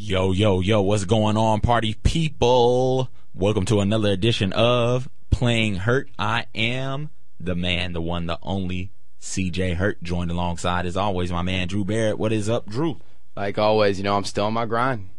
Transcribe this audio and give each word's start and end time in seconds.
Yo, 0.00 0.30
yo, 0.30 0.60
yo, 0.60 0.80
what's 0.80 1.04
going 1.04 1.36
on, 1.36 1.60
party 1.60 1.92
people? 2.04 3.10
Welcome 3.34 3.64
to 3.64 3.80
another 3.80 4.10
edition 4.12 4.52
of 4.52 5.08
Playing 5.30 5.74
Hurt. 5.74 6.08
I 6.16 6.46
am 6.54 7.10
the 7.40 7.56
man, 7.56 7.94
the 7.94 8.00
one, 8.00 8.26
the 8.26 8.38
only 8.44 8.92
CJ 9.20 9.74
Hurt, 9.74 10.00
joined 10.00 10.30
alongside, 10.30 10.86
as 10.86 10.96
always, 10.96 11.32
my 11.32 11.42
man 11.42 11.66
Drew 11.66 11.84
Barrett. 11.84 12.16
What 12.16 12.32
is 12.32 12.48
up, 12.48 12.66
Drew? 12.68 13.00
Like 13.34 13.58
always, 13.58 13.98
you 13.98 14.04
know, 14.04 14.16
I'm 14.16 14.22
still 14.22 14.44
on 14.44 14.52
my 14.52 14.66
grind. 14.66 15.10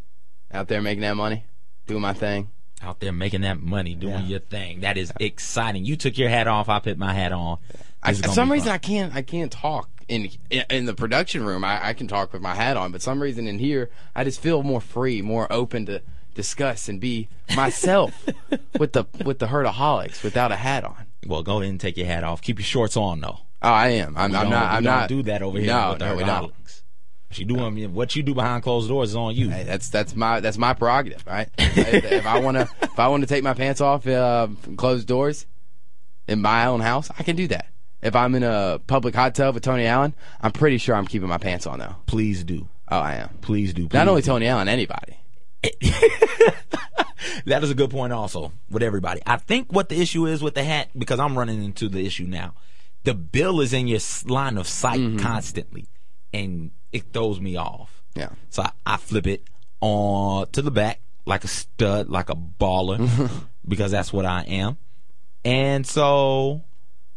Out 0.50 0.68
there 0.68 0.80
making 0.80 1.02
that 1.02 1.14
money, 1.14 1.44
doing 1.86 2.00
my 2.00 2.14
thing. 2.14 2.48
Out 2.82 3.00
there 3.00 3.12
making 3.12 3.42
that 3.42 3.60
money, 3.60 3.94
doing 3.94 4.14
Yeah. 4.22 4.26
your 4.28 4.40
thing. 4.40 4.80
That 4.80 4.96
is 4.96 5.12
exciting. 5.20 5.84
You 5.84 5.96
took 5.96 6.16
your 6.16 6.30
hat 6.30 6.48
off, 6.48 6.70
I 6.70 6.78
put 6.78 6.96
my 6.96 7.12
hat 7.12 7.32
on. 7.32 7.58
I, 8.02 8.14
for 8.14 8.28
some 8.30 8.50
reason, 8.50 8.68
fun. 8.68 8.74
I 8.76 8.78
can't. 8.78 9.14
I 9.14 9.20
can't 9.20 9.52
talk 9.52 9.90
in 10.10 10.28
in 10.68 10.84
the 10.86 10.94
production 10.94 11.44
room. 11.44 11.64
I, 11.64 11.88
I 11.88 11.92
can 11.94 12.08
talk 12.08 12.32
with 12.32 12.42
my 12.42 12.54
hat 12.54 12.76
on, 12.76 12.92
but 12.92 13.00
some 13.00 13.22
reason 13.22 13.46
in 13.46 13.58
here, 13.58 13.88
I 14.14 14.24
just 14.24 14.40
feel 14.40 14.62
more 14.62 14.80
free, 14.80 15.22
more 15.22 15.50
open 15.50 15.86
to 15.86 16.02
discuss 16.34 16.88
and 16.88 17.00
be 17.00 17.28
myself 17.56 18.26
with 18.78 18.92
the 18.92 19.04
with 19.24 19.38
the 19.38 19.46
hurtaholics 19.46 20.22
without 20.22 20.52
a 20.52 20.56
hat 20.56 20.84
on. 20.84 21.06
Well, 21.26 21.42
go 21.42 21.58
ahead 21.60 21.70
and 21.70 21.80
take 21.80 21.96
your 21.96 22.06
hat 22.06 22.24
off. 22.24 22.42
Keep 22.42 22.58
your 22.58 22.64
shorts 22.66 22.96
on, 22.96 23.20
though. 23.20 23.38
Oh, 23.62 23.68
I 23.68 23.88
am. 23.88 24.16
I'm, 24.16 24.34
I'm 24.34 24.50
don't- 24.50 24.52
I'm 24.54 24.82
don't 24.82 24.92
not. 24.92 25.08
do 25.08 25.22
that 25.24 25.42
over 25.42 25.58
here 25.58 25.66
No, 25.68 25.90
with 25.90 25.98
the 26.00 26.06
no, 26.06 26.16
we 26.16 26.24
don't. 26.24 26.52
What 27.28 27.38
you 27.38 27.44
doing? 27.44 27.94
What 27.94 28.16
you 28.16 28.22
do 28.24 28.34
behind 28.34 28.64
closed 28.64 28.88
doors 28.88 29.10
is 29.10 29.16
on 29.16 29.34
you. 29.36 29.50
Hey, 29.50 29.62
that's 29.62 29.88
that's 29.90 30.16
my 30.16 30.40
that's 30.40 30.58
my 30.58 30.74
prerogative, 30.74 31.24
right? 31.26 31.48
if, 31.58 32.26
I 32.26 32.40
want 32.40 32.56
to 32.56 32.68
if 32.82 32.98
I 32.98 33.06
want 33.06 33.22
to 33.22 33.28
take 33.28 33.44
my 33.44 33.54
pants 33.54 33.80
off 33.80 34.04
uh, 34.06 34.48
closed 34.76 35.06
doors 35.06 35.46
in 36.26 36.42
my 36.42 36.66
own 36.66 36.80
house, 36.80 37.08
I 37.16 37.22
can 37.22 37.36
do 37.36 37.46
that. 37.48 37.66
If 38.02 38.16
I'm 38.16 38.34
in 38.34 38.42
a 38.42 38.80
public 38.86 39.14
hot 39.14 39.34
tub 39.34 39.54
with 39.54 39.62
Tony 39.62 39.84
Allen, 39.86 40.14
I'm 40.40 40.52
pretty 40.52 40.78
sure 40.78 40.94
I'm 40.94 41.06
keeping 41.06 41.28
my 41.28 41.38
pants 41.38 41.66
on 41.66 41.78
though. 41.80 41.96
Please 42.06 42.44
do. 42.44 42.68
Oh, 42.90 42.98
I 42.98 43.14
am. 43.16 43.28
Please 43.40 43.72
do. 43.74 43.88
Not 43.92 44.08
only 44.08 44.22
do. 44.22 44.26
Tony 44.26 44.46
Allen, 44.46 44.68
anybody. 44.68 45.16
That 47.46 47.62
is 47.62 47.70
a 47.70 47.74
good 47.74 47.90
point 47.90 48.12
also 48.12 48.52
with 48.70 48.82
everybody. 48.82 49.20
I 49.26 49.36
think 49.36 49.72
what 49.72 49.88
the 49.88 50.00
issue 50.00 50.26
is 50.26 50.42
with 50.42 50.54
the 50.54 50.64
hat, 50.64 50.88
because 50.96 51.20
I'm 51.20 51.38
running 51.38 51.62
into 51.62 51.88
the 51.88 52.04
issue 52.04 52.24
now. 52.24 52.54
The 53.04 53.14
bill 53.14 53.60
is 53.60 53.72
in 53.72 53.86
your 53.86 54.00
line 54.26 54.56
of 54.58 54.66
sight 54.66 55.00
Mm-hmm. 55.00 55.18
constantly, 55.18 55.86
and 56.32 56.70
it 56.92 57.12
throws 57.12 57.38
me 57.40 57.56
off. 57.56 58.02
Yeah. 58.14 58.30
So 58.48 58.62
I, 58.62 58.70
I 58.86 58.96
flip 58.96 59.26
it 59.26 59.44
on 59.80 60.48
to 60.52 60.62
the 60.62 60.70
back 60.70 61.00
like 61.26 61.44
a 61.44 61.48
stud, 61.48 62.08
like 62.08 62.30
a 62.30 62.34
baller, 62.34 63.30
because 63.68 63.90
that's 63.92 64.12
what 64.12 64.24
I 64.24 64.42
am. 64.42 64.78
And 65.44 65.86
so 65.86 66.62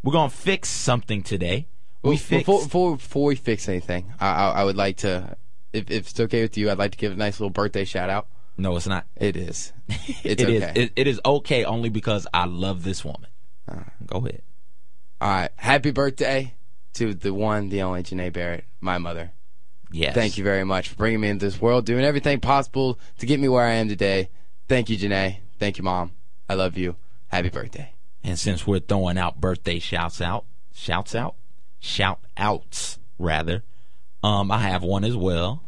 we're 0.04 0.14
gonna 0.14 0.30
fix 0.30 0.70
something 0.70 1.24
today. 1.24 1.68
We 2.04 2.10
Well, 2.12 2.18
fix 2.18 2.42
before, 2.42 2.64
before 2.64 2.96
before 2.98 3.26
we 3.28 3.36
fix 3.36 3.68
anything, 3.70 4.14
I, 4.20 4.28
I 4.28 4.50
I 4.50 4.64
would 4.66 4.76
like 4.76 4.98
to, 4.98 5.38
if, 5.72 5.90
if 5.90 6.10
it's 6.10 6.20
okay 6.20 6.42
with 6.42 6.58
you, 6.58 6.70
I'd 6.70 6.78
like 6.78 6.92
to 6.92 6.98
give 6.98 7.12
a 7.12 7.16
nice 7.16 7.40
little 7.40 7.50
birthday 7.50 7.86
shout 7.86 8.10
out. 8.10 8.28
no, 8.58 8.76
it's 8.76 8.88
not. 8.88 9.06
It 9.16 9.36
is. 9.38 9.72
It's 10.24 10.42
It 10.42 10.50
is. 10.50 10.64
okay. 10.64 10.82
It, 10.84 10.92
it 10.96 11.08
is 11.08 11.20
okay 11.26 11.64
only 11.66 11.90
because 11.90 12.28
I 12.34 12.46
love 12.46 12.84
this 12.84 13.04
woman. 13.06 13.28
Go 14.06 14.18
ahead. 14.20 14.42
All 15.22 15.30
right. 15.30 15.50
Happy 15.56 15.92
birthday 15.92 16.54
to 16.96 17.14
the 17.14 17.34
one, 17.34 17.70
the 17.70 17.82
only 17.82 18.04
Janae 18.04 18.32
Barrett, 18.32 18.66
my 18.82 18.98
mother. 18.98 19.32
Yes. 19.92 20.14
Thank 20.14 20.38
you 20.38 20.44
very 20.44 20.64
much 20.66 20.90
for 20.90 20.96
bringing 20.96 21.22
me 21.22 21.30
into 21.30 21.46
this 21.46 21.62
world, 21.62 21.86
doing 21.86 22.04
everything 22.04 22.40
possible 22.42 23.00
to 23.20 23.26
get 23.26 23.40
me 23.40 23.48
where 23.48 23.66
I 23.66 23.74
am 23.76 23.88
today. 23.88 24.30
Thank 24.68 24.90
you, 24.90 24.98
Janae. 24.98 25.38
Thank 25.60 25.78
you, 25.78 25.84
Mom. 25.84 26.12
I 26.50 26.56
love 26.56 26.78
you. 26.78 26.96
Happy 27.28 27.50
birthday. 27.50 27.94
And 28.24 28.40
since 28.40 28.66
we're 28.66 28.80
throwing 28.80 29.18
out 29.18 29.42
birthday 29.42 29.80
shouts 29.80 30.22
out, 30.22 30.46
shouts 30.74 31.14
out, 31.14 31.36
shout 31.80 32.20
outs 32.38 33.00
rather, 33.20 33.64
um, 34.24 34.50
I 34.52 34.60
have 34.60 34.84
one 34.84 35.04
as 35.04 35.16
well. 35.16 35.64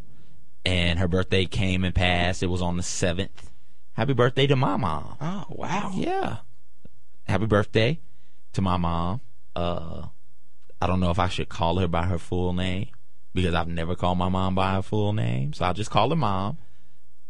And 0.66 0.98
her 1.00 1.08
birthday 1.08 1.45
came 1.45 1.83
and 1.83 1.94
passed. 1.94 2.42
It 2.42 2.48
was 2.48 2.61
on 2.61 2.78
the 2.78 2.83
seventh. 2.83 3.52
Happy 3.94 4.14
birthday 4.14 4.48
to 4.48 4.56
my 4.56 4.78
mom. 4.78 5.16
Oh, 5.22 5.45
wow. 5.50 5.92
Yeah. 5.94 6.38
Happy 7.28 7.45
birthday 7.45 8.00
to 8.53 8.61
my 8.61 8.78
mom. 8.78 9.22
Uh, 9.55 10.08
I 10.82 10.87
don't 10.87 10.99
know 10.99 11.11
if 11.11 11.20
I 11.20 11.27
should 11.27 11.49
call 11.49 11.77
her 11.80 11.87
by 11.87 12.05
her 12.05 12.17
full 12.17 12.54
name 12.54 12.87
because 13.33 13.54
I've 13.54 13.67
never 13.67 13.95
called 13.95 14.17
my 14.17 14.30
mom 14.30 14.55
by 14.55 14.76
her 14.76 14.82
full 14.82 15.14
name. 15.14 15.54
So 15.54 15.66
I'll 15.66 15.73
just 15.73 15.92
call 15.92 16.10
her 16.10 16.16
mom. 16.16 16.58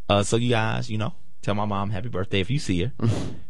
Uh, 0.07 0.24
so 0.24 0.38
you 0.38 0.50
guys, 0.50 0.90
you 0.90 0.97
know, 0.97 1.13
tell 1.42 1.56
my 1.56 1.66
mom 1.66 1.90
happy 1.90 2.09
birthday 2.09 2.40
if 2.40 2.50
you 2.50 2.59
see 2.59 2.84
her. 2.84 2.94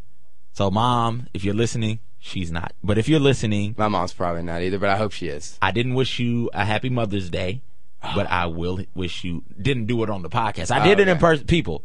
so 0.56 0.72
mom, 0.72 1.28
if 1.34 1.44
you're 1.44 1.54
listening, 1.54 2.00
she's 2.18 2.50
not. 2.50 2.72
But 2.82 2.98
if 2.98 3.10
you're 3.10 3.20
listening, 3.20 3.76
My 3.78 3.90
mom's 3.90 4.14
probably 4.14 4.42
not 4.42 4.62
either, 4.62 4.80
but 4.80 4.90
I 4.90 4.96
hope 4.96 5.12
she 5.12 5.28
is. 5.28 5.60
I 5.62 5.72
didn't 5.72 5.96
wish 5.96 6.18
you 6.18 6.50
a 6.54 6.64
happy 6.64 6.88
Mother's 6.88 7.30
Day, 7.30 7.62
oh. 8.02 8.14
but 8.16 8.28
I 8.28 8.46
will 8.46 8.80
wish 8.96 9.26
you 9.26 9.44
didn't 9.62 9.88
do 9.88 10.02
it 10.04 10.10
on 10.10 10.22
the 10.22 10.30
podcast. 10.30 10.72
I 10.72 10.80
oh, 10.80 10.86
did 10.86 11.02
it 11.02 11.10
in 11.10 11.18
person. 11.18 11.46
People, 11.46 11.84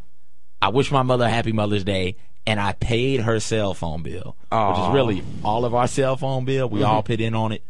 I 0.61 0.69
wish 0.69 0.89
my 0.89 1.03
mother 1.03 1.25
a 1.25 1.29
happy 1.29 1.51
Mother's 1.51 1.83
Day, 1.83 2.15
and 2.47 2.61
I 2.61 2.71
paid 2.71 3.19
her 3.19 3.41
cell 3.41 3.73
phone 3.73 4.03
bill, 4.03 4.37
which 4.49 4.79
is 4.79 4.93
really 4.93 5.21
all 5.43 5.65
of 5.65 5.75
our 5.75 5.89
cell 5.89 6.15
phone 6.15 6.45
bill. 6.45 6.69
We 6.69 6.81
all 6.81 7.01
mm-hmm. 7.01 7.07
put 7.07 7.19
in 7.19 7.35
on 7.35 7.51
it, 7.51 7.65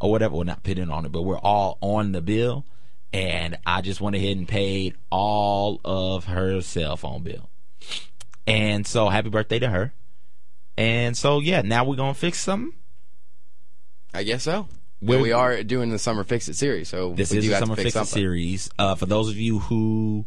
or 0.00 0.10
whatever. 0.10 0.34
We're 0.34 0.40
well, 0.40 0.46
not 0.48 0.64
put 0.64 0.76
in 0.76 0.90
on 0.90 1.06
it, 1.06 1.12
but 1.12 1.22
we're 1.22 1.38
all 1.38 1.78
on 1.80 2.12
the 2.12 2.20
bill, 2.20 2.66
and 3.10 3.56
I 3.64 3.80
just 3.80 4.02
went 4.02 4.16
ahead 4.16 4.36
and 4.36 4.46
paid 4.46 4.96
all 5.10 5.80
of 5.82 6.26
her 6.26 6.60
cell 6.60 6.98
phone 6.98 7.22
bill. 7.22 7.48
And 8.46 8.86
so, 8.86 9.08
happy 9.08 9.30
birthday 9.30 9.58
to 9.58 9.70
her. 9.70 9.94
And 10.82 11.16
so, 11.16 11.40
yeah, 11.40 11.62
now 11.62 11.84
we're 11.84 11.96
gonna 11.96 12.14
fix 12.14 12.38
something. 12.40 12.72
I 14.14 14.24
guess 14.24 14.42
so. 14.42 14.68
We're- 15.00 15.22
we 15.22 15.32
are 15.32 15.62
doing 15.62 15.90
the 15.90 15.98
Summer 15.98 16.22
Fix 16.24 16.48
It 16.48 16.54
series, 16.54 16.88
so 16.88 17.12
This 17.14 17.32
is 17.32 17.44
the 17.46 17.58
Summer 17.58 17.74
to 17.76 17.82
fix 17.82 17.94
Fix 17.94 18.08
It 18.08 18.12
series. 18.12 18.70
Uh, 18.78 18.94
for 18.94 19.06
those 19.06 19.28
of 19.28 19.36
you 19.36 19.58
who 19.60 20.26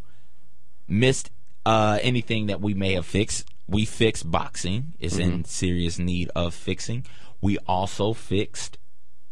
missed 0.88 1.29
uh, 1.65 1.97
anything 2.01 2.47
that 2.47 2.61
we 2.61 2.73
may 2.73 2.94
have 2.94 3.05
fixed, 3.05 3.47
we 3.67 3.85
fixed 3.85 4.29
boxing. 4.29 4.94
It's 4.99 5.17
in 5.17 5.31
Mm-hmm. 5.31 5.41
serious 5.45 5.97
need 5.97 6.29
of 6.35 6.53
fixing. 6.53 7.05
We 7.41 7.57
also 7.59 8.13
fixed 8.13 8.77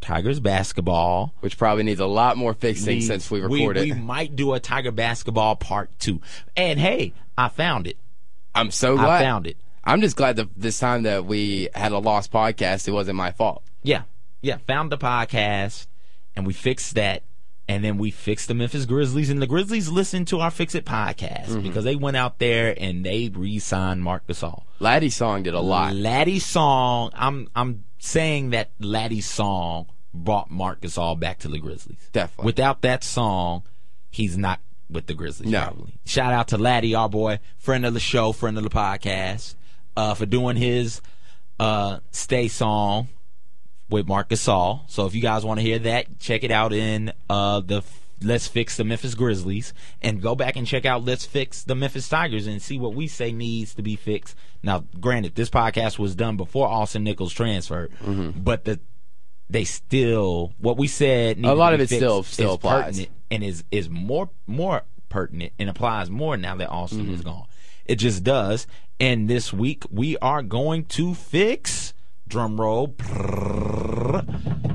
Tigers 0.02 0.40
basketball. 0.40 1.34
Which 1.42 1.58
probably 1.58 1.84
needs 1.84 2.00
a 2.00 2.06
lot 2.06 2.36
more 2.38 2.54
fixing 2.54 3.02
since 3.02 3.30
we 3.32 3.40
recorded. 3.42 3.84
We, 3.84 3.94
might 3.94 4.36
do 4.36 4.54
a 4.54 4.60
Tiger 4.60 4.92
basketball 4.92 5.56
part 5.56 5.98
two. 6.00 6.22
And 6.58 6.80
hey, 6.80 7.14
I 7.38 7.50
found 7.50 7.86
it. 7.88 7.98
I'm 8.56 8.72
so 8.72 8.96
glad. 8.98 9.10
I 9.10 9.20
found 9.22 9.48
it. 9.48 9.58
I'm 9.84 10.02
just 10.02 10.16
glad 10.16 10.38
that 10.38 10.50
this 10.56 10.80
time 10.80 11.04
that 11.04 11.26
we 11.26 11.70
had 11.76 11.92
a 11.92 11.98
lost 12.00 12.32
podcast, 12.32 12.88
it 12.88 12.92
wasn't 12.92 13.18
my 13.18 13.32
fault. 13.32 13.64
Yeah, 13.84 14.04
yeah. 14.42 14.58
Found 14.68 14.92
the 14.92 14.98
podcast, 14.98 15.88
and 16.36 16.48
we 16.48 16.54
fixed 16.54 16.96
that, 16.96 17.24
and 17.68 17.84
then 17.84 17.98
we 17.98 18.10
fixed 18.12 18.48
the 18.48 18.54
Memphis 18.54 18.86
Grizzlies, 18.86 19.30
and 19.30 19.42
the 19.42 19.48
Grizzlies 19.48 19.90
listened 19.90 20.28
to 20.30 20.40
our 20.40 20.52
Fix 20.52 20.74
It 20.76 20.86
podcast 20.86 21.48
Mm-hmm. 21.48 21.62
because 21.62 21.84
they 21.84 21.96
went 21.98 22.16
out 22.18 22.40
there 22.40 22.74
and 22.80 23.06
they 23.06 23.30
re-signed 23.34 24.02
Marc 24.04 24.26
Gasol. 24.28 24.64
Laddie's 24.80 25.16
song 25.16 25.44
did 25.44 25.54
a 25.54 25.60
lot. 25.60 25.94
Laddie's 25.96 26.46
song. 26.46 27.12
I'm 27.14 27.50
I'm 27.56 27.84
saying 28.00 28.52
that 28.52 28.72
Laddie's 28.80 29.26
song 29.30 29.88
brought 30.14 30.50
Marc 30.52 30.82
Gasol 30.82 31.20
back 31.20 31.40
to 31.40 31.48
the 31.48 31.58
Grizzlies. 31.60 32.10
Definitely. 32.12 32.46
Without 32.46 32.82
that 32.84 33.04
song, 33.04 33.64
he's 34.12 34.38
not 34.38 34.60
with 34.90 35.08
the 35.08 35.14
Grizzlies. 35.14 35.50
No. 35.50 35.64
Probably. 35.64 35.94
Shout 36.06 36.32
out 36.34 36.50
to 36.50 36.58
Laddie, 36.58 36.96
our 36.96 37.10
boy, 37.10 37.40
friend 37.58 37.86
of 37.86 37.94
the 37.94 38.00
show, 38.00 38.32
friend 38.32 38.58
of 38.58 38.64
the 38.64 38.70
podcast, 38.70 39.56
uh, 39.96 40.14
for 40.14 40.26
doing 40.26 40.56
his 40.58 41.02
uh, 41.60 42.00
"Stay" 42.12 42.48
song 42.48 43.08
with 43.90 44.08
Marcus 44.08 44.46
Gasol. 44.46 44.82
So 44.88 45.06
if 45.06 45.14
you 45.16 45.22
guys 45.22 45.46
want 45.46 45.60
to 45.60 45.66
hear 45.66 45.80
that, 45.80 46.20
check 46.20 46.44
it 46.44 46.52
out 46.52 46.74
in 46.74 47.12
uh, 47.30 47.60
the 47.60 47.84
Let's 48.22 48.48
Fix 48.48 48.78
the 48.78 48.84
Memphis 48.86 49.16
Grizzlies 49.16 49.74
and 50.02 50.22
go 50.22 50.34
back 50.34 50.56
and 50.56 50.66
check 50.66 50.86
out 50.86 51.04
Let's 51.04 51.26
Fix 51.26 51.64
the 51.64 51.76
Memphis 51.76 52.08
Tigers 52.08 52.48
and 52.48 52.62
see 52.62 52.78
what 52.78 52.96
we 52.96 53.08
say 53.08 53.32
needs 53.34 53.74
to 53.76 53.82
be 53.84 53.96
fixed. 53.98 54.36
Now, 54.64 54.86
granted, 55.00 55.36
this 55.36 55.50
podcast 55.50 56.00
was 56.00 56.16
done 56.16 56.38
before 56.38 56.68
Austin 56.68 57.04
Nichols 57.04 57.34
transferred, 57.34 57.92
but 58.36 58.64
the 58.64 58.80
they 59.50 59.66
still 59.66 60.54
what 60.58 60.78
we 60.78 60.88
said. 60.88 61.38
A 61.44 61.54
lot 61.54 61.74
of 61.74 61.82
it 61.82 61.88
still- 61.90 62.24
still 62.24 62.54
applies. 62.54 63.06
and 63.30 63.44
is 63.44 63.64
is 63.72 63.90
more 63.90 64.30
more 64.48 64.84
pertinent 65.10 65.52
and 65.60 65.70
applies 65.70 66.10
more 66.10 66.38
now 66.38 66.56
that 66.56 66.70
Austin 66.70 67.04
Mm-hmm. 67.06 67.14
is 67.16 67.22
gone. 67.22 67.46
It 67.86 67.96
just 67.96 68.24
does. 68.24 68.68
And 69.00 69.30
this 69.30 69.52
week 69.52 69.84
we 69.92 70.18
are 70.18 70.42
going 70.42 70.86
to 70.86 71.14
fix 71.14 71.94
drum 72.28 72.60
roll 72.60 72.96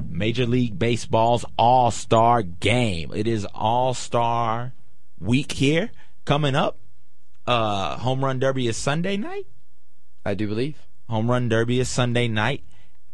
Major 0.09 0.47
League 0.47 0.79
Baseball's 0.79 1.45
All 1.57 1.91
Star 1.91 2.43
Game. 2.43 3.13
It 3.15 3.27
is 3.27 3.47
All 3.55 3.95
Star 3.95 4.73
Week 5.21 5.53
here 5.53 5.91
coming 6.25 6.55
up. 6.55 6.79
Uh, 7.47 7.97
Home 7.99 8.25
Run 8.25 8.39
Derby 8.39 8.69
is 8.69 8.77
Sunday 8.77 9.17
night. 9.17 9.47
I 10.25 10.35
do 10.35 10.47
believe. 10.47 10.77
Home 11.09 11.31
Run 11.31 11.49
Derby 11.49 11.81
is 11.81 11.89
Sunday 11.89 12.29
night, 12.29 12.63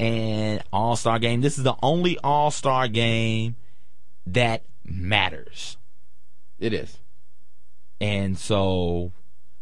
and 0.00 0.62
All 0.72 0.96
Star 0.96 1.18
Game. 1.20 1.40
This 1.40 1.56
is 1.56 1.64
the 1.64 1.76
only 1.82 2.18
All 2.18 2.50
Star 2.50 2.88
Game 2.88 3.54
that 4.26 4.64
matters. 4.84 5.76
It 6.58 6.72
is. 6.72 6.98
And 8.00 8.36
so 8.36 9.12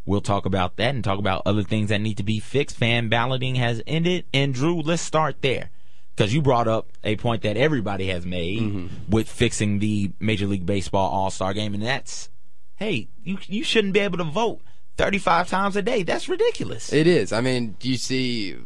we'll 0.05 0.21
talk 0.21 0.47
about 0.47 0.77
that 0.77 0.95
and 0.95 1.05
talk 1.05 1.19
about 1.19 1.43
other 1.47 1.63
things 1.63 1.89
that 1.91 2.01
need 2.01 2.17
to 2.17 2.23
be 2.23 2.41
fixed. 2.41 2.77
Fan 2.77 3.09
balloting 3.09 3.57
has 3.57 3.83
ended. 3.87 4.25
And 4.33 4.55
Drew, 4.55 4.81
let's 4.81 5.03
start 5.03 5.43
there. 5.43 5.71
Because 6.15 6.35
you 6.35 6.43
brought 6.43 6.69
up 6.69 6.89
a 7.03 7.17
point 7.17 7.43
that 7.43 7.57
everybody 7.57 8.09
has 8.09 8.27
made 8.27 8.61
mm-hmm. 8.61 9.11
with 9.11 9.29
fixing 9.29 9.79
the 9.79 10.13
Major 10.21 10.47
League 10.47 10.67
Baseball 10.67 11.11
All 11.11 11.31
Star 11.31 11.55
game, 11.55 11.73
and 11.73 11.83
that's 11.83 12.29
hey, 12.77 13.09
you 13.25 13.39
you 13.47 13.65
shouldn't 13.65 13.95
be 13.95 14.01
able 14.01 14.19
to 14.19 14.25
vote 14.25 14.61
35 14.99 15.49
times 15.49 15.75
a 15.75 15.83
day. 15.83 16.03
That's 16.03 16.29
ridiculous. 16.29 16.93
It 16.93 17.07
is. 17.07 17.33
I 17.33 17.41
mean, 17.41 17.77
you 17.81 17.97
see 17.97 18.57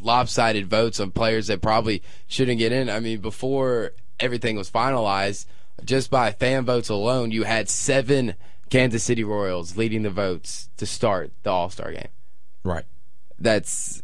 lopsided 0.00 0.66
votes 0.66 1.00
on 1.00 1.10
players 1.10 1.48
that 1.48 1.60
probably 1.60 2.02
shouldn't 2.26 2.58
get 2.58 2.72
in. 2.72 2.88
I 2.88 3.00
mean, 3.00 3.20
before 3.20 3.92
everything 4.18 4.56
was 4.56 4.70
finalized, 4.70 5.46
just 5.84 6.10
by 6.10 6.32
fan 6.32 6.64
votes 6.64 6.88
alone, 6.88 7.30
you 7.30 7.44
had 7.44 7.68
seven 7.68 8.34
Kansas 8.70 9.04
City 9.04 9.24
Royals 9.24 9.76
leading 9.76 10.02
the 10.02 10.10
votes 10.10 10.68
to 10.76 10.86
start 10.86 11.32
the 11.42 11.50
All 11.50 11.70
Star 11.70 11.92
game. 11.92 12.08
right. 12.62 12.84
That's 13.38 14.02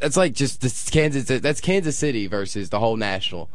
that's 0.00 0.16
like 0.16 0.32
just 0.34 0.60
this 0.60 0.90
Kansas. 0.90 1.24
That's 1.40 1.60
Kansas 1.60 1.96
City 1.96 2.26
versus 2.26 2.70
the 2.70 2.80
whole 2.80 2.96
national 2.96 3.48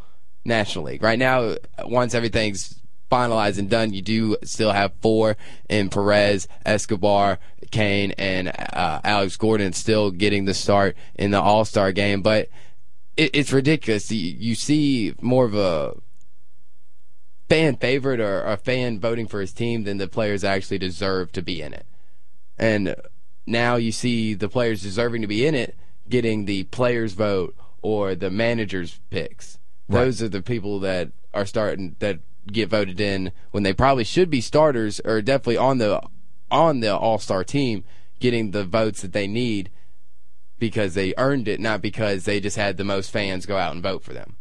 National 0.45 0.85
League. 0.85 1.03
Right 1.03 1.19
now, 1.19 1.55
once 1.85 2.13
everything's 2.13 2.79
finalized 3.11 3.57
and 3.59 3.69
done, 3.69 3.93
you 3.93 4.01
do 4.01 4.37
still 4.43 4.71
have 4.71 4.93
four 5.01 5.35
in 5.69 5.89
Perez, 5.89 6.47
Escobar, 6.65 7.39
Cain, 7.71 8.13
and 8.17 8.47
uh, 8.49 9.01
Alex 9.03 9.35
Gordon 9.37 9.73
still 9.73 10.11
getting 10.11 10.45
the 10.45 10.53
start 10.53 10.95
in 11.15 11.31
the 11.31 11.41
All 11.41 11.65
Star 11.65 11.91
game. 11.91 12.21
But 12.21 12.49
it, 13.17 13.31
it's 13.33 13.51
ridiculous. 13.51 14.09
You, 14.11 14.35
you 14.37 14.55
see 14.55 15.13
more 15.21 15.45
of 15.45 15.55
a 15.55 15.95
fan 17.49 17.77
favorite 17.77 18.19
or 18.19 18.43
a 18.43 18.57
fan 18.57 18.99
voting 18.99 19.27
for 19.27 19.41
his 19.41 19.53
team 19.53 19.83
than 19.83 19.97
the 19.97 20.07
players 20.07 20.43
actually 20.43 20.77
deserve 20.77 21.31
to 21.33 21.41
be 21.41 21.61
in 21.61 21.73
it. 21.73 21.85
And 22.57 22.95
now 23.45 23.75
you 23.75 23.91
see 23.91 24.33
the 24.33 24.49
players 24.49 24.81
deserving 24.81 25.21
to 25.21 25.27
be 25.27 25.45
in 25.45 25.55
it 25.55 25.75
getting 26.09 26.45
the 26.45 26.63
players 26.65 27.13
vote 27.13 27.55
or 27.81 28.15
the 28.15 28.29
managers 28.29 28.99
picks. 29.09 29.57
Right. 29.87 30.05
Those 30.05 30.21
are 30.21 30.29
the 30.29 30.41
people 30.41 30.79
that 30.81 31.11
are 31.33 31.45
starting 31.45 31.95
that 31.99 32.19
get 32.47 32.69
voted 32.69 32.99
in 32.99 33.31
when 33.51 33.63
they 33.63 33.73
probably 33.73 34.03
should 34.03 34.29
be 34.29 34.41
starters 34.41 34.99
or 35.01 35.21
definitely 35.21 35.57
on 35.57 35.77
the 35.77 36.01
on 36.49 36.79
the 36.79 36.95
all-star 36.95 37.43
team 37.43 37.83
getting 38.19 38.51
the 38.51 38.63
votes 38.63 39.01
that 39.01 39.11
they 39.11 39.27
need 39.27 39.69
because 40.57 40.93
they 40.93 41.13
earned 41.17 41.47
it 41.47 41.59
not 41.59 41.81
because 41.81 42.23
they 42.23 42.39
just 42.39 42.57
had 42.57 42.77
the 42.77 42.83
most 42.83 43.11
fans 43.11 43.45
go 43.45 43.57
out 43.57 43.73
and 43.73 43.83
vote 43.83 44.03
for 44.03 44.13
them. 44.13 44.37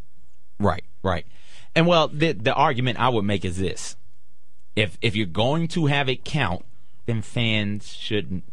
Right, 0.59 0.85
right. 1.03 1.27
And 1.77 1.87
well, 1.87 2.09
the 2.09 2.33
the 2.33 2.55
argument 2.55 2.99
I 2.99 3.11
would 3.11 3.27
make 3.27 3.45
is 3.45 3.59
this: 3.59 3.97
if 4.75 4.97
if 5.03 5.15
you're 5.15 5.27
going 5.27 5.69
to 5.69 5.87
have 5.87 6.09
it 6.09 6.25
count, 6.25 6.65
then 7.05 7.21
fans 7.21 7.93
shouldn't 7.93 8.45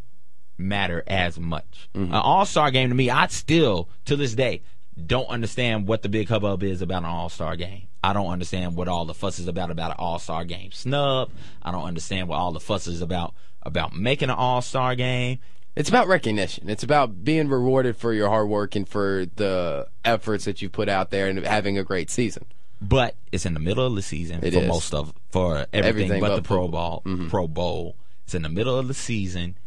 matter 0.58 1.04
as 1.08 1.40
much. 1.40 1.90
Mm-hmm. 1.96 2.14
An 2.14 2.20
All 2.20 2.46
Star 2.46 2.70
game 2.70 2.90
to 2.90 2.96
me, 2.96 3.10
I 3.10 3.28
still 3.28 3.88
to 4.06 4.18
this 4.18 4.36
day 4.36 4.62
don't 5.08 5.28
understand 5.30 5.88
what 5.88 6.02
the 6.02 6.10
big 6.10 6.28
hubbub 6.28 6.62
is 6.64 6.82
about 6.82 7.04
an 7.04 7.10
All 7.10 7.30
Star 7.30 7.56
game. 7.56 7.88
I 8.04 8.12
don't 8.12 8.28
understand 8.28 8.76
what 8.76 8.90
all 8.90 9.06
the 9.06 9.14
fuss 9.14 9.40
is 9.40 9.48
about 9.48 9.72
about 9.72 9.92
an 9.92 9.98
All 10.00 10.20
Star 10.20 10.44
game 10.44 10.74
snub. 10.74 11.32
I 11.62 11.72
don't 11.72 11.86
understand 11.86 12.28
what 12.28 12.36
all 12.36 12.52
the 12.52 12.60
fuss 12.60 12.88
is 12.88 13.02
about 13.02 13.34
about 13.62 13.96
making 13.96 14.30
an 14.30 14.36
All 14.36 14.62
Star 14.62 14.96
game. 14.96 15.40
It's 15.78 15.88
about 15.88 16.10
recognition. 16.10 16.70
It's 16.70 16.84
about 16.84 17.24
being 17.24 17.48
rewarded 17.48 17.96
for 17.96 18.12
your 18.12 18.28
hard 18.28 18.50
work 18.50 18.76
and 18.76 18.88
for 18.88 19.26
the 19.38 19.88
efforts 20.04 20.44
that 20.44 20.62
you 20.62 20.70
put 20.70 20.90
out 20.90 21.10
there 21.10 21.28
and 21.28 21.40
having 21.46 21.78
a 21.78 21.84
great 21.84 22.10
season. 22.10 22.46
But 22.88 23.16
it's 23.32 23.46
in 23.46 23.54
the 23.54 23.60
middle 23.60 23.86
of 23.86 23.96
the 23.96 24.02
season 24.02 24.40
It 24.44 24.54
for 24.54 24.60
is. 24.60 24.68
most 24.68 24.94
of 24.94 25.14
for 25.32 25.66
everything, 25.74 25.84
Everything 25.84 26.22
but, 26.22 26.36
the 26.36 26.42
Pro. 26.42 26.68
Bowl. 26.68 27.04
Pro 27.30 27.48
Bowl. 27.48 27.96
It's 28.26 28.34
in 28.36 28.42
the 28.44 28.50
middle 28.50 28.78
of 28.78 28.88
the 28.88 28.94
season, 28.94 29.58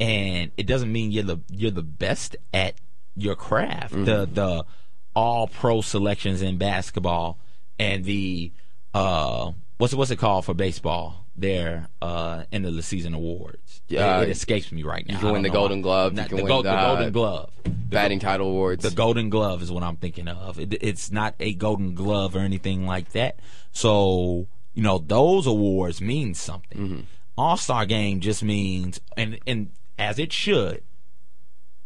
and 0.00 0.50
it 0.56 0.66
doesn't 0.66 0.90
mean 0.92 1.10
you're 1.12 1.24
the 1.24 1.38
you're 1.50 1.70
the 1.70 1.82
best 1.82 2.36
at 2.54 2.74
your 3.16 3.34
craft. 3.34 3.92
The 3.94 4.26
the 4.30 4.64
All 5.14 5.46
Pro 5.48 5.80
selections 5.80 6.42
in 6.42 6.56
basketball 6.58 7.38
and 7.78 8.04
the 8.04 8.52
uh 8.94 9.52
what's 9.78 9.92
it, 9.92 9.96
what's 9.96 10.10
it 10.10 10.16
called 10.18 10.44
for 10.44 10.54
baseball? 10.54 11.25
Their 11.38 11.88
uh 12.00 12.44
end 12.50 12.64
of 12.64 12.74
the 12.74 12.82
season 12.82 13.12
awards. 13.14 13.82
Yeah, 13.88 14.20
it, 14.20 14.28
it 14.28 14.30
escapes 14.32 14.72
me 14.72 14.82
right 14.82 15.06
now. 15.06 15.14
you 15.14 15.20
can 15.20 15.32
win 15.32 15.42
the 15.42 15.48
know. 15.48 15.54
Golden 15.54 15.82
Glove, 15.82 16.12
you 16.12 16.16
Not- 16.16 16.28
can 16.28 16.36
the, 16.38 16.42
win 16.44 16.48
Go- 16.50 16.62
the, 16.62 16.70
the 16.70 16.76
Golden 16.86 17.12
Glove. 17.12 17.50
Batting 17.88 18.18
title 18.20 18.48
awards. 18.48 18.82
The 18.82 18.90
Golden 18.90 19.28
Glove 19.30 19.62
is 19.62 19.70
what 19.70 19.82
I'm 19.82 19.96
thinking 19.96 20.28
of. 20.28 20.58
It, 20.58 20.74
it's 20.82 21.12
not 21.12 21.34
a 21.38 21.52
Golden 21.54 21.94
Glove 21.94 22.34
or 22.34 22.40
anything 22.40 22.86
like 22.86 23.12
that. 23.12 23.38
So 23.72 24.46
you 24.74 24.82
know 24.82 24.98
those 24.98 25.46
awards 25.46 26.00
mean 26.00 26.34
something. 26.34 26.78
Mm-hmm. 26.78 27.00
All 27.38 27.56
Star 27.58 27.84
Game 27.86 28.20
just 28.20 28.42
means, 28.42 28.98
and 29.16 29.38
and 29.46 29.70
as 29.98 30.18
it 30.18 30.32
should, 30.32 30.82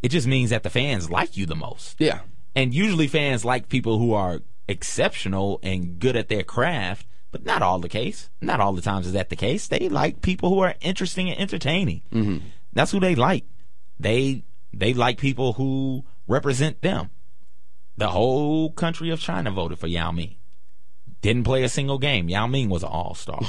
it 0.01 0.09
just 0.09 0.27
means 0.27 0.49
that 0.51 0.63
the 0.63 0.69
fans 0.69 1.09
like 1.09 1.35
you 1.35 1.45
the 1.45 1.55
most. 1.55 1.95
yeah. 1.99 2.21
And 2.55 2.73
usually 2.73 3.07
fans 3.07 3.45
like 3.45 3.69
people 3.69 3.97
who 3.99 4.13
are 4.13 4.41
exceptional 4.67 5.59
and 5.63 5.99
good 5.99 6.15
at 6.15 6.27
their 6.29 6.43
craft, 6.43 7.05
but 7.31 7.45
not 7.45 7.61
all 7.61 7.79
the 7.79 7.89
case. 7.89 8.29
Not 8.41 8.59
all 8.59 8.73
the 8.73 8.81
times 8.81 9.07
is 9.07 9.13
that 9.13 9.29
the 9.29 9.35
case. 9.35 9.67
They 9.67 9.89
like 9.89 10.21
people 10.21 10.49
who 10.49 10.59
are 10.59 10.75
interesting 10.81 11.29
and 11.29 11.39
entertaining. 11.39 12.01
Mm-hmm. 12.11 12.37
That's 12.73 12.91
who 12.91 12.99
they 12.99 13.15
like. 13.15 13.45
They 13.99 14.43
they 14.73 14.93
like 14.93 15.17
people 15.17 15.53
who 15.53 16.05
represent 16.27 16.81
them. 16.81 17.09
The 17.97 18.09
whole 18.09 18.71
country 18.71 19.09
of 19.09 19.19
China 19.19 19.51
voted 19.51 19.79
for 19.79 19.87
Yao 19.87 20.11
Ming. 20.11 20.35
Didn't 21.21 21.43
play 21.43 21.63
a 21.63 21.69
single 21.69 21.99
game. 21.99 22.29
Yao 22.29 22.47
Ming 22.47 22.69
was 22.69 22.83
an 22.83 22.89
all 22.89 23.15
star. 23.15 23.41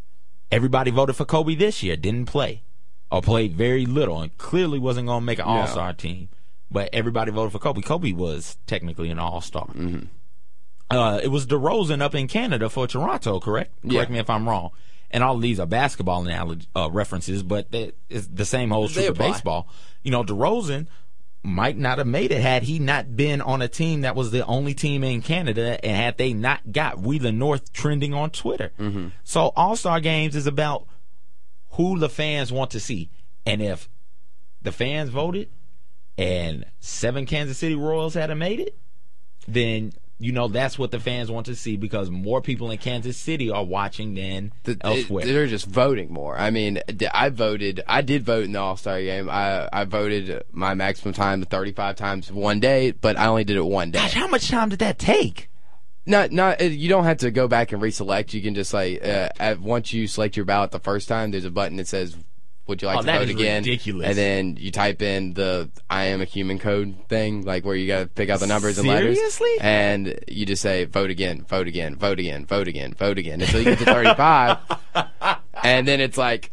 Everybody 0.50 0.90
voted 0.90 1.16
for 1.16 1.24
Kobe 1.24 1.54
this 1.54 1.82
year. 1.82 1.96
Didn't 1.96 2.26
play 2.26 2.62
or 3.10 3.22
played 3.22 3.54
very 3.54 3.86
little 3.86 4.20
and 4.20 4.36
clearly 4.38 4.78
wasn't 4.78 5.06
going 5.06 5.20
to 5.20 5.26
make 5.26 5.38
an 5.38 5.44
all 5.44 5.66
star 5.66 5.92
team. 5.92 6.28
But 6.70 6.90
everybody 6.92 7.30
voted 7.32 7.52
for 7.52 7.58
Kobe. 7.58 7.80
Kobe 7.80 8.12
was 8.12 8.58
technically 8.66 9.10
an 9.10 9.18
all 9.18 9.40
star. 9.40 9.66
Mm-hmm. 9.68 10.06
Uh, 10.90 11.20
it 11.22 11.28
was 11.28 11.46
DeRozan 11.46 12.00
up 12.00 12.14
in 12.14 12.28
Canada 12.28 12.68
for 12.68 12.86
Toronto, 12.86 13.40
correct? 13.40 13.72
Yeah. 13.82 13.98
Correct 13.98 14.10
me 14.10 14.18
if 14.18 14.30
I'm 14.30 14.48
wrong. 14.48 14.70
And 15.10 15.24
all 15.24 15.36
of 15.36 15.42
these 15.42 15.58
are 15.58 15.66
basketball 15.66 16.24
analogy, 16.24 16.66
uh, 16.76 16.90
references, 16.90 17.42
but 17.42 17.70
they, 17.70 17.92
it's 18.08 18.26
the 18.26 18.44
same 18.44 18.70
holds 18.70 18.92
true 18.92 19.04
for 19.04 19.12
baseball. 19.12 19.68
You 20.02 20.10
know, 20.10 20.22
DeRozan 20.22 20.86
might 21.42 21.78
not 21.78 21.98
have 21.98 22.06
made 22.06 22.32
it 22.32 22.40
had 22.40 22.64
he 22.64 22.78
not 22.78 23.16
been 23.16 23.40
on 23.40 23.62
a 23.62 23.68
team 23.68 24.02
that 24.02 24.16
was 24.16 24.30
the 24.30 24.44
only 24.44 24.74
team 24.74 25.04
in 25.04 25.22
Canada 25.22 25.82
and 25.84 25.96
had 25.96 26.18
they 26.18 26.32
not 26.32 26.72
got 26.72 26.98
We 26.98 27.18
the 27.18 27.32
North 27.32 27.72
trending 27.72 28.12
on 28.12 28.30
Twitter. 28.30 28.72
Mm-hmm. 28.78 29.08
So 29.24 29.52
All 29.56 29.76
Star 29.76 30.00
Games 30.00 30.36
is 30.36 30.46
about 30.46 30.86
who 31.72 31.98
the 31.98 32.08
fans 32.08 32.52
want 32.52 32.70
to 32.72 32.80
see. 32.80 33.10
And 33.46 33.62
if 33.62 33.88
the 34.60 34.72
fans 34.72 35.10
voted 35.10 35.48
and 36.18 36.66
seven 36.80 37.24
Kansas 37.24 37.56
City 37.56 37.76
Royals 37.76 38.14
hadn't 38.14 38.38
made 38.38 38.60
it, 38.60 38.76
then 39.46 39.92
you 40.20 40.32
know 40.32 40.48
that's 40.48 40.78
what 40.78 40.90
the 40.90 40.98
fans 40.98 41.30
want 41.30 41.46
to 41.46 41.54
see 41.54 41.76
because 41.76 42.10
more 42.10 42.42
people 42.42 42.70
in 42.70 42.78
Kansas 42.78 43.16
City 43.16 43.50
are 43.50 43.64
watching 43.64 44.14
than 44.14 44.52
The- 44.64 44.76
elsewhere. 44.80 45.24
they're 45.24 45.46
just 45.46 45.66
voting 45.66 46.12
more. 46.12 46.36
I 46.36 46.50
mean, 46.50 46.80
I 47.14 47.28
voted. 47.28 47.82
I 47.86 48.02
did 48.02 48.24
vote 48.24 48.44
in 48.44 48.52
the 48.52 48.58
All 48.60 48.76
Star 48.76 49.00
game. 49.00 49.30
I 49.30 49.68
I 49.72 49.84
voted 49.84 50.42
my 50.52 50.74
maximum 50.74 51.14
time 51.14 51.42
35 51.44 51.96
times 51.96 52.32
one 52.32 52.58
day, 52.60 52.90
but 52.90 53.16
I 53.16 53.26
only 53.26 53.44
did 53.44 53.56
it 53.56 53.64
one 53.64 53.90
day. 53.92 53.98
Gosh, 54.00 54.14
how 54.14 54.26
much 54.28 54.48
time 54.48 54.68
did 54.70 54.80
that 54.80 54.98
take? 54.98 55.48
Not 56.06 56.32
not. 56.32 56.60
uh, 56.60 56.64
You 56.64 56.88
don't 56.88 57.04
have 57.04 57.18
to 57.18 57.30
go 57.30 57.46
back 57.48 57.70
and 57.72 57.82
reselect. 57.82 58.32
You 58.32 58.40
can 58.42 58.54
just 58.54 58.72
like 58.74 59.04
uh, 59.04 59.28
at, 59.38 59.60
once 59.60 59.92
you 59.92 60.06
select 60.06 60.36
your 60.36 60.46
ballot 60.46 60.70
the 60.70 60.78
first 60.80 61.06
time, 61.06 61.30
there's 61.30 61.44
a 61.44 61.50
button 61.50 61.76
that 61.76 61.86
says. 61.86 62.16
Would 62.68 62.82
you 62.82 62.88
like 62.88 62.98
Oh, 62.98 63.02
to 63.02 63.12
vote 63.12 63.28
again? 63.30 63.62
ridiculous. 63.64 64.06
And 64.08 64.16
then 64.18 64.56
you 64.60 64.70
type 64.70 65.00
in 65.02 65.32
the 65.34 65.70
"I 65.88 66.04
am 66.04 66.20
a 66.20 66.24
human" 66.26 66.58
code 66.58 66.94
thing, 67.08 67.44
like 67.44 67.64
where 67.64 67.74
you 67.74 67.86
got 67.86 68.00
to 68.00 68.06
pick 68.06 68.28
out 68.28 68.40
the 68.40 68.46
numbers 68.46 68.78
and 68.78 68.86
letters. 68.86 69.16
Seriously? 69.16 69.56
And 69.60 70.18
you 70.28 70.44
just 70.46 70.60
say 70.62 70.84
"vote 70.84 71.10
again, 71.10 71.44
vote 71.48 71.66
again, 71.66 71.96
vote 71.96 72.18
again, 72.18 72.44
vote 72.46 72.68
again, 72.68 72.92
vote 72.94 73.16
again" 73.18 73.40
until 73.40 73.60
you 73.60 73.64
get 73.74 73.78
to 73.78 73.84
35. 73.86 74.58
and 75.64 75.88
then 75.88 76.00
it's 76.00 76.18
like, 76.18 76.52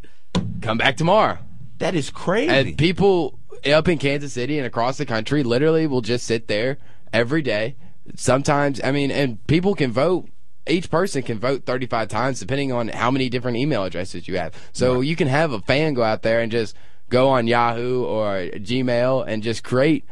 come 0.61 0.77
back 0.77 0.95
tomorrow. 0.97 1.37
That 1.79 1.95
is 1.95 2.09
crazy. 2.09 2.49
And 2.49 2.77
people 2.77 3.37
up 3.65 3.87
in 3.89 3.97
Kansas 3.97 4.31
City 4.31 4.57
and 4.57 4.65
across 4.65 4.97
the 4.97 5.05
country 5.05 5.43
literally 5.43 5.85
will 5.85 6.01
just 6.01 6.25
sit 6.25 6.47
there 6.47 6.77
every 7.11 7.41
day. 7.41 7.75
Sometimes, 8.15 8.79
I 8.83 8.91
mean, 8.91 9.11
and 9.11 9.45
people 9.47 9.75
can 9.75 9.91
vote. 9.91 10.29
Each 10.67 10.89
person 10.89 11.21
can 11.21 11.39
vote 11.39 11.65
35 11.65 12.07
times 12.07 12.39
depending 12.39 12.71
on 12.71 12.87
how 12.87 13.11
many 13.11 13.29
different 13.29 13.57
email 13.57 13.83
addresses 13.83 14.27
you 14.27 14.37
have. 14.37 14.53
So 14.73 15.01
you 15.01 15.15
can 15.15 15.27
have 15.27 15.51
a 15.51 15.59
fan 15.61 15.93
go 15.93 16.03
out 16.03 16.23
there 16.23 16.41
and 16.41 16.51
just 16.51 16.75
go 17.09 17.29
on 17.29 17.47
Yahoo 17.47 18.03
or 18.03 18.49
Gmail 18.53 19.25
and 19.27 19.43
just 19.43 19.63
create 19.63 20.05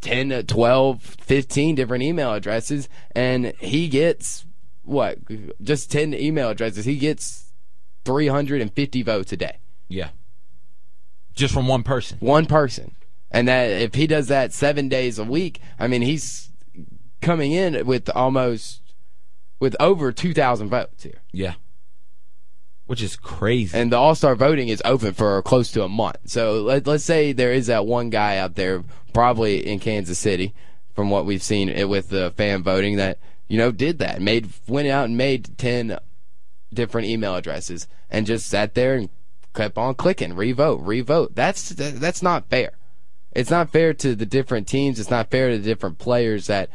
10, 0.00 0.30
to 0.30 0.42
12, 0.42 1.02
15 1.02 1.74
different 1.74 2.02
email 2.02 2.32
addresses. 2.32 2.88
And 3.14 3.54
he 3.58 3.88
gets, 3.88 4.44
what, 4.82 5.18
just 5.62 5.92
10 5.92 6.14
email 6.14 6.50
addresses. 6.50 6.84
He 6.84 6.96
gets 6.96 7.52
350 8.04 9.02
votes 9.02 9.32
a 9.32 9.36
day 9.36 9.58
yeah. 9.88 10.08
Just 11.34 11.52
from 11.52 11.68
one 11.68 11.82
person. 11.82 12.18
one 12.20 12.46
person. 12.46 12.96
And 13.30 13.48
that 13.48 13.70
if 13.70 13.94
he 13.94 14.06
does 14.06 14.28
that 14.28 14.52
seven 14.52 14.88
days 14.88 15.18
a 15.18 15.24
week, 15.24 15.60
I 15.78 15.86
mean, 15.86 16.02
he's 16.02 16.50
coming 17.20 17.52
in 17.52 17.84
with 17.86 18.08
almost 18.10 18.80
with 19.58 19.76
over 19.80 20.12
two 20.12 20.34
thousand 20.34 20.68
votes 20.68 21.02
here. 21.02 21.20
Yeah. 21.32 21.54
Which 22.86 23.02
is 23.02 23.16
crazy. 23.16 23.76
And 23.76 23.90
the 23.90 23.96
All 23.96 24.14
Star 24.14 24.36
voting 24.36 24.68
is 24.68 24.80
open 24.84 25.12
for 25.12 25.42
close 25.42 25.72
to 25.72 25.82
a 25.82 25.88
month. 25.88 26.18
So 26.26 26.62
let, 26.62 26.86
let's 26.86 27.02
say 27.04 27.32
there 27.32 27.52
is 27.52 27.66
that 27.66 27.84
one 27.84 28.10
guy 28.10 28.36
out 28.36 28.54
there, 28.54 28.84
probably 29.12 29.66
in 29.66 29.80
Kansas 29.80 30.18
City, 30.18 30.54
from 30.94 31.10
what 31.10 31.26
we've 31.26 31.42
seen 31.42 31.68
it 31.68 31.88
with 31.88 32.10
the 32.10 32.32
fan 32.36 32.62
voting, 32.62 32.96
that 32.96 33.18
you 33.48 33.58
know 33.58 33.72
did 33.72 33.98
that, 33.98 34.22
made 34.22 34.50
went 34.68 34.86
out 34.86 35.06
and 35.06 35.16
made 35.16 35.58
ten 35.58 35.98
different 36.72 37.08
email 37.08 37.34
addresses, 37.34 37.88
and 38.08 38.26
just 38.26 38.46
sat 38.46 38.74
there 38.74 38.94
and 38.94 39.08
kept 39.52 39.78
on 39.78 39.94
clicking, 39.94 40.34
revote, 40.34 40.80
revote. 40.82 41.34
That's 41.34 41.70
that's 41.70 42.22
not 42.22 42.48
fair. 42.50 42.72
It's 43.32 43.50
not 43.50 43.70
fair 43.70 43.94
to 43.94 44.14
the 44.14 44.26
different 44.26 44.68
teams. 44.68 45.00
It's 45.00 45.10
not 45.10 45.30
fair 45.30 45.50
to 45.50 45.58
the 45.58 45.64
different 45.64 45.98
players 45.98 46.46
that 46.46 46.70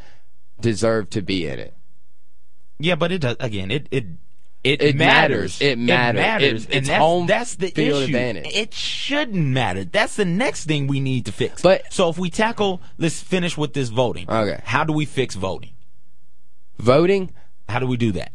deserve 0.60 1.10
to 1.12 1.22
be 1.22 1.48
in 1.48 1.58
it. 1.58 1.74
Yeah, 2.84 2.96
but 2.96 3.12
it 3.12 3.20
does 3.20 3.38
again. 3.40 3.72
It 3.72 3.88
it 3.92 4.06
it, 4.64 4.82
It 4.82 4.96
matters. 4.96 5.60
matters. 5.60 5.62
It 5.62 5.78
matters. 5.80 6.20
matters. 6.20 6.66
It- 6.66 6.76
it's 6.76 6.88
that's, 6.88 7.00
home 7.00 7.26
that's 7.26 7.56
the 7.56 7.70
field 7.72 8.04
issue. 8.04 8.16
advantage. 8.16 8.46
It 8.54 8.74
shouldn't 8.76 9.48
matter. 9.48 9.84
That's 9.86 10.16
the 10.16 10.26
next 10.26 10.66
thing 10.66 10.86
we 10.86 11.00
need 11.00 11.26
to 11.26 11.32
fix. 11.32 11.62
But- 11.64 11.92
so 11.92 12.10
if 12.10 12.20
we 12.20 12.30
tackle, 12.30 12.80
let's 13.00 13.20
finish 13.22 13.58
with 13.58 13.74
this 13.74 13.90
voting. 13.90 14.30
Okay. 14.30 14.62
How 14.64 14.84
do 14.84 14.94
we 14.94 15.06
fix 15.06 15.34
voting? 15.36 15.72
Voting, 16.78 17.32
How 17.70 17.80
do 17.80 17.88
we 17.88 17.98
do 17.98 18.12
that? 18.14 18.34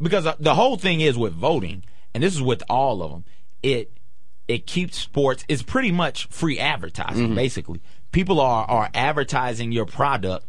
Because 0.00 0.26
uh, 0.26 0.34
the 0.38 0.54
whole 0.54 0.76
thing 0.76 1.00
is 1.00 1.16
with 1.18 1.32
voting, 1.32 1.82
and 2.14 2.22
this 2.22 2.34
is 2.34 2.42
with 2.42 2.62
all 2.68 3.02
of 3.02 3.10
them. 3.10 3.24
It 3.62 3.92
it 4.48 4.66
keeps 4.66 4.98
sports. 4.98 5.44
It's 5.48 5.62
pretty 5.62 5.90
much 5.90 6.26
free 6.28 6.58
advertising. 6.58 7.34
Basically, 7.34 7.80
people 8.12 8.40
are 8.40 8.64
are 8.66 8.90
advertising 8.94 9.72
your 9.72 9.86
product 9.86 10.46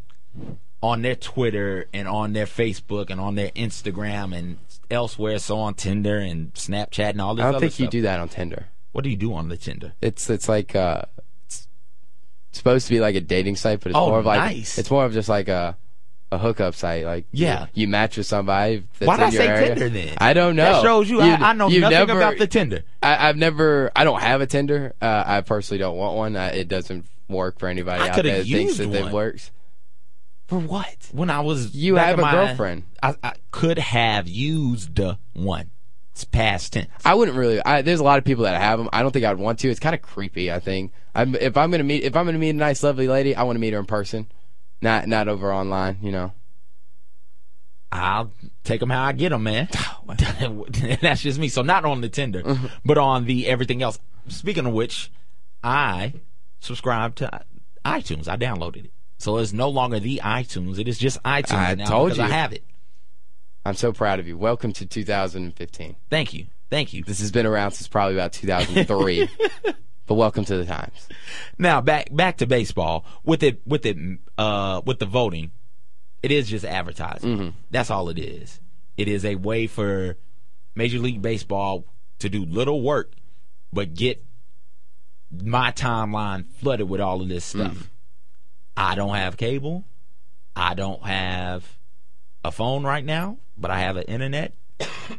on 0.81 1.01
their 1.01 1.15
Twitter 1.15 1.87
and 1.93 2.07
on 2.07 2.33
their 2.33 2.45
Facebook 2.45 3.09
and 3.09 3.19
on 3.19 3.35
their 3.35 3.49
Instagram 3.51 4.35
and 4.37 4.57
elsewhere. 4.91 5.39
So 5.39 5.57
on 5.59 5.73
Tinder 5.73 6.17
and 6.17 6.53
Snapchat 6.53 7.09
and 7.11 7.21
all 7.21 7.35
this. 7.35 7.43
I 7.43 7.47
don't 7.47 7.55
other 7.55 7.67
think 7.69 7.79
you 7.79 7.87
do 7.87 8.01
that 8.03 8.19
on 8.19 8.29
Tinder. 8.29 8.67
What 8.91 9.03
do 9.03 9.09
you 9.09 9.17
do 9.17 9.33
on 9.33 9.49
the 9.49 9.57
Tinder? 9.57 9.93
It's 10.01 10.29
it's 10.29 10.47
like 10.49 10.75
uh, 10.75 11.01
it's 11.45 11.67
supposed 12.51 12.87
to 12.87 12.93
be 12.93 12.99
like 12.99 13.15
a 13.15 13.21
dating 13.21 13.55
site, 13.55 13.79
but 13.81 13.89
it's 13.91 13.97
Oh, 13.97 14.09
more 14.09 14.19
of 14.19 14.25
like 14.25 14.39
nice. 14.39 14.77
it's 14.77 14.89
more 14.91 15.05
of 15.05 15.13
just 15.13 15.29
like 15.29 15.47
a 15.47 15.77
a 16.31 16.37
hookup 16.37 16.75
site. 16.75 17.05
Like 17.05 17.25
Yeah. 17.31 17.67
you, 17.73 17.83
you 17.83 17.87
match 17.87 18.17
with 18.17 18.25
somebody. 18.25 18.83
That's 18.99 19.07
Why 19.07 19.13
in 19.15 19.19
did 19.19 19.25
I 19.27 19.31
your 19.31 19.41
say 19.41 19.47
area. 19.47 19.67
Tinder 19.69 19.89
then? 19.89 20.13
I 20.19 20.33
don't 20.33 20.55
know. 20.57 20.63
That 20.73 20.81
shows 20.83 21.09
you. 21.09 21.21
I, 21.21 21.35
I 21.35 21.53
know 21.53 21.67
nothing 21.69 21.89
never- 21.89 22.17
about 22.17 22.37
the 22.37 22.47
Tinder. 22.47 22.83
I, 23.01 23.29
I've 23.29 23.37
never. 23.37 23.91
I 23.95 24.03
don't 24.03 24.19
have 24.21 24.41
a 24.41 24.45
Tinder. 24.47 24.93
Uh, 25.01 25.23
I 25.25 25.41
personally 25.41 25.79
don't 25.79 25.95
want 25.97 26.17
one. 26.17 26.35
Uh, 26.35 26.51
it 26.53 26.67
doesn't 26.67 27.05
work 27.29 27.59
for 27.59 27.67
anybody 27.69 28.01
I 28.03 28.09
out 28.09 28.15
there 28.23 28.37
that 28.39 28.45
thinks 28.45 28.77
that 28.77 28.93
it 28.93 29.03
one. 29.03 29.11
works. 29.11 29.51
For 30.47 30.59
what? 30.59 30.95
when 31.11 31.29
I 31.29 31.41
was 31.41 31.75
You 31.75 31.95
back 31.95 32.05
have 32.07 32.13
in 32.15 32.19
a 32.19 32.21
my- 32.23 32.31
girlfriend. 32.31 32.83
I, 33.03 33.15
I 33.21 33.33
could 33.51 33.77
have 33.79 34.27
used 34.27 34.95
the 34.95 35.17
one. 35.33 35.71
It's 36.13 36.23
past 36.23 36.73
tense. 36.73 36.87
I 37.05 37.13
wouldn't 37.13 37.37
really. 37.37 37.61
I, 37.63 37.81
there's 37.83 37.99
a 37.99 38.03
lot 38.03 38.17
of 38.17 38.23
people 38.25 38.45
that 38.45 38.59
have 38.59 38.79
them. 38.79 38.89
I 38.91 39.03
don't 39.03 39.11
think 39.11 39.23
I'd 39.25 39.37
want 39.37 39.59
to. 39.59 39.69
It's 39.69 39.79
kind 39.79 39.93
of 39.93 40.01
creepy. 40.01 40.51
I 40.51 40.59
think. 40.59 40.91
I'm, 41.13 41.35
if 41.35 41.55
I'm 41.57 41.69
gonna 41.69 41.83
meet, 41.83 42.03
if 42.03 42.15
I'm 42.15 42.25
gonna 42.25 42.39
meet 42.39 42.49
a 42.49 42.53
nice, 42.53 42.81
lovely 42.81 43.07
lady, 43.07 43.35
I 43.35 43.43
want 43.43 43.55
to 43.55 43.59
meet 43.59 43.73
her 43.73 43.79
in 43.79 43.85
person, 43.85 44.27
not 44.81 45.07
not 45.07 45.27
over 45.27 45.53
online. 45.53 45.97
You 46.01 46.11
know. 46.11 46.31
I'll 47.91 48.31
take 48.63 48.79
them 48.79 48.89
how 48.89 49.03
I 49.03 49.11
get 49.13 49.29
them, 49.29 49.43
man. 49.43 49.67
Oh, 50.09 50.65
That's 51.01 51.21
just 51.21 51.37
me. 51.37 51.49
So 51.49 51.61
not 51.63 51.83
on 51.83 51.99
the 52.01 52.07
Tinder, 52.09 52.41
Mm-hmm. 52.41 52.65
but 52.85 52.97
on 52.97 53.25
the 53.25 53.45
everything 53.47 53.83
else. 53.83 53.99
Speaking 54.29 54.65
of 54.65 54.71
which, 54.73 55.11
I 55.63 56.13
subscribe 56.61 57.15
to 57.15 57.41
iTunes. 57.83 58.27
I 58.29 58.37
downloaded 58.37 58.85
it, 58.85 58.91
so 59.17 59.37
it's 59.37 59.53
no 59.53 59.69
longer 59.69 59.99
the 59.99 60.21
iTunes. 60.23 60.79
It 60.79 60.87
is 60.87 60.97
just 60.97 61.21
iTunes 61.23 61.53
I 61.53 61.75
now 61.75 61.85
told 61.85 62.09
because 62.09 62.19
I 62.19 62.27
have 62.27 62.53
it. 62.53 62.63
I'm 63.65 63.75
so 63.75 63.91
proud 63.91 64.19
of 64.19 64.27
you. 64.27 64.37
Welcome 64.37 64.71
to 64.73 64.85
2015. 64.85 65.95
Thank 66.09 66.33
you, 66.33 66.47
thank 66.69 66.93
you. 66.93 67.03
This 67.03 67.19
has 67.19 67.31
been 67.31 67.45
around 67.45 67.71
since 67.71 67.87
probably 67.87 68.15
about 68.15 68.31
2003, 68.33 69.29
but 70.05 70.13
welcome 70.15 70.45
to 70.45 70.57
the 70.57 70.65
times. 70.65 71.07
Now 71.57 71.81
back 71.81 72.07
back 72.15 72.37
to 72.37 72.47
baseball 72.47 73.05
with 73.23 73.43
it 73.43 73.61
with 73.65 73.85
it 73.85 73.97
uh 74.37 74.81
with 74.85 74.99
the 74.99 75.05
voting, 75.05 75.51
it 76.23 76.31
is 76.31 76.47
just 76.47 76.63
advertising. 76.65 77.37
That's 77.71 77.89
all 77.91 78.09
it 78.09 78.19
is. 78.19 78.59
It 78.95 79.07
is 79.07 79.25
a 79.25 79.35
way 79.35 79.67
for 79.67 80.17
Major 80.75 80.99
League 80.99 81.21
Baseball 81.21 81.83
to 82.19 82.29
do 82.29 82.45
little 82.45 82.81
work, 82.81 83.13
but 83.73 83.93
get 83.93 84.23
my 85.43 85.71
timeline 85.71 86.45
flooded 86.47 86.87
with 86.89 87.01
all 87.01 87.21
of 87.21 87.27
this 87.27 87.43
stuff. 87.45 87.89
I 88.77 88.93
don't 88.93 89.15
have 89.15 89.37
cable. 89.37 89.83
I 90.55 90.75
don't 90.75 91.03
have 91.03 91.77
a 92.43 92.51
phone 92.51 92.83
right 92.83 93.03
now, 93.03 93.39
but 93.57 93.71
I 93.71 93.79
have 93.79 93.97
an 93.97 94.03
internet. 94.03 94.53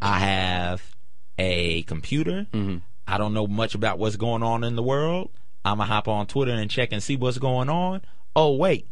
I 0.00 0.20
have 0.20 0.94
a 1.38 1.82
computer. 1.82 2.46
Mm-hmm. 2.52 2.78
I 3.06 3.18
don't 3.18 3.34
know 3.34 3.46
much 3.46 3.74
about 3.74 3.98
what's 3.98 4.16
going 4.16 4.42
on 4.42 4.62
in 4.62 4.76
the 4.76 4.82
world. 4.82 5.30
I'm 5.64 5.78
gonna 5.78 5.88
hop 5.88 6.06
on 6.06 6.26
Twitter 6.26 6.52
and 6.52 6.70
check 6.70 6.92
and 6.92 7.02
see 7.02 7.16
what's 7.16 7.38
going 7.38 7.68
on. 7.68 8.02
Oh 8.36 8.54
wait, 8.54 8.86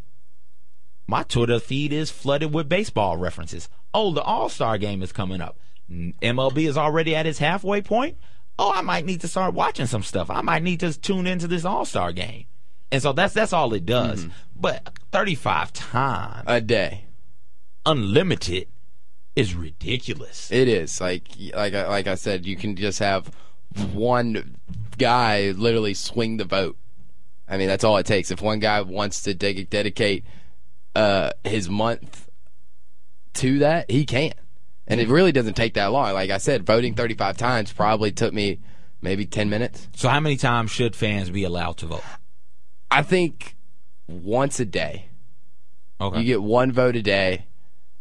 my 1.07 1.23
Twitter 1.23 1.61
feed 1.61 1.93
is 1.93 2.11
flooded 2.11 2.53
with 2.53 2.69
baseball 2.69 3.17
references. 3.17 3.69
Oh, 3.95 4.13
the 4.13 4.23
All 4.23 4.49
Star 4.49 4.79
game 4.79 5.03
is 5.03 5.13
coming 5.13 5.41
up. 5.41 5.59
MLB 5.89 6.69
is 6.69 6.77
already 6.77 7.15
at 7.15 7.27
its 7.27 7.39
halfway 7.39 7.83
point. 7.83 8.19
Oh, 8.59 8.73
I 8.73 8.81
might 8.81 9.05
need 9.05 9.21
to 9.21 9.29
start 9.29 9.55
watching 9.55 9.87
some 9.87 10.03
stuff. 10.03 10.29
I 10.29 10.41
might 10.41 10.63
need 10.63 10.81
to 10.81 10.99
tune 10.99 11.27
into 11.27 11.47
this 11.47 11.65
All 11.65 11.85
Star 11.85 12.13
game. 12.13 12.47
And 12.93 13.03
so 13.03 13.13
that's 13.13 13.35
that's 13.35 13.53
all 13.53 13.73
it 13.75 13.85
does. 13.87 14.27
But 14.55 14.99
35 15.13 15.73
times 15.73 16.45
A 16.47 16.61
day. 16.61 17.05
unlimited 17.85 18.69
is 19.35 19.55
ridiculous. 19.55 20.51
It 20.51 20.69
is 20.69 21.01
like 21.01 21.25
like 21.55 21.75
I- 21.75 21.89
like 21.89 22.07
I 22.07 22.15
said, 22.15 22.47
you 22.47 22.57
can 22.57 22.77
just 22.77 22.99
have 23.01 23.31
one 23.93 24.57
guy 24.99 25.51
literally 25.51 25.95
swing 25.95 26.37
the 26.39 26.45
vote. 26.45 26.77
I 27.49 27.59
mean, 27.59 27.69
that's 27.69 27.85
all 27.85 27.97
it 27.99 28.07
takes. 28.07 28.31
If 28.31 28.41
one 28.41 28.59
guy 28.59 28.81
wants 28.81 29.23
to 29.25 29.35
de- 29.35 29.65
dedicate 29.65 30.25
uh, 30.95 31.31
his 31.45 31.69
month 31.69 32.29
to 33.35 33.59
that, 33.61 33.91
he 33.91 34.05
can, 34.07 34.33
and 34.87 35.01
it 35.01 35.09
really 35.09 35.31
doesn't 35.33 35.55
take 35.55 35.75
that 35.75 35.87
long. 35.93 36.13
Like 36.15 36.31
I 36.31 36.39
said, 36.39 36.65
voting 36.65 36.95
35 36.95 37.37
times 37.37 37.73
probably 37.73 38.11
took 38.11 38.33
me 38.33 38.61
maybe 39.03 39.27
10 39.27 39.51
minutes. 39.51 39.89
So 39.95 40.09
how 40.09 40.19
many 40.21 40.37
times 40.37 40.71
should 40.71 40.97
fans 40.97 41.29
be 41.31 41.45
allowed 41.45 41.77
to 41.79 41.87
vote? 41.87 42.03
I 42.97 43.03
think 43.03 43.57
once 44.09 44.59
a 44.59 44.65
day. 44.65 45.11
Okay. 46.01 46.19
You 46.19 46.25
get 46.25 46.43
one 46.43 46.73
vote 46.73 46.97
a 46.97 47.03
day, 47.03 47.45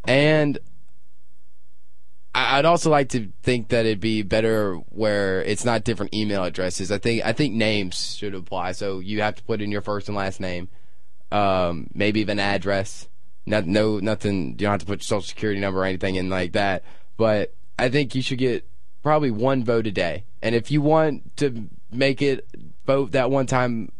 and 0.07 0.57
I'd 2.33 2.63
also 2.63 2.89
like 2.89 3.09
to 3.09 3.29
think 3.43 3.69
that 3.69 3.85
it'd 3.85 3.99
be 3.99 4.21
better 4.21 4.75
where 4.75 5.41
it's 5.43 5.65
not 5.65 5.83
different 5.83 6.13
email 6.13 6.45
addresses. 6.45 6.91
I 6.91 6.97
think 6.97 7.25
I 7.25 7.33
think 7.33 7.53
names 7.55 8.15
should 8.15 8.33
apply. 8.33 8.71
So 8.71 8.99
you 8.99 9.21
have 9.21 9.35
to 9.35 9.43
put 9.43 9.61
in 9.61 9.69
your 9.69 9.81
first 9.81 10.07
and 10.07 10.15
last 10.15 10.39
name, 10.39 10.69
um, 11.29 11.89
maybe 11.93 12.21
even 12.21 12.39
address. 12.39 13.09
Not 13.45 13.65
no 13.65 13.99
nothing. 13.99 14.51
You 14.51 14.55
don't 14.55 14.71
have 14.71 14.79
to 14.79 14.85
put 14.85 14.99
your 14.99 15.19
social 15.19 15.21
security 15.21 15.59
number 15.59 15.81
or 15.81 15.85
anything 15.85 16.15
in 16.15 16.29
like 16.29 16.53
that. 16.53 16.83
But 17.17 17.53
I 17.77 17.89
think 17.89 18.15
you 18.15 18.21
should 18.21 18.37
get 18.37 18.65
probably 19.03 19.31
one 19.31 19.65
vote 19.65 19.87
a 19.87 19.91
day. 19.91 20.23
And 20.41 20.55
if 20.55 20.71
you 20.71 20.81
want 20.81 21.35
to 21.37 21.69
make 21.91 22.21
it 22.21 22.47
vote 22.85 23.11
that 23.11 23.29
one 23.29 23.45
time 23.45 23.91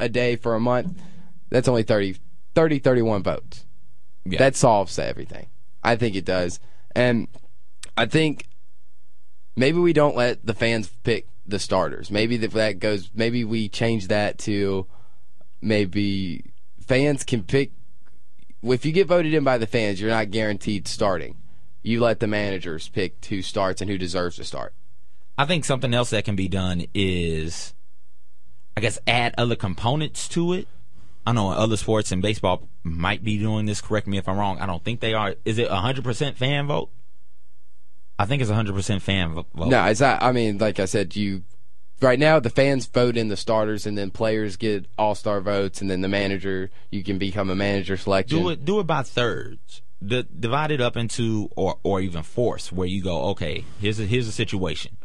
a 0.00 0.08
day 0.08 0.36
for 0.36 0.54
a 0.54 0.60
month, 0.60 1.00
that's 1.50 1.68
only 1.68 1.82
30, 1.82 2.16
30 2.54 2.78
31 2.78 3.22
votes. 3.22 3.64
Yeah. 4.24 4.38
That 4.38 4.56
solves 4.56 4.98
everything. 4.98 5.46
I 5.82 5.96
think 5.96 6.16
it 6.16 6.24
does. 6.24 6.60
And 6.94 7.28
I 7.96 8.06
think 8.06 8.48
maybe 9.56 9.78
we 9.78 9.92
don't 9.92 10.16
let 10.16 10.44
the 10.44 10.54
fans 10.54 10.88
pick 11.04 11.26
the 11.46 11.58
starters. 11.58 12.10
Maybe 12.10 12.36
that 12.38 12.52
that 12.52 12.78
goes. 12.78 13.10
Maybe 13.14 13.44
we 13.44 13.68
change 13.68 14.08
that 14.08 14.38
to 14.40 14.86
maybe 15.60 16.44
fans 16.80 17.24
can 17.24 17.42
pick. 17.42 17.72
If 18.62 18.84
you 18.84 18.92
get 18.92 19.06
voted 19.06 19.32
in 19.32 19.44
by 19.44 19.58
the 19.58 19.66
fans, 19.66 20.00
you're 20.00 20.10
not 20.10 20.30
guaranteed 20.30 20.86
starting. 20.86 21.36
You 21.82 22.00
let 22.00 22.20
the 22.20 22.26
managers 22.26 22.88
pick 22.88 23.24
who 23.24 23.40
starts 23.40 23.80
and 23.80 23.90
who 23.90 23.96
deserves 23.96 24.36
to 24.36 24.44
start. 24.44 24.74
I 25.38 25.46
think 25.46 25.64
something 25.64 25.94
else 25.94 26.10
that 26.10 26.26
can 26.26 26.36
be 26.36 26.48
done 26.48 26.84
is, 26.92 27.72
I 28.80 28.82
guess, 28.82 28.98
add 29.06 29.34
other 29.36 29.56
components 29.56 30.26
to 30.28 30.54
it. 30.54 30.66
I 31.26 31.32
know 31.32 31.50
other 31.50 31.76
sports 31.76 32.12
and 32.12 32.22
baseball 32.22 32.66
might 32.82 33.22
be 33.22 33.36
doing 33.36 33.66
this. 33.66 33.82
Correct 33.82 34.06
me 34.06 34.16
if 34.16 34.26
I'm 34.26 34.38
wrong. 34.38 34.58
I 34.58 34.64
don't 34.64 34.82
think 34.82 35.00
they 35.00 35.12
are. 35.12 35.34
Is 35.44 35.58
it 35.58 35.68
100% 35.68 36.36
fan 36.36 36.66
vote? 36.66 36.88
I 38.18 38.24
think 38.24 38.40
it's 38.40 38.50
100% 38.50 39.02
fan 39.02 39.34
vote. 39.34 39.48
No, 39.54 39.84
it's 39.84 40.00
not. 40.00 40.22
I 40.22 40.32
mean, 40.32 40.56
like 40.56 40.80
I 40.80 40.86
said, 40.86 41.14
you 41.14 41.42
right 42.00 42.18
now 42.18 42.40
the 42.40 42.48
fans 42.48 42.86
vote 42.86 43.18
in 43.18 43.28
the 43.28 43.36
starters, 43.36 43.84
and 43.84 43.98
then 43.98 44.10
players 44.10 44.56
get 44.56 44.86
all 44.96 45.14
star 45.14 45.42
votes, 45.42 45.82
and 45.82 45.90
then 45.90 46.00
the 46.00 46.08
manager 46.08 46.70
you 46.90 47.04
can 47.04 47.18
become 47.18 47.50
a 47.50 47.54
manager 47.54 47.98
selection. 47.98 48.38
do 48.38 48.48
it. 48.48 48.64
Do 48.64 48.80
it 48.80 48.86
by 48.86 49.02
thirds. 49.02 49.82
D- 50.02 50.24
divide 50.38 50.70
it 50.70 50.80
up 50.80 50.96
into 50.96 51.50
or 51.54 51.76
or 51.82 52.00
even 52.00 52.22
fourths, 52.22 52.72
where 52.72 52.88
you 52.88 53.02
go. 53.02 53.24
Okay, 53.32 53.66
here's 53.78 54.00
a 54.00 54.04
here's 54.04 54.26
a 54.26 54.32
situation. 54.32 54.96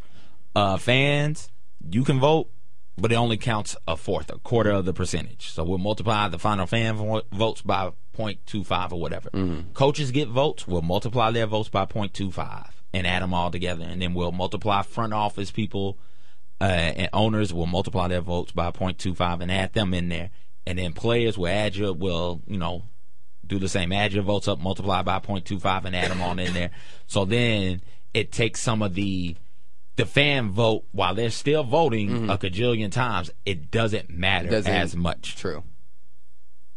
Uh, 0.55 0.77
fans, 0.77 1.49
you 1.89 2.05
can 2.05 2.21
vote, 2.21 2.49
but 2.97 3.11
it 3.11 3.15
only 3.15 3.37
counts 3.37 3.75
a 3.87 3.97
fourth, 3.97 4.29
a 4.31 4.39
quarter 4.39 4.71
of 4.71 4.85
the 4.85 4.93
percentage. 4.93 5.49
So 5.51 5.63
we'll 5.63 5.77
multiply 5.77 6.27
the 6.29 6.39
final 6.39 6.65
fan 6.65 6.95
vo- 6.95 7.23
votes 7.31 7.61
by 7.61 7.91
0.25 8.17 8.91
or 8.93 8.99
whatever. 9.01 9.29
Coaches 9.73 10.11
get 10.11 10.29
votes. 10.29 10.67
We'll 10.67 10.81
multiply 10.81 11.31
their 11.31 11.45
votes 11.47 11.69
by 11.69 11.85
0.25 11.85 12.69
and 12.93 13.05
add 13.05 13.21
them 13.21 13.33
all 13.33 13.51
together, 13.51 13.83
and 13.83 14.01
then 14.01 14.13
we'll 14.13 14.31
multiply 14.31 14.81
front 14.81 15.13
office 15.13 15.51
people 15.51 15.97
uh, 16.61 16.63
and 16.63 17.09
owners 17.11 17.53
We'll 17.53 17.65
multiply 17.65 18.07
their 18.07 18.21
votes 18.21 18.53
by 18.53 18.71
0.25 18.71 19.41
and 19.41 19.51
add 19.51 19.73
them 19.73 19.93
in 19.93 20.07
there. 20.09 20.29
And 20.65 20.79
then 20.79 20.93
players 20.93 21.37
will 21.37 21.47
add 21.49 21.75
your, 21.75 21.91
will, 21.93 22.41
you 22.47 22.57
know, 22.57 22.83
do 23.45 23.59
the 23.59 23.67
same. 23.67 23.91
Add 23.91 24.13
your 24.13 24.23
votes 24.23 24.47
up, 24.47 24.59
multiply 24.59 25.01
by 25.01 25.19
0.25 25.19 25.83
and 25.85 25.95
add 25.95 26.09
them 26.11 26.21
on 26.21 26.39
in 26.39 26.53
there. 26.53 26.71
So 27.07 27.25
then 27.25 27.81
it 28.13 28.31
takes 28.31 28.61
some 28.61 28.81
of 28.81 28.95
the 28.95 29.35
the 29.95 30.05
fan 30.05 30.51
vote, 30.51 30.83
while 30.91 31.15
they're 31.15 31.29
still 31.29 31.63
voting 31.63 32.29
a 32.29 32.37
cajillion 32.37 32.91
times, 32.91 33.31
it 33.45 33.71
doesn't 33.71 34.09
matter 34.09 34.49
Doesn't- 34.49 34.71
as 34.73 34.95
much. 34.95 35.35
True. 35.35 35.63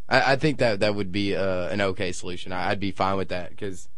I, 0.08 0.32
I 0.32 0.36
think 0.36 0.58
that 0.58 0.80
that 0.80 0.94
would 0.94 1.10
be 1.12 1.34
uh, 1.36 1.68
an 1.68 1.80
okay 1.80 2.12
solution. 2.12 2.52
I, 2.52 2.70
I'd 2.70 2.80
be 2.80 2.92
fine 2.92 3.16
with 3.16 3.28
that 3.28 3.50
because 3.50 3.88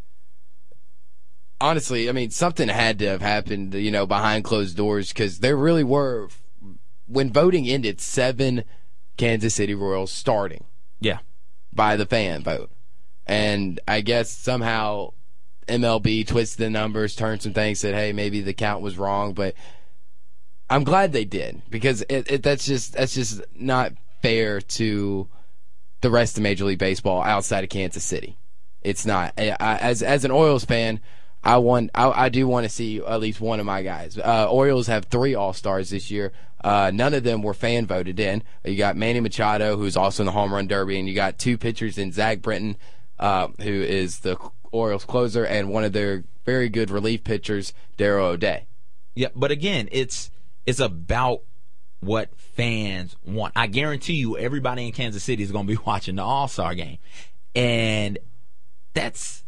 honestly, 1.59 2.09
I 2.09 2.11
mean, 2.11 2.31
something 2.31 2.67
had 2.67 2.99
to 2.99 3.07
have 3.07 3.21
happened, 3.21 3.73
you 3.73 3.91
know, 3.91 4.05
behind 4.05 4.43
closed 4.43 4.75
doors 4.77 5.09
because 5.09 5.39
there 5.39 5.55
really 5.55 5.83
were 5.83 6.29
when 7.07 7.31
voting 7.31 7.67
ended, 7.67 7.99
seven 8.01 8.63
Kansas 9.17 9.53
City 9.55 9.75
Royals 9.75 10.11
starting 10.11 10.63
Yeah. 10.99 11.19
by 11.73 11.95
the 11.97 12.05
fan 12.05 12.41
vote, 12.43 12.71
and 13.27 13.79
I 13.87 14.01
guess 14.01 14.31
somehow 14.31 15.11
MLB 15.67 16.27
twisted 16.27 16.59
the 16.59 16.69
numbers, 16.69 17.15
turned 17.15 17.41
some 17.41 17.53
things, 17.53 17.79
said, 17.79 17.93
hey, 17.93 18.13
maybe 18.13 18.41
the 18.41 18.53
count 18.53 18.81
was 18.81 18.97
wrong, 18.97 19.33
but 19.33 19.55
I'm 20.69 20.83
glad 20.83 21.11
they 21.11 21.25
did 21.25 21.61
because 21.69 22.01
it, 22.03 22.31
it, 22.31 22.43
that's 22.43 22.65
just 22.65 22.93
that's 22.93 23.13
just 23.13 23.41
not 23.55 23.91
fair 24.21 24.61
to 24.61 25.27
the 25.99 26.09
rest 26.09 26.37
of 26.37 26.43
Major 26.43 26.63
League 26.65 26.79
Baseball 26.79 27.21
outside 27.21 27.63
of 27.63 27.69
Kansas 27.69 28.03
City. 28.03 28.37
It's 28.81 29.05
not. 29.05 29.33
I, 29.37 29.55
as 29.59 30.01
as 30.01 30.23
an 30.25 30.31
Orioles 30.31 30.63
fan, 30.63 31.01
I 31.43 31.57
want 31.57 31.91
I, 31.93 32.25
I 32.25 32.29
do 32.29 32.47
want 32.47 32.63
to 32.63 32.69
see 32.69 32.99
at 32.99 33.19
least 33.19 33.41
one 33.41 33.59
of 33.59 33.65
my 33.65 33.81
guys. 33.83 34.17
Uh, 34.17 34.47
Orioles 34.49 34.87
have 34.87 35.05
three 35.05 35.35
All 35.35 35.53
Stars 35.53 35.89
this 35.89 36.09
year. 36.09 36.31
Uh, 36.63 36.91
none 36.93 37.13
of 37.13 37.23
them 37.23 37.41
were 37.41 37.53
fan 37.53 37.85
voted 37.85 38.19
in. 38.19 38.41
You 38.63 38.77
got 38.77 38.95
Manny 38.95 39.19
Machado, 39.19 39.75
who's 39.75 39.97
also 39.97 40.23
in 40.23 40.25
the 40.25 40.31
home 40.31 40.53
run 40.53 40.67
derby, 40.67 40.97
and 40.97 41.07
you 41.07 41.15
got 41.15 41.37
two 41.37 41.57
pitchers 41.57 41.97
in 41.97 42.11
Zach 42.11 42.41
Britton, 42.41 42.77
uh, 43.19 43.47
who 43.59 43.81
is 43.81 44.19
the 44.19 44.37
Orioles 44.71 45.05
closer, 45.05 45.45
and 45.45 45.69
one 45.69 45.83
of 45.83 45.93
their 45.93 46.23
very 46.45 46.69
good 46.69 46.89
relief 46.89 47.23
pitchers, 47.23 47.73
Darren 47.97 48.21
O'Day. 48.21 48.65
Yeah, 49.15 49.29
but 49.35 49.51
again, 49.51 49.89
it's 49.91 50.31
it's 50.65 50.79
about 50.79 51.41
what 51.99 52.35
fans 52.35 53.15
want. 53.25 53.53
I 53.55 53.67
guarantee 53.67 54.15
you, 54.15 54.37
everybody 54.37 54.87
in 54.87 54.91
Kansas 54.91 55.23
City 55.23 55.43
is 55.43 55.51
going 55.51 55.67
to 55.67 55.73
be 55.73 55.81
watching 55.85 56.15
the 56.15 56.23
All 56.23 56.47
Star 56.47 56.75
game, 56.75 56.97
and 57.55 58.17
that's 58.93 59.43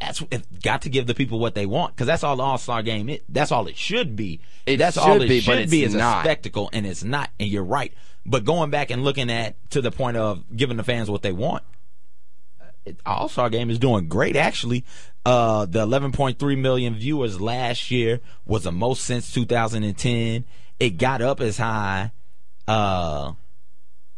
that's 0.00 0.22
got 0.62 0.82
to 0.82 0.90
give 0.90 1.06
the 1.06 1.14
people 1.14 1.38
what 1.38 1.54
they 1.54 1.66
want 1.66 1.94
because 1.94 2.06
that's 2.06 2.22
all 2.22 2.36
the 2.36 2.42
All 2.42 2.58
Star 2.58 2.82
game. 2.82 3.08
It, 3.08 3.24
That's 3.28 3.50
all 3.50 3.66
it 3.66 3.76
should 3.76 4.14
be. 4.16 4.40
It 4.66 4.76
that's 4.78 4.96
should 4.96 5.02
all 5.02 5.20
it 5.22 5.28
be, 5.28 5.40
should 5.40 5.70
be 5.70 5.84
is 5.84 5.94
not. 5.94 6.18
a 6.18 6.28
spectacle, 6.28 6.68
and 6.72 6.86
it's 6.86 7.02
not. 7.02 7.30
And 7.40 7.48
you're 7.48 7.64
right. 7.64 7.92
But 8.24 8.44
going 8.44 8.70
back 8.70 8.90
and 8.90 9.04
looking 9.04 9.30
at 9.30 9.54
to 9.70 9.80
the 9.80 9.90
point 9.90 10.16
of 10.16 10.44
giving 10.54 10.76
the 10.76 10.82
fans 10.84 11.08
what 11.10 11.22
they 11.22 11.32
want, 11.32 11.62
All 13.04 13.28
Star 13.28 13.50
Game 13.50 13.70
is 13.70 13.78
doing 13.78 14.08
great 14.08 14.36
actually. 14.36 14.84
Uh, 15.24 15.66
the 15.66 15.84
11.3 15.86 16.58
million 16.58 16.94
viewers 16.94 17.40
last 17.40 17.90
year 17.90 18.20
was 18.44 18.62
the 18.62 18.72
most 18.72 19.02
since 19.04 19.32
2010. 19.32 20.44
It 20.78 20.90
got 20.98 21.20
up 21.22 21.40
as 21.40 21.58
high. 21.58 22.12
Uh, 22.68 23.32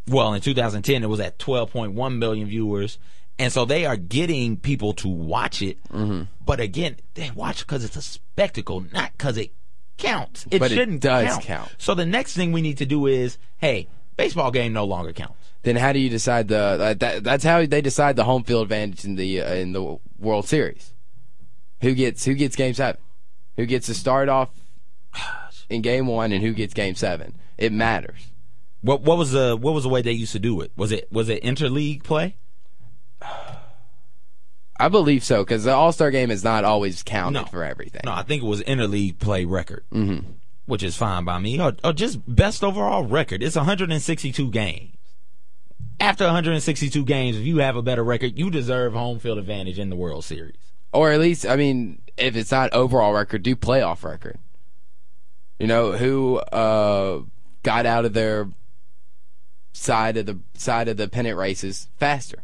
well, 0.06 0.34
in 0.34 0.40
2010 0.40 1.02
it 1.02 1.06
was 1.08 1.20
at 1.20 1.38
12.1 1.38 2.18
million 2.18 2.48
viewers, 2.48 2.98
and 3.38 3.52
so 3.52 3.64
they 3.64 3.86
are 3.86 3.96
getting 3.96 4.56
people 4.56 4.92
to 4.94 5.08
watch 5.08 5.62
it. 5.62 5.82
Mm-hmm. 5.84 6.22
But 6.44 6.60
again, 6.60 6.96
they 7.14 7.30
watch 7.30 7.60
because 7.60 7.84
it's 7.84 7.96
a 7.96 8.02
spectacle, 8.02 8.84
not 8.92 9.12
because 9.12 9.36
it 9.36 9.52
counts. 9.98 10.46
It 10.50 10.58
But 10.60 10.70
shouldn't 10.70 11.00
does 11.02 11.28
count. 11.28 11.42
count. 11.44 11.74
So 11.78 11.94
the 11.94 12.06
next 12.06 12.34
thing 12.34 12.52
we 12.52 12.62
need 12.62 12.78
to 12.78 12.86
do 12.86 13.06
is, 13.06 13.38
hey, 13.58 13.88
baseball 14.16 14.50
game 14.50 14.72
no 14.72 14.84
longer 14.84 15.12
counts. 15.12 15.36
Then 15.62 15.76
how 15.76 15.92
do 15.92 15.98
you 15.98 16.08
decide 16.08 16.48
the 16.48 16.58
uh, 16.58 16.94
that, 16.94 17.24
that's 17.24 17.44
how 17.44 17.64
they 17.66 17.80
decide 17.80 18.16
the 18.16 18.24
home 18.24 18.44
field 18.44 18.62
advantage 18.62 19.04
in 19.04 19.16
the 19.16 19.42
uh, 19.42 19.54
in 19.54 19.72
the 19.72 19.98
World 20.18 20.46
Series? 20.46 20.92
Who 21.80 21.94
gets 21.94 22.24
who 22.24 22.34
gets 22.34 22.56
game 22.56 22.74
7? 22.74 23.00
Who 23.56 23.66
gets 23.66 23.86
to 23.86 23.94
start 23.94 24.28
off 24.28 24.50
in 25.68 25.82
game 25.82 26.06
1 26.06 26.32
and 26.32 26.42
who 26.42 26.52
gets 26.52 26.74
game 26.74 26.94
7? 26.94 27.34
It 27.56 27.72
matters. 27.72 28.32
What 28.82 29.02
what 29.02 29.18
was 29.18 29.32
the 29.32 29.56
what 29.56 29.74
was 29.74 29.82
the 29.82 29.88
way 29.88 30.02
they 30.02 30.12
used 30.12 30.32
to 30.32 30.38
do 30.38 30.60
it? 30.60 30.70
Was 30.76 30.92
it 30.92 31.10
was 31.10 31.28
it 31.28 31.42
interleague 31.42 32.02
play? 32.04 32.36
I 34.80 34.88
believe 34.88 35.24
so 35.24 35.44
cuz 35.44 35.64
the 35.64 35.72
All-Star 35.74 36.12
game 36.12 36.30
is 36.30 36.44
not 36.44 36.64
always 36.64 37.02
counted 37.02 37.40
No. 37.40 37.46
for 37.46 37.64
everything. 37.64 38.02
No, 38.04 38.12
I 38.12 38.22
think 38.22 38.44
it 38.44 38.46
was 38.46 38.62
interleague 38.62 39.18
play 39.18 39.44
record, 39.44 39.84
mm-hmm. 39.92 40.30
which 40.66 40.84
is 40.84 40.96
fine 40.96 41.24
by 41.24 41.40
me. 41.40 41.60
Or, 41.60 41.74
or 41.82 41.92
just 41.92 42.20
best 42.32 42.62
overall 42.62 43.02
record. 43.02 43.42
It's 43.42 43.56
162 43.56 44.50
games. 44.52 44.92
After 46.00 46.24
162 46.24 47.04
games, 47.04 47.36
if 47.36 47.44
you 47.44 47.58
have 47.58 47.76
a 47.76 47.82
better 47.82 48.04
record, 48.04 48.38
you 48.38 48.50
deserve 48.50 48.92
home 48.92 49.18
field 49.18 49.38
advantage 49.38 49.78
in 49.78 49.90
the 49.90 49.96
World 49.96 50.24
Series. 50.24 50.56
Or 50.92 51.10
at 51.10 51.20
least 51.20 51.46
I 51.46 51.56
mean 51.56 52.00
if 52.16 52.36
it's 52.36 52.50
not 52.50 52.72
overall 52.72 53.12
record, 53.12 53.42
do 53.42 53.56
playoff 53.56 54.04
record. 54.04 54.38
You 55.58 55.66
know, 55.66 55.92
who 55.92 56.38
uh 56.38 57.22
got 57.62 57.86
out 57.86 58.04
of 58.04 58.12
their 58.12 58.48
side 59.72 60.16
of 60.16 60.26
the 60.26 60.38
side 60.54 60.88
of 60.88 60.96
the 60.96 61.08
pennant 61.08 61.36
races 61.36 61.88
faster. 61.96 62.42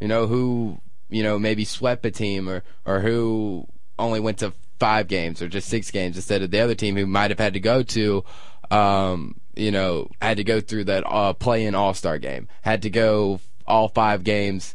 You 0.00 0.08
know, 0.08 0.26
who 0.26 0.80
you 1.08 1.22
know 1.22 1.38
maybe 1.38 1.64
swept 1.64 2.06
a 2.06 2.10
team 2.10 2.48
or 2.48 2.62
or 2.84 3.00
who 3.00 3.66
only 3.98 4.20
went 4.20 4.38
to 4.38 4.52
five 4.78 5.08
games 5.08 5.42
or 5.42 5.48
just 5.48 5.68
six 5.68 5.90
games 5.90 6.16
instead 6.16 6.42
of 6.42 6.50
the 6.50 6.60
other 6.60 6.74
team 6.74 6.96
who 6.96 7.06
might 7.06 7.30
have 7.30 7.40
had 7.40 7.54
to 7.54 7.60
go 7.60 7.82
to 7.82 8.24
um 8.70 9.40
you 9.58 9.70
know 9.70 10.08
had 10.22 10.36
to 10.36 10.44
go 10.44 10.60
through 10.60 10.84
that 10.84 11.04
uh 11.06 11.32
play 11.32 11.64
in 11.66 11.74
all-star 11.74 12.18
game 12.18 12.48
had 12.62 12.82
to 12.82 12.90
go 12.90 13.40
all 13.66 13.88
five 13.88 14.24
games 14.24 14.74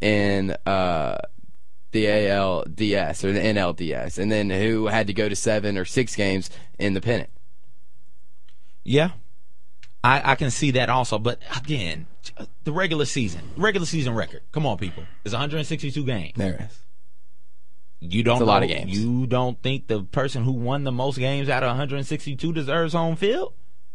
in 0.00 0.56
uh 0.66 1.18
the 1.92 2.04
ALDS 2.04 3.24
or 3.24 3.32
the 3.32 3.40
NLDS 3.40 4.18
and 4.18 4.30
then 4.30 4.48
who 4.48 4.86
had 4.86 5.08
to 5.08 5.12
go 5.12 5.28
to 5.28 5.34
seven 5.34 5.76
or 5.76 5.84
six 5.84 6.14
games 6.14 6.48
in 6.78 6.94
the 6.94 7.00
pennant 7.00 7.30
Yeah, 8.84 9.10
I, 10.02 10.32
I 10.32 10.34
can 10.36 10.50
see 10.50 10.70
that 10.72 10.88
also. 10.88 11.18
But 11.18 11.40
again, 11.56 12.06
the 12.64 12.72
regular 12.72 13.04
season, 13.04 13.42
regular 13.56 13.86
season 13.86 14.14
record. 14.14 14.42
Come 14.52 14.66
on, 14.66 14.78
people. 14.78 15.04
It's 15.24 15.34
162 15.34 16.04
games. 16.04 16.32
there 16.36 16.66
is 16.68 16.78
You 18.00 18.22
don't 18.22 18.36
It's 18.36 18.42
a 18.42 18.46
lot 18.46 18.62
of 18.62 18.68
games. 18.68 18.96
You 18.98 19.26
don't 19.26 19.60
think 19.62 19.88
the 19.88 20.02
person 20.02 20.44
who 20.44 20.52
won 20.52 20.84
the 20.84 20.92
most 20.92 21.18
games 21.18 21.48
out 21.48 21.62
of 21.62 21.68
162 21.68 22.52
deserves 22.52 22.94
home 22.94 23.16
field? 23.16 23.52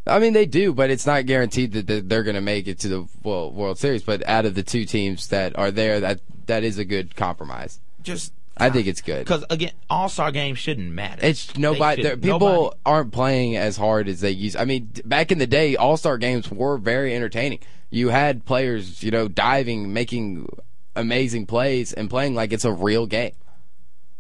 I 0.08 0.20
mean, 0.20 0.34
they 0.34 0.46
do, 0.46 0.74
but 0.74 0.90
it's 0.92 1.06
not 1.06 1.26
guaranteed 1.26 1.74
that 1.74 2.08
they're 2.10 2.24
going 2.24 2.36
to 2.36 2.42
make 2.42 2.68
it 2.68 2.80
to 2.80 2.88
the 2.88 3.08
World 3.24 3.80
Series. 3.80 4.04
But 4.04 4.28
out 4.28 4.46
of 4.46 4.54
the 4.56 4.64
two 4.64 4.86
teams 4.86 5.28
that 5.30 5.58
are 5.58 5.72
there, 5.72 6.00
that 6.00 6.20
that 6.46 6.64
is 6.64 6.78
a 6.78 6.86
good 6.86 7.16
compromise. 7.16 7.80
Just 8.04 8.32
I 8.58 8.70
think 8.70 8.88
it's 8.88 9.02
good. 9.02 9.26
because 9.26 9.44
again, 9.50 9.72
All 9.90 10.08
Star 10.10 10.32
games 10.32 10.60
shouldn't 10.60 10.92
matter. 10.92 11.26
It's 11.26 11.58
nobody. 11.58 12.04
There- 12.04 12.18
People 12.18 12.40
Nobody- 12.40 12.76
aren't 12.86 13.12
playing 13.12 13.58
as 13.58 13.78
hard 13.78 14.08
as 14.08 14.22
they 14.22 14.32
used. 14.32 14.56
I 14.58 14.66
mean, 14.66 14.92
back 15.06 15.32
in 15.32 15.40
the 15.40 15.48
day, 15.48 15.76
All 15.76 15.98
Star 15.98 16.18
games 16.18 16.50
were 16.52 16.78
very 16.78 17.16
entertaining. 17.16 17.60
You 17.90 18.10
had 18.10 18.46
players, 18.46 19.02
you 19.04 19.12
know, 19.12 19.28
diving, 19.28 19.92
making 19.92 20.48
amazing 20.96 21.46
plays, 21.48 21.92
and 21.94 22.10
playing 22.10 22.36
like 22.36 22.54
it's 22.54 22.64
a 22.66 22.72
real 22.72 23.06
game. 23.08 23.34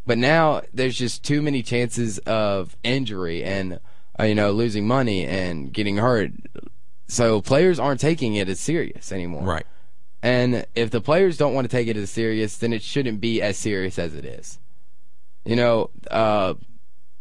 But 0.05 0.17
now 0.17 0.61
there's 0.73 0.97
just 0.97 1.23
too 1.23 1.41
many 1.41 1.63
chances 1.63 2.17
of 2.19 2.75
injury 2.83 3.43
and 3.43 3.79
uh, 4.19 4.23
you 4.23 4.35
know 4.35 4.51
losing 4.51 4.87
money 4.87 5.25
and 5.25 5.71
getting 5.73 5.97
hurt. 5.97 6.31
So 7.07 7.41
players 7.41 7.79
aren't 7.79 7.99
taking 7.99 8.35
it 8.35 8.49
as 8.49 8.59
serious 8.59 9.11
anymore. 9.11 9.43
right. 9.43 9.65
And 10.23 10.65
if 10.73 10.89
the 10.89 11.01
players 11.01 11.37
don't 11.37 11.53
want 11.53 11.65
to 11.65 11.71
take 11.77 11.87
it 11.87 11.95
as 11.97 12.09
serious, 12.09 12.57
then 12.57 12.73
it 12.73 12.81
shouldn't 12.81 13.21
be 13.21 13.43
as 13.43 13.57
serious 13.57 13.99
as 13.99 14.15
it 14.15 14.25
is. 14.25 14.57
You 15.43 15.55
know, 15.55 15.91
uh, 16.09 16.55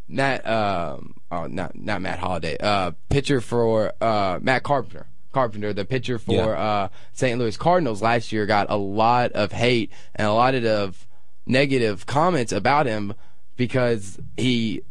Matt, 0.08 0.46
um, 0.46 1.14
oh, 1.30 1.46
not 1.46 1.76
not 1.78 2.00
Matt 2.00 2.18
Holliday, 2.18 2.56
uh, 2.58 2.92
pitcher 3.10 3.42
for 3.42 3.92
uh, 4.00 4.38
Matt 4.40 4.62
Carpenter. 4.62 5.06
Carpenter, 5.32 5.72
the 5.74 5.84
pitcher 5.84 6.18
for 6.18 6.32
Yeah. 6.32 6.46
uh, 6.46 6.88
St. 7.12 7.38
Louis 7.38 7.56
Cardinals 7.56 8.00
last 8.00 8.30
year, 8.32 8.46
got 8.46 8.68
a 8.70 8.76
lot 8.76 9.32
of 9.32 9.52
hate 9.52 9.90
and 10.14 10.26
a 10.28 10.32
lot 10.32 10.54
of 10.54 11.06
negative 11.44 12.06
comments 12.06 12.52
about 12.52 12.86
him 12.86 13.12
because 13.56 14.18
he 14.36 14.82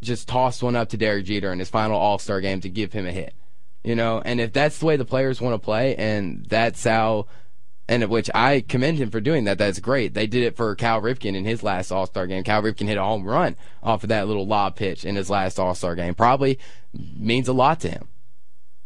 just 0.00 0.28
tossed 0.28 0.62
one 0.62 0.76
up 0.76 0.90
to 0.90 0.96
Derek 0.96 1.24
Jeter 1.24 1.52
in 1.52 1.58
his 1.58 1.70
final 1.70 1.98
All 1.98 2.18
Star 2.18 2.40
game 2.40 2.60
to 2.60 2.68
give 2.68 2.92
him 2.92 3.06
a 3.06 3.12
hit. 3.12 3.34
You 3.84 3.94
know, 3.94 4.20
and 4.24 4.40
if 4.40 4.52
that's 4.52 4.78
the 4.78 4.86
way 4.86 4.96
the 4.96 5.04
players 5.04 5.40
want 5.40 5.54
to 5.54 5.64
play, 5.64 5.96
and 5.96 6.44
that's 6.46 6.84
how, 6.84 7.26
and 7.88 8.04
which 8.10 8.28
I 8.34 8.60
commend 8.60 8.98
him 8.98 9.10
for 9.10 9.20
doing 9.20 9.44
that, 9.44 9.56
that's 9.56 9.78
great. 9.78 10.14
They 10.14 10.26
did 10.26 10.42
it 10.42 10.56
for 10.56 10.74
Cal 10.74 11.00
Ripken 11.00 11.34
in 11.34 11.44
his 11.44 11.62
last 11.62 11.90
All 11.90 12.06
Star 12.06 12.26
game. 12.26 12.44
Cal 12.44 12.62
Ripken 12.62 12.86
hit 12.86 12.98
a 12.98 13.02
home 13.02 13.24
run 13.24 13.56
off 13.82 14.02
of 14.02 14.08
that 14.08 14.26
little 14.26 14.46
lob 14.46 14.76
pitch 14.76 15.04
in 15.04 15.16
his 15.16 15.30
last 15.30 15.58
All 15.58 15.74
Star 15.74 15.94
game. 15.94 16.14
Probably 16.14 16.58
means 16.92 17.48
a 17.48 17.52
lot 17.52 17.80
to 17.80 17.88
him. 17.88 18.08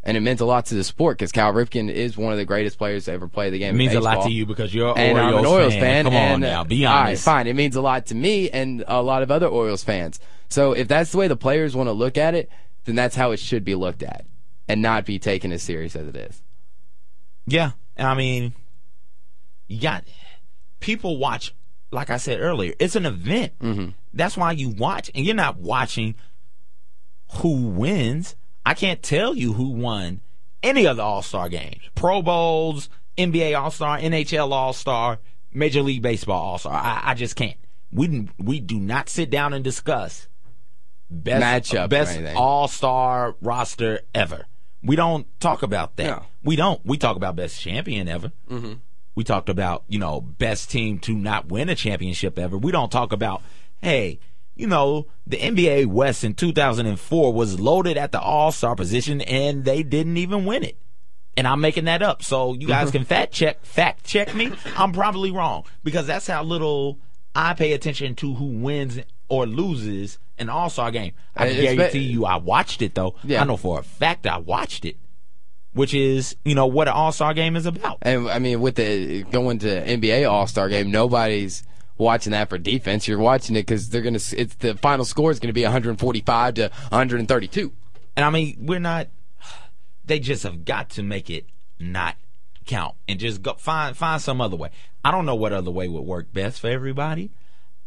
And 0.05 0.17
it 0.17 0.21
meant 0.21 0.41
a 0.41 0.45
lot 0.45 0.67
to 0.67 0.75
the 0.75 0.83
sport 0.83 1.17
because 1.17 1.31
Cal 1.31 1.53
Ripken 1.53 1.88
is 1.88 2.17
one 2.17 2.33
of 2.33 2.38
the 2.38 2.45
greatest 2.45 2.77
players 2.77 3.05
to 3.05 3.12
ever 3.12 3.29
play 3.29 3.51
the 3.51 3.59
game. 3.61 3.77
It 3.77 3.79
means 3.79 3.95
a 3.95 4.01
lot 4.01 4.25
to 4.25 4.31
you 4.31 4.47
because 4.47 4.75
you're 4.75 4.99
and 4.99 5.17
Orioles 5.17 5.41
an 5.41 5.47
Orioles 5.47 5.75
fan. 5.75 6.05
Come 6.07 6.15
and, 6.15 6.35
on 6.35 6.41
now, 6.41 6.65
be 6.65 6.85
all 6.85 6.93
right, 6.93 7.07
honest. 7.09 7.25
fine. 7.25 7.47
It 7.47 7.55
means 7.55 7.77
a 7.77 7.81
lot 7.81 8.07
to 8.07 8.15
me 8.17 8.51
and 8.51 8.83
a 8.88 9.01
lot 9.01 9.23
of 9.23 9.31
other 9.31 9.47
Orioles 9.47 9.85
fans. 9.85 10.19
So 10.49 10.73
if 10.73 10.88
that's 10.88 11.12
the 11.12 11.19
way 11.19 11.29
the 11.29 11.37
players 11.37 11.77
want 11.77 11.87
to 11.87 11.93
look 11.93 12.19
at 12.19 12.35
it, 12.35 12.51
then 12.85 12.97
that's 12.97 13.15
how 13.15 13.31
it 13.31 13.38
should 13.38 13.65
be 13.65 13.77
looked 13.77 14.03
at, 14.03 14.27
and 14.67 14.83
not 14.83 15.07
be 15.07 15.21
taken 15.21 15.53
as 15.53 15.62
serious 15.62 15.95
as 15.95 16.09
it 16.09 16.17
is. 16.17 16.43
Yeah, 17.47 17.73
And 17.97 18.07
I 18.07 18.15
mean, 18.15 18.55
you 19.69 19.81
got 19.81 20.05
people 20.81 21.17
watch. 21.19 21.55
Like 21.91 22.09
I 22.11 22.17
said 22.17 22.41
earlier, 22.41 22.73
it's 22.79 22.97
an 22.97 23.05
event. 23.05 23.59
Mm-hmm. 23.59 23.91
That's 24.15 24.37
why 24.37 24.53
you 24.53 24.71
watch, 24.71 25.11
and 25.15 25.25
you're 25.27 25.35
not 25.35 25.59
watching 25.59 26.15
who 27.35 27.69
wins. 27.69 28.35
I 28.64 28.75
can't 28.75 29.03
tell 29.03 29.35
you 29.35 29.55
who 29.55 29.70
won 29.70 30.20
any 30.62 30.87
of 30.87 30.96
the 30.96 31.03
All 31.03 31.22
Star 31.22 31.48
games, 31.48 31.83
Pro 31.94 32.22
Bowls, 32.22 32.88
NBA 33.18 33.59
All 33.59 33.70
Star, 33.70 33.98
NHL 33.98 34.53
All 34.53 34.72
Star, 34.72 35.18
Major 35.53 35.83
League 35.83 36.03
Baseball 36.03 36.40
All 36.40 36.59
Star. 36.59 36.75
I, 36.75 37.03
I 37.05 37.14
just 37.14 37.37
can't. 37.37 37.57
We 37.92 38.29
we 38.38 38.61
do 38.61 38.79
not 38.79 39.09
sit 39.09 39.31
down 39.31 39.53
and 39.53 39.62
discuss 39.62 40.29
best 41.11 41.72
Matchups 41.72 41.85
or 41.85 41.88
best. 41.88 42.37
All 42.37 42.68
Star 42.68 43.37
roster 43.40 44.01
ever. 44.14 44.46
We 44.83 44.96
don't 44.96 45.27
talk 45.40 45.62
about 45.62 45.96
that. 45.96 46.07
No. 46.07 46.22
We 46.42 46.57
don't. 46.57 46.85
We 46.85 46.96
talk 46.96 47.16
about 47.16 47.37
best 47.37 47.61
champion 47.61 48.09
ever. 48.09 48.33
Mm-hmm. 48.51 48.75
We 49.14 49.25
talked 49.25 49.48
about 49.48 49.85
you 49.88 49.98
know 49.98 50.20
best 50.20 50.70
team 50.70 50.98
to 51.01 51.14
not 51.14 51.48
win 51.48 51.68
a 51.68 51.75
championship 51.75 52.38
ever. 52.38 52.57
We 52.57 52.72
don't 52.72 52.90
talk 52.90 53.12
about 53.12 53.42
hey 53.83 54.20
you 54.55 54.67
know 54.67 55.07
the 55.27 55.38
NBA 55.38 55.87
West 55.87 56.25
in 56.25 56.35
2004 56.35 57.33
was 57.33 57.61
loaded 57.61 57.97
at 57.97 58.12
the 58.12 58.21
All 58.21 58.53
Star 58.53 58.75
position 58.77 59.21
and 59.23 59.65
they 59.65 59.83
didn't 59.83 60.17
even 60.17 60.45
win 60.45 60.62
it. 60.62 60.77
And 61.37 61.49
I'm 61.49 61.62
making 61.62 61.87
that 61.87 62.03
up, 62.03 62.23
so 62.23 62.53
you 62.53 62.67
guys 62.67 62.88
mm-hmm. 62.88 62.99
can 62.99 63.05
fact 63.05 63.33
check 63.33 63.65
fact 63.65 64.05
check 64.05 64.35
me. 64.35 64.53
I'm 64.77 64.93
probably 64.93 65.31
wrong 65.31 65.65
because 65.83 66.07
that's 66.07 66.27
how 66.27 66.43
little 66.43 66.99
I 67.35 67.55
pay 67.55 67.73
attention 67.73 68.15
to 68.17 68.35
who 68.35 68.45
wins 68.45 69.01
or 69.29 69.47
loses 69.47 70.19
an 70.38 70.51
All 70.51 70.69
Star 70.69 70.91
game. 70.91 71.12
I 71.35 71.47
eh, 71.47 71.55
can 71.55 71.65
It's 71.65 71.75
guarantee 71.75 71.99
you, 72.01 72.27
I 72.27 72.37
watched 72.37 72.83
it 72.83 72.95
though. 72.95 73.15
Yeah. 73.25 73.41
I 73.41 73.45
know 73.45 73.57
for 73.57 73.79
a 73.79 73.83
fact 73.83 74.27
I 74.27 74.37
watched 74.37 74.85
it, 74.85 74.97
which 75.73 75.95
is 75.95 76.37
you 76.45 76.55
know 76.55 76.67
what 76.67 76.88
an 76.88 76.95
All 76.95 77.12
Star 77.12 77.33
game 77.33 77.57
is 77.57 77.65
about. 77.65 77.99
And 78.03 78.29
I 78.29 78.38
mean, 78.38 78.61
with 78.61 78.75
the 78.75 79.23
going 79.25 79.59
to 79.61 79.69
NBA 79.87 80.31
All 80.31 80.47
Star 80.47 80.69
game, 80.69 80.91
nobody's 80.91 81.62
watching 82.03 82.33
that 82.33 82.49
for 82.49 82.59
defense. 82.59 83.09
You're 83.09 83.19
watching 83.19 83.57
it 83.57 83.62
because 83.62 83.88
they're 83.88 84.03
gonna. 84.03 84.21
It's 84.33 84.55
the 84.57 84.75
final 84.77 85.05
score 85.05 85.31
is 85.31 85.41
gonna 85.41 85.53
be 85.53 85.62
145 85.62 86.55
to 86.55 86.62
132. 86.62 87.73
And 88.17 88.25
I 88.25 88.31
mean, 88.31 88.57
we're 88.61 88.79
not. 88.79 89.09
They 90.05 90.19
just 90.19 90.43
have 90.43 90.65
got 90.65 90.91
to 90.91 91.03
make 91.03 91.31
it 91.31 91.47
not 91.79 92.17
count 92.67 92.95
and 93.09 93.19
just 93.19 93.43
go 93.43 93.55
find 93.55 93.97
find 93.97 94.21
some 94.21 94.41
other 94.41 94.57
way. 94.57 94.71
I 95.05 95.11
don't 95.11 95.27
know 95.27 95.35
what 95.35 95.53
other 95.53 95.71
way 95.71 95.88
would 95.88 96.03
work 96.03 96.33
best 96.33 96.61
for 96.61 96.69
everybody. 96.69 97.31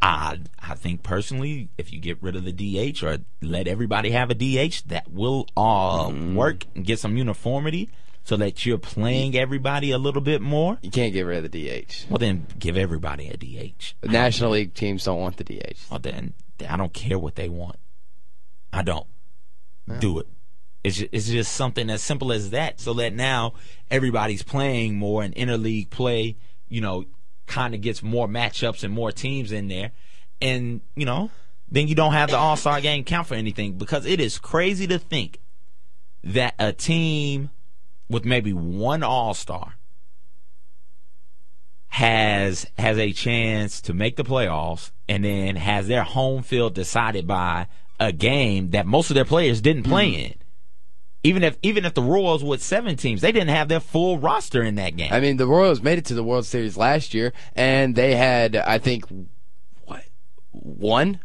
I 0.02 0.40
I 0.60 0.76
think 0.76 1.04
personally, 1.04 1.70
if 1.78 1.92
you 1.94 2.00
get 2.00 2.22
rid 2.22 2.36
of 2.36 2.44
the 2.44 2.52
DH 2.52 3.04
or 3.04 3.20
let 3.42 3.68
everybody 3.68 4.12
have 4.12 4.30
a 4.30 4.36
DH, 4.36 4.84
that 4.88 5.12
will 5.12 5.48
uh, 5.56 6.12
work 6.34 6.66
and 6.76 6.86
get 6.86 7.00
some 7.00 7.18
uniformity 7.18 7.90
so 8.26 8.36
that 8.38 8.66
you're 8.66 8.80
playing 8.80 9.38
everybody 9.38 9.92
a 9.92 10.00
little 10.00 10.22
bit 10.22 10.42
more. 10.42 10.80
You 10.82 10.90
can't 10.90 11.14
get 11.14 11.22
rid 11.22 11.46
of 11.46 11.52
the 11.52 11.84
DH. 11.86 12.10
Well, 12.10 12.18
then 12.18 12.48
give 12.58 12.76
everybody 12.76 13.28
a 13.30 13.38
DH. 13.38 13.94
The 14.02 14.10
National 14.10 14.52
League 14.52 14.74
teams 14.74 15.06
don't 15.06 15.22
want 15.22 15.38
the 15.38 15.44
DH. 15.44 15.78
Well, 15.92 16.00
then 16.00 16.34
I 16.68 16.76
don't 16.76 16.92
care 16.92 17.20
what 17.20 17.36
they 17.36 17.50
want. 17.50 17.78
I 18.74 18.82
don't 18.82 19.06
do 20.00 20.18
it. 20.20 20.28
It's 20.84 20.98
just, 20.98 21.10
it's 21.12 21.30
just 21.30 21.52
something 21.54 21.88
as 21.92 22.02
simple 22.02 22.32
as 22.32 22.50
that. 22.50 22.80
So 22.80 22.96
that 22.96 23.14
now 23.14 23.54
everybody's 23.92 24.42
playing 24.42 24.96
more 24.96 25.22
and 25.22 25.34
interleague 25.36 25.92
play, 25.92 26.36
you 26.68 26.82
know, 26.82 27.06
kind 27.46 27.76
of 27.76 27.82
gets 27.82 28.02
more 28.02 28.28
matchups 28.28 28.84
and 28.84 28.92
more 28.92 29.12
teams 29.12 29.52
in 29.52 29.68
there, 29.68 29.92
and 30.42 30.82
you 30.96 31.06
know, 31.06 31.30
then 31.70 31.88
you 31.88 31.94
don't 31.94 32.14
have 32.14 32.32
the 32.32 32.38
All 32.38 32.56
Star 32.56 32.82
game 32.82 33.04
count 33.04 33.28
for 33.28 33.36
anything 33.36 33.74
because 33.74 34.08
it 34.08 34.20
is 34.20 34.40
crazy 34.40 34.88
to 34.88 34.98
think 34.98 35.40
that 36.24 36.56
a 36.58 36.74
team 36.74 37.52
with 38.10 38.26
maybe 38.26 38.54
one 38.54 39.04
All 39.04 39.34
Star 39.34 39.74
has 41.90 42.68
has 42.78 42.98
a 42.98 43.12
chance 43.14 43.82
to 43.82 43.94
make 43.94 44.16
the 44.18 44.24
playoffs 44.24 44.92
and 45.08 45.24
then 45.24 45.56
has 45.56 45.88
their 45.88 46.04
home 46.04 46.44
field 46.44 46.74
decided 46.74 47.26
by 47.28 47.68
a 48.00 48.12
game 48.12 48.72
that 48.72 48.86
most 48.86 49.10
of 49.10 49.16
their 49.16 49.26
players 49.26 49.62
didn't 49.62 49.84
play 49.84 50.12
Mm-hmm. 50.12 50.26
in. 50.26 50.34
Even 51.24 51.44
if 51.44 51.58
even 51.64 51.86
if 51.86 51.96
the 51.96 52.04
Royals 52.04 52.44
with 52.44 52.62
seven 52.62 52.96
teams, 52.98 53.22
they 53.22 53.32
didn't 53.32 53.48
have 53.50 53.68
their 53.68 53.80
full 53.80 54.20
roster 54.20 54.62
in 54.62 54.76
that 54.76 54.96
game. 54.96 55.12
I 55.12 55.20
mean, 55.20 55.38
the 55.38 55.48
Royals 55.48 55.82
made 55.82 55.98
it 55.98 56.06
to 56.06 56.14
the 56.14 56.24
World 56.24 56.46
Series 56.46 56.78
last 56.78 57.16
year, 57.16 57.34
and 57.56 57.96
they 57.96 58.16
had, 58.16 58.56
I 58.56 58.78
think, 58.78 59.06
what 59.86 60.04
one, 60.52 61.20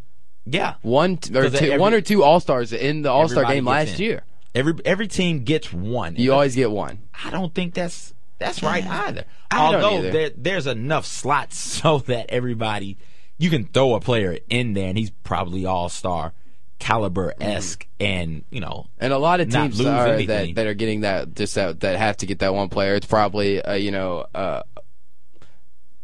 yeah, 0.46 0.76
one 0.80 1.18
or 1.34 1.50
two, 1.50 1.54
every- 1.66 1.78
one 1.78 1.92
or 1.92 2.00
two 2.00 2.22
All 2.24 2.40
Stars 2.40 2.72
in 2.72 3.02
the 3.02 3.10
All 3.10 3.28
Star 3.28 3.44
game 3.44 3.66
last 3.66 3.96
in. 3.98 4.04
year. 4.06 4.22
Every 4.54 4.74
every 4.84 5.08
team 5.08 5.44
gets 5.44 5.72
one. 5.72 6.16
You 6.16 6.32
always 6.32 6.54
get 6.54 6.70
one. 6.70 7.00
I 7.24 7.30
don't 7.30 7.54
think 7.54 7.74
that's 7.74 8.14
that's 8.38 8.62
right 8.62 8.84
either. 8.84 9.24
Although 9.52 9.98
either. 9.98 10.10
there 10.10 10.30
there's 10.36 10.66
enough 10.66 11.06
slots 11.06 11.56
so 11.82 11.98
that 12.00 12.26
everybody 12.30 12.98
you 13.38 13.50
can 13.50 13.64
throw 13.64 13.94
a 13.94 14.00
player 14.00 14.38
in 14.48 14.74
there 14.74 14.88
and 14.88 14.98
he's 14.98 15.10
probably 15.10 15.64
all 15.64 15.88
star 15.88 16.32
caliber 16.78 17.34
esque 17.40 17.86
and 18.00 18.42
you 18.50 18.60
know 18.60 18.86
And 18.98 19.12
a 19.12 19.18
lot 19.18 19.40
of 19.40 19.50
teams 19.50 19.80
are 19.80 20.16
that, 20.22 20.54
that 20.54 20.66
are 20.66 20.74
getting 20.74 21.02
that 21.02 21.34
just 21.34 21.54
that, 21.54 21.80
that 21.80 21.98
have 21.98 22.16
to 22.18 22.26
get 22.26 22.40
that 22.40 22.54
one 22.54 22.68
player. 22.68 22.94
It's 22.94 23.06
probably 23.06 23.62
uh, 23.62 23.74
you 23.74 23.90
know 23.90 24.26
uh, 24.34 24.62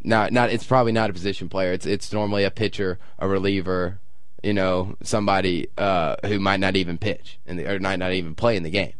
not 0.04 0.32
not 0.32 0.50
it's 0.50 0.64
probably 0.64 0.92
not 0.92 1.10
a 1.10 1.12
position 1.12 1.48
player. 1.48 1.72
It's 1.72 1.86
it's 1.86 2.12
normally 2.12 2.44
a 2.44 2.50
pitcher, 2.50 2.98
a 3.18 3.26
reliever, 3.26 3.98
you 4.42 4.52
know, 4.52 4.96
somebody 5.02 5.68
uh, 5.78 6.16
who 6.24 6.38
might 6.38 6.60
not 6.60 6.76
even 6.76 6.98
pitch 6.98 7.38
in 7.46 7.56
the, 7.56 7.70
or 7.70 7.80
might 7.80 7.98
not 7.98 8.12
even 8.12 8.34
play 8.34 8.56
in 8.56 8.62
the 8.62 8.70
game. 8.70 8.94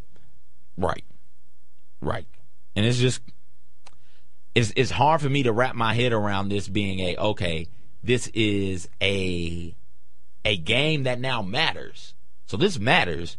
Right. 0.77 1.05
Right. 2.01 2.27
And 2.75 2.85
it's 2.85 2.99
just 2.99 3.21
it's 4.55 4.73
it's 4.77 4.91
hard 4.91 5.21
for 5.21 5.29
me 5.29 5.43
to 5.45 5.53
wrap 5.53 5.75
my 5.75 5.95
head 5.95 6.13
around 6.13 6.49
this 6.49 6.69
being 6.69 7.01
a 7.01 7.17
okay, 7.17 7.69
this 8.03 8.29
is 8.29 8.89
a 9.03 9.75
a 10.45 10.57
game 10.57 11.05
that 11.05 11.21
now 11.21 11.43
matters. 11.43 12.15
So 12.47 12.57
this 12.57 12.79
matters. 12.79 13.37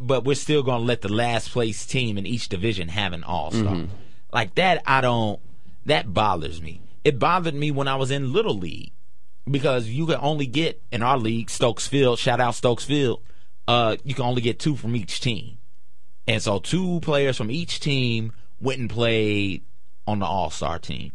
But 0.00 0.24
we're 0.24 0.36
still 0.36 0.62
going 0.62 0.82
to 0.82 0.86
let 0.86 1.00
the 1.00 1.12
last 1.12 1.50
place 1.50 1.84
team 1.84 2.18
in 2.18 2.24
each 2.24 2.48
division 2.48 2.86
have 2.86 3.12
an 3.12 3.24
all-star. 3.24 3.86
Like 4.32 4.54
that 4.54 4.80
I 4.86 5.00
don't 5.00 5.40
that 5.86 6.14
bothers 6.14 6.62
me. 6.62 6.80
It 7.02 7.18
bothered 7.18 7.54
me 7.54 7.72
when 7.72 7.88
I 7.88 7.96
was 7.96 8.12
in 8.12 8.32
little 8.32 8.56
league 8.56 8.92
because 9.52 9.88
you 9.88 10.06
can 10.06 10.18
only 10.20 10.46
get 10.46 10.82
in 10.90 11.02
our 11.02 11.18
league 11.18 11.50
Stokes 11.50 11.86
Field, 11.86 12.18
shout 12.18 12.40
out 12.40 12.54
Stokes 12.54 12.84
Field, 12.84 13.22
uh 13.66 13.96
you 14.04 14.14
can 14.14 14.24
only 14.24 14.42
get 14.42 14.58
two 14.58 14.76
from 14.76 14.96
each 14.96 15.20
team. 15.20 15.58
And 16.26 16.42
so 16.42 16.58
two 16.58 17.00
players 17.00 17.36
from 17.36 17.50
each 17.50 17.80
team 17.80 18.32
went 18.60 18.80
and 18.80 18.90
played 18.90 19.62
on 20.06 20.18
the 20.18 20.26
All 20.26 20.50
Star 20.50 20.78
team. 20.78 21.12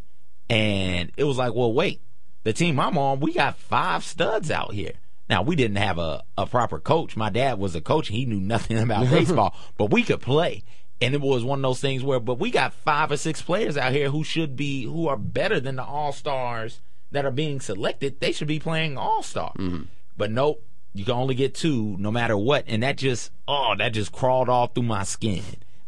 And 0.50 1.12
it 1.16 1.24
was 1.24 1.38
like, 1.38 1.54
well, 1.54 1.72
wait, 1.72 2.00
the 2.42 2.52
team 2.52 2.78
I'm 2.78 2.98
on, 2.98 3.20
we 3.20 3.32
got 3.32 3.56
five 3.56 4.04
studs 4.04 4.50
out 4.50 4.72
here. 4.72 4.92
Now 5.28 5.42
we 5.42 5.56
didn't 5.56 5.76
have 5.78 5.98
a, 5.98 6.22
a 6.36 6.46
proper 6.46 6.78
coach. 6.78 7.16
My 7.16 7.30
dad 7.30 7.58
was 7.58 7.74
a 7.74 7.80
coach. 7.80 8.08
He 8.08 8.26
knew 8.26 8.40
nothing 8.40 8.78
about 8.78 9.08
baseball, 9.10 9.54
but 9.76 9.90
we 9.90 10.02
could 10.02 10.20
play. 10.20 10.62
And 11.00 11.14
it 11.14 11.20
was 11.20 11.44
one 11.44 11.58
of 11.58 11.62
those 11.62 11.80
things 11.80 12.02
where, 12.02 12.20
but 12.20 12.38
we 12.38 12.50
got 12.50 12.72
five 12.72 13.10
or 13.10 13.16
six 13.16 13.42
players 13.42 13.76
out 13.76 13.92
here 13.92 14.10
who 14.10 14.22
should 14.22 14.56
be, 14.56 14.84
who 14.84 15.08
are 15.08 15.16
better 15.16 15.60
than 15.60 15.76
the 15.76 15.84
All 15.84 16.12
Stars 16.12 16.80
that 17.14 17.24
are 17.24 17.30
being 17.30 17.60
selected. 17.60 18.20
They 18.20 18.32
should 18.32 18.48
be 18.48 18.58
playing 18.58 18.98
All 18.98 19.22
Star. 19.22 19.52
Mm-hmm. 19.58 19.82
But 20.16 20.30
nope, 20.30 20.62
you 20.92 21.04
can 21.04 21.14
only 21.14 21.34
get 21.34 21.54
two 21.54 21.96
no 21.98 22.10
matter 22.10 22.36
what. 22.36 22.64
And 22.66 22.82
that 22.82 22.96
just, 22.96 23.30
oh, 23.48 23.74
that 23.78 23.92
just 23.92 24.12
crawled 24.12 24.48
all 24.48 24.68
through 24.68 24.84
my 24.84 25.04
skin. 25.04 25.42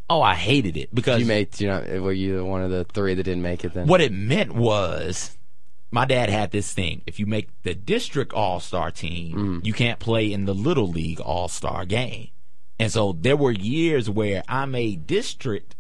Oh, 0.09 0.23
I 0.23 0.35
hated 0.35 0.77
it 0.77 0.95
because 0.95 1.21
You 1.21 1.27
made 1.27 1.61
you 1.61 1.67
know 1.67 1.81
were 2.01 2.13
you 2.13 2.45
one 2.45 2.63
of 2.63 2.71
the 2.71 2.85
three 2.85 3.15
that 3.15 3.25
didn't 3.25 3.43
make 3.43 3.65
it 3.65 3.75
then? 3.75 3.89
what 3.89 4.01
it 4.01 4.13
meant 4.13 4.55
was 4.55 5.37
my 5.91 6.05
dad 6.05 6.29
had 6.29 6.53
this 6.53 6.73
thing. 6.73 7.03
If 7.07 7.19
you 7.19 7.27
make 7.27 7.49
the 7.63 7.75
district 7.75 8.33
all 8.33 8.61
star 8.61 8.93
team, 8.93 9.37
mm-hmm. 9.37 9.59
you 9.65 9.73
can't 9.73 9.99
play 9.99 10.33
in 10.33 10.45
the 10.45 10.55
little 10.55 10.89
league 10.89 11.21
all 11.21 11.49
star 11.49 11.85
game. 11.85 12.29
And 12.79 12.93
so 12.93 13.17
there 13.19 13.37
were 13.37 13.51
years 13.51 14.09
where 14.09 14.45
I 14.49 14.67
made 14.67 15.07
district, 15.07 15.75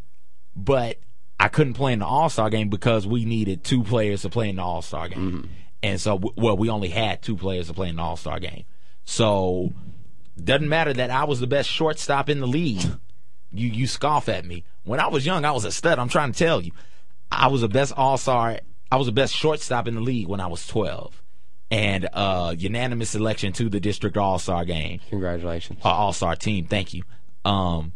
but 0.57 0.99
I 1.39 1.49
couldn't 1.49 1.75
play 1.75 1.93
in 1.93 1.99
the 1.99 2.07
all 2.07 2.29
star 2.29 2.49
game 2.51 2.69
because 2.69 3.07
we 3.07 3.25
needed 3.25 3.63
two 3.65 3.83
players 3.83 4.23
to 4.23 4.29
play 4.31 4.49
in 4.49 4.57
the 4.57 4.63
all 4.63 4.83
star 4.83 5.09
game. 5.09 5.51
And 5.83 6.01
so, 6.01 6.21
well, 6.37 6.57
we 6.57 6.69
only 6.71 6.89
had 6.89 7.23
two 7.23 7.37
players 7.37 7.69
to 7.69 7.75
play 7.75 7.89
in 7.89 7.97
the 7.97 8.03
all 8.03 8.17
star 8.17 8.41
game. 8.41 8.65
So 9.05 9.73
doesn't 10.43 10.69
matter 10.69 10.93
that 10.95 11.11
I 11.11 11.25
was 11.25 11.41
the 11.41 11.47
best 11.47 11.69
shortstop 11.69 12.29
in 12.29 12.41
the 12.41 12.47
league. 12.47 12.83
You 13.53 13.69
you 13.69 13.87
scoff 13.87 14.29
at 14.29 14.45
me. 14.45 14.65
When 14.85 14.99
I 15.01 15.07
was 15.07 15.25
young, 15.25 15.45
I 15.47 15.53
was 15.53 15.65
a 15.65 15.71
stud. 15.73 15.99
I'm 16.01 16.09
trying 16.09 16.33
to 16.33 16.39
tell 16.39 16.61
you. 16.61 16.73
I 17.31 17.47
was 17.47 17.61
the 17.63 17.69
best 17.69 17.93
all 17.97 18.19
star. 18.19 18.59
I 18.91 18.97
was 18.97 19.07
the 19.07 19.13
best 19.13 19.35
shortstop 19.35 19.87
in 19.89 19.95
the 19.95 20.01
league 20.01 20.27
when 20.27 20.41
I 20.41 20.49
was 20.49 20.67
12, 20.67 21.23
and 21.71 22.09
uh, 22.13 22.55
unanimous 22.59 23.11
selection 23.11 23.53
to 23.55 23.71
the 23.71 23.81
district 23.81 24.17
all 24.19 24.39
star 24.41 24.65
game, 24.67 25.01
Congratulations. 25.09 25.79
uh, 25.83 25.89
all 25.89 26.13
star 26.13 26.35
team. 26.37 26.67
Thank 26.67 26.93
you. 26.93 27.05
Um, 27.47 27.93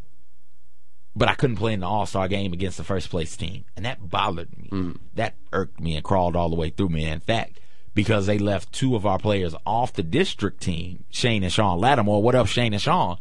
but 1.17 1.29
I 1.29 1.35
couldn't 1.35 1.57
play 1.57 1.73
in 1.73 1.81
the 1.81 1.87
all 1.87 2.07
star 2.07 2.29
game 2.29 2.53
against 2.53 2.77
the 2.79 2.85
first 2.85 3.11
place 3.11 3.37
team, 3.37 3.65
and 3.77 3.85
that 3.85 4.09
bothered 4.09 4.57
me. 4.59 4.69
That 5.15 5.35
irked 5.53 5.81
me 5.81 5.95
and 5.97 6.05
crawled 6.05 6.37
all 6.37 6.49
the 6.49 6.57
way 6.57 6.71
through 6.71 6.91
me. 6.91 7.05
In 7.07 7.21
fact, 7.21 7.61
because 7.95 8.27
they 8.27 8.39
left 8.39 8.73
two 8.73 8.95
of 8.95 9.05
our 9.05 9.19
players 9.19 9.55
off 9.67 9.93
the 9.93 10.03
district 10.03 10.63
team, 10.63 11.05
Shane 11.11 11.43
and 11.43 11.53
Sean 11.53 11.79
Lattimore. 11.81 12.23
What 12.23 12.35
up, 12.35 12.47
Shane 12.47 12.73
and 12.73 12.81
Sean? 12.83 13.19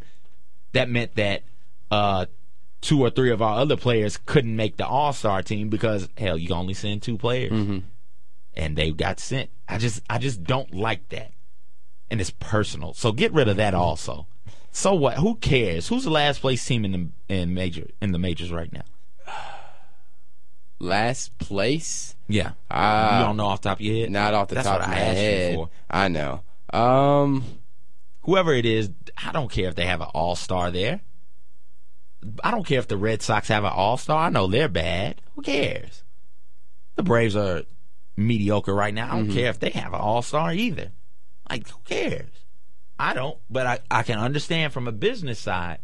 That 0.73 0.89
meant 0.89 1.15
that 1.15 1.43
uh, 1.89 2.27
two 2.81 3.01
or 3.01 3.09
three 3.09 3.31
of 3.31 3.41
our 3.41 3.57
other 3.59 3.75
players 3.75 4.17
couldn't 4.17 4.55
make 4.55 4.77
the 4.77 4.85
All 4.85 5.11
Star 5.11 5.41
team 5.41 5.69
because 5.69 6.07
hell, 6.17 6.37
you 6.37 6.47
can 6.49 6.57
only 6.57 6.75
send 6.75 7.01
two 7.01 7.17
players, 7.17 7.51
and 8.55 8.75
they 8.77 8.91
got 8.91 9.19
sent. 9.19 9.49
I 9.67 9.77
just, 9.79 10.03
I 10.09 10.17
just 10.19 10.43
don't 10.43 10.73
like 10.73 11.09
that. 11.09 11.31
and 12.11 12.19
it's 12.21 12.31
personal. 12.31 12.93
So 12.93 13.11
get 13.11 13.31
rid 13.33 13.47
of 13.47 13.57
that 13.57 13.73
also. 13.73 14.27
So 14.71 14.93
what? 14.93 15.17
Who 15.17 15.35
cares? 15.35 15.87
Who's 15.87 16.03
the 16.03 16.09
last 16.11 16.41
place 16.41 16.63
team 16.65 16.85
in 16.85 16.91
the 17.27 17.33
in 17.33 17.53
major 17.53 17.87
in 18.01 18.11
the 18.11 18.19
majors 18.19 18.51
right 18.51 18.71
now? 18.71 18.83
Last 20.81 21.37
place? 21.39 22.15
Yeah, 22.29 22.51
Uh, 22.71 23.17
you 23.19 23.25
don't 23.25 23.37
know 23.37 23.47
off 23.47 23.61
the 23.61 23.69
top 23.69 23.79
of 23.79 23.81
your 23.81 23.95
head. 23.95 24.11
Not 24.11 24.33
off 24.33 24.47
the 24.47 24.55
That's 24.55 24.67
top 24.67 24.79
what 24.79 24.87
of 24.87 24.93
I 24.93 24.95
my 24.95 25.09
you 25.09 25.15
head. 25.15 25.55
for. 25.55 25.69
I 25.89 26.07
know. 26.07 26.41
Um, 26.71 27.43
Whoever 28.21 28.53
it 28.53 28.65
is, 28.65 28.91
I 29.17 29.31
don't 29.31 29.51
care 29.51 29.67
if 29.67 29.75
they 29.75 29.85
have 29.87 30.01
an 30.01 30.07
all 30.13 30.35
star 30.35 30.71
there. 30.71 31.01
I 32.43 32.51
don't 32.51 32.65
care 32.65 32.79
if 32.79 32.87
the 32.87 32.97
Red 32.97 33.21
Sox 33.21 33.47
have 33.47 33.63
an 33.63 33.71
all 33.73 33.97
star. 33.97 34.25
I 34.25 34.29
know 34.29 34.45
they're 34.47 34.69
bad. 34.69 35.21
Who 35.35 35.41
cares? 35.41 36.03
The 36.95 37.03
Braves 37.03 37.35
are 37.35 37.63
mediocre 38.15 38.73
right 38.75 38.93
now. 38.93 39.07
I 39.11 39.15
don't 39.17 39.31
care 39.31 39.49
if 39.49 39.59
they 39.59 39.71
have 39.71 39.93
an 39.93 39.99
all 40.01 40.21
star 40.21 40.53
either. 40.53 40.91
Like, 41.49 41.67
who 41.69 41.79
cares? 41.85 42.29
I 42.99 43.13
don't, 43.13 43.37
but 43.49 43.65
I, 43.65 43.79
I 43.89 44.03
can 44.03 44.19
understand 44.19 44.73
from 44.73 44.87
a 44.87 44.91
business 44.91 45.39
side, 45.39 45.79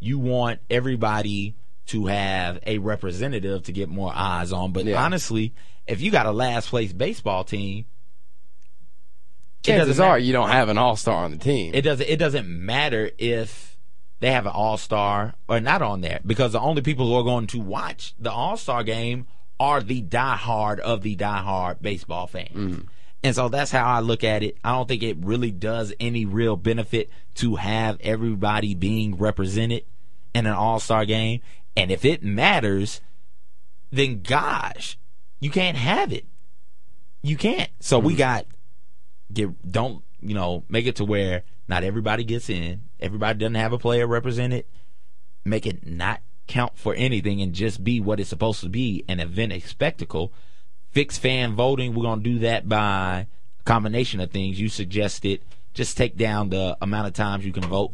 you 0.00 0.18
want 0.18 0.60
everybody 0.68 1.54
to 1.86 2.06
have 2.06 2.60
a 2.66 2.78
representative 2.78 3.62
to 3.64 3.72
get 3.72 3.88
more 3.88 4.12
eyes 4.14 4.52
on. 4.52 4.72
But 4.72 4.84
Yeah. 4.84 5.02
honestly, 5.02 5.54
if 5.86 6.00
you 6.02 6.10
got 6.10 6.26
a 6.26 6.32
last 6.32 6.68
place 6.68 6.92
baseball 6.92 7.44
team, 7.44 7.86
chances 9.62 9.98
are 10.00 10.18
you 10.18 10.32
don't 10.32 10.50
have 10.50 10.68
an 10.68 10.78
all 10.78 10.96
star 10.96 11.24
on 11.24 11.30
the 11.30 11.38
team. 11.38 11.74
It 11.74 11.82
doesn't. 11.82 12.06
It 12.08 12.18
doesn't 12.18 12.48
matter 12.48 13.10
if 13.18 13.76
they 14.20 14.32
have 14.32 14.46
an 14.46 14.52
All 14.52 14.76
Star 14.76 15.34
or 15.48 15.60
not 15.60 15.80
on 15.80 16.00
there 16.00 16.20
because 16.26 16.52
the 16.52 16.60
only 16.60 16.82
people 16.82 17.06
who 17.06 17.14
are 17.14 17.22
going 17.24 17.46
to 17.48 17.60
watch 17.60 18.14
the 18.18 18.32
All 18.32 18.56
Star 18.56 18.82
game 18.82 19.26
are 19.60 19.80
the 19.80 20.02
diehard 20.02 20.78
of 20.80 21.02
the 21.02 21.16
diehard 21.16 21.80
baseball 21.80 22.26
fans. 22.26 22.48
Mm-hmm. 22.50 22.86
And 23.22 23.34
so 23.34 23.48
that's 23.48 23.70
how 23.70 23.84
I 23.84 24.00
look 24.00 24.22
at 24.22 24.42
it. 24.42 24.56
I 24.62 24.72
don't 24.72 24.86
think 24.86 25.02
it 25.02 25.16
really 25.20 25.50
does 25.50 25.92
any 25.98 26.24
real 26.24 26.56
benefit 26.56 27.10
to 27.36 27.56
have 27.56 27.98
everybody 28.00 28.74
being 28.74 29.16
represented 29.16 29.84
in 30.34 30.46
an 30.46 30.52
All 30.52 30.78
Star 30.78 31.04
game. 31.04 31.40
And 31.76 31.90
if 31.90 32.04
it 32.04 32.22
matters, 32.22 33.00
then 33.90 34.22
gosh, 34.22 34.98
you 35.40 35.50
can't 35.50 35.76
have 35.76 36.12
it. 36.12 36.26
You 37.22 37.36
can't. 37.36 37.70
So 37.80 37.98
we 37.98 38.12
mm-hmm. 38.12 38.18
got 38.18 38.46
get 39.32 39.70
don't 39.70 40.02
you 40.20 40.34
know 40.34 40.64
make 40.68 40.86
it 40.86 40.96
to 40.96 41.04
where 41.04 41.42
not 41.68 41.84
everybody 41.84 42.24
gets 42.24 42.48
in 42.48 42.80
everybody 43.00 43.38
doesn't 43.38 43.54
have 43.54 43.72
a 43.72 43.78
player 43.78 44.06
represented 44.06 44.64
make 45.44 45.66
it 45.66 45.86
not 45.86 46.20
count 46.46 46.76
for 46.76 46.94
anything 46.94 47.42
and 47.42 47.52
just 47.52 47.84
be 47.84 48.00
what 48.00 48.18
it's 48.18 48.30
supposed 48.30 48.60
to 48.60 48.68
be 48.68 49.04
an 49.08 49.20
event 49.20 49.52
a 49.52 49.60
spectacle 49.60 50.32
fix 50.90 51.18
fan 51.18 51.54
voting 51.54 51.94
we're 51.94 52.02
going 52.02 52.22
to 52.22 52.30
do 52.30 52.38
that 52.40 52.68
by 52.68 53.26
a 53.60 53.62
combination 53.64 54.20
of 54.20 54.30
things 54.30 54.58
you 54.60 54.68
suggested 54.68 55.40
just 55.74 55.96
take 55.96 56.16
down 56.16 56.48
the 56.50 56.76
amount 56.80 57.06
of 57.06 57.12
times 57.12 57.44
you 57.44 57.52
can 57.52 57.64
vote 57.64 57.92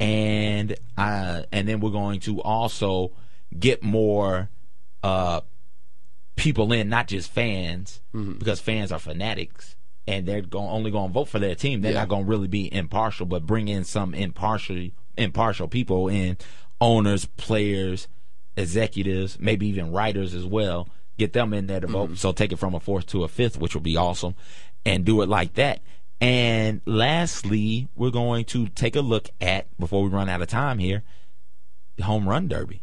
and 0.00 0.74
uh 0.98 1.42
and 1.52 1.68
then 1.68 1.80
we're 1.80 1.90
going 1.90 2.20
to 2.20 2.40
also 2.42 3.12
get 3.58 3.82
more 3.82 4.48
uh 5.02 5.40
people 6.34 6.70
in, 6.72 6.90
not 6.90 7.08
just 7.08 7.30
fans, 7.30 8.02
because 8.12 8.60
fans 8.60 8.92
are 8.92 8.98
fanatics 8.98 9.74
and 10.06 10.26
they're 10.26 10.42
going 10.42 10.68
only 10.68 10.90
going 10.90 11.08
to 11.08 11.12
vote 11.14 11.28
for 11.28 11.38
their 11.38 11.54
team. 11.54 11.80
They're 11.80 11.92
Yeah. 11.92 12.00
not 12.00 12.08
going 12.08 12.24
to 12.24 12.28
really 12.30 12.46
be 12.48 12.70
impartial, 12.72 13.24
but 13.24 13.46
bring 13.46 13.68
in 13.68 13.84
some 13.84 14.12
impartial 14.14 14.88
impartial 15.16 15.66
people 15.66 16.08
in 16.08 16.36
owners, 16.78 17.24
players, 17.24 18.06
executives, 18.56 19.38
maybe 19.40 19.66
even 19.68 19.92
writers 19.92 20.34
as 20.34 20.44
well. 20.44 20.88
Get 21.18 21.32
them 21.32 21.52
in 21.54 21.66
there 21.66 21.80
to 21.80 21.86
vote. 21.86 22.06
Mm-hmm. 22.06 22.14
So 22.16 22.32
take 22.32 22.52
it 22.52 22.56
from 22.56 22.74
a 22.74 22.80
fourth 22.80 23.06
to 23.06 23.24
a 23.24 23.28
fifth, 23.28 23.58
which 23.58 23.74
would 23.74 23.82
be 23.82 23.96
awesome, 23.96 24.34
and 24.84 25.04
do 25.04 25.22
it 25.22 25.28
like 25.28 25.54
that. 25.54 25.80
And 26.20 26.80
lastly, 26.86 27.88
we're 27.94 28.10
going 28.10 28.44
to 28.46 28.68
take 28.68 28.96
a 28.96 29.00
look 29.00 29.28
at 29.40 29.66
before 29.78 30.02
we 30.02 30.08
run 30.08 30.28
out 30.28 30.42
of 30.42 30.48
time 30.48 30.78
here, 30.78 31.02
the 31.96 32.04
home 32.04 32.28
run 32.28 32.48
derby. 32.48 32.82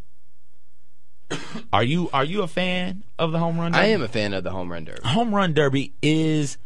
Are 1.74 1.84
you 1.84 2.10
are 2.14 2.26
you 2.26 2.44
a 2.44 2.48
fan 2.48 3.04
of 3.18 3.32
the 3.32 3.40
home 3.40 3.60
run 3.60 3.72
derby? 3.72 3.84
I 3.84 3.88
am 3.88 4.02
a 4.04 4.08
fan 4.08 4.34
of 4.34 4.44
the 4.44 4.52
home 4.52 4.72
run 4.72 4.84
derby. 4.86 5.02
home 5.04 5.34
run 5.34 5.54
derby 5.54 5.94
is 6.02 6.58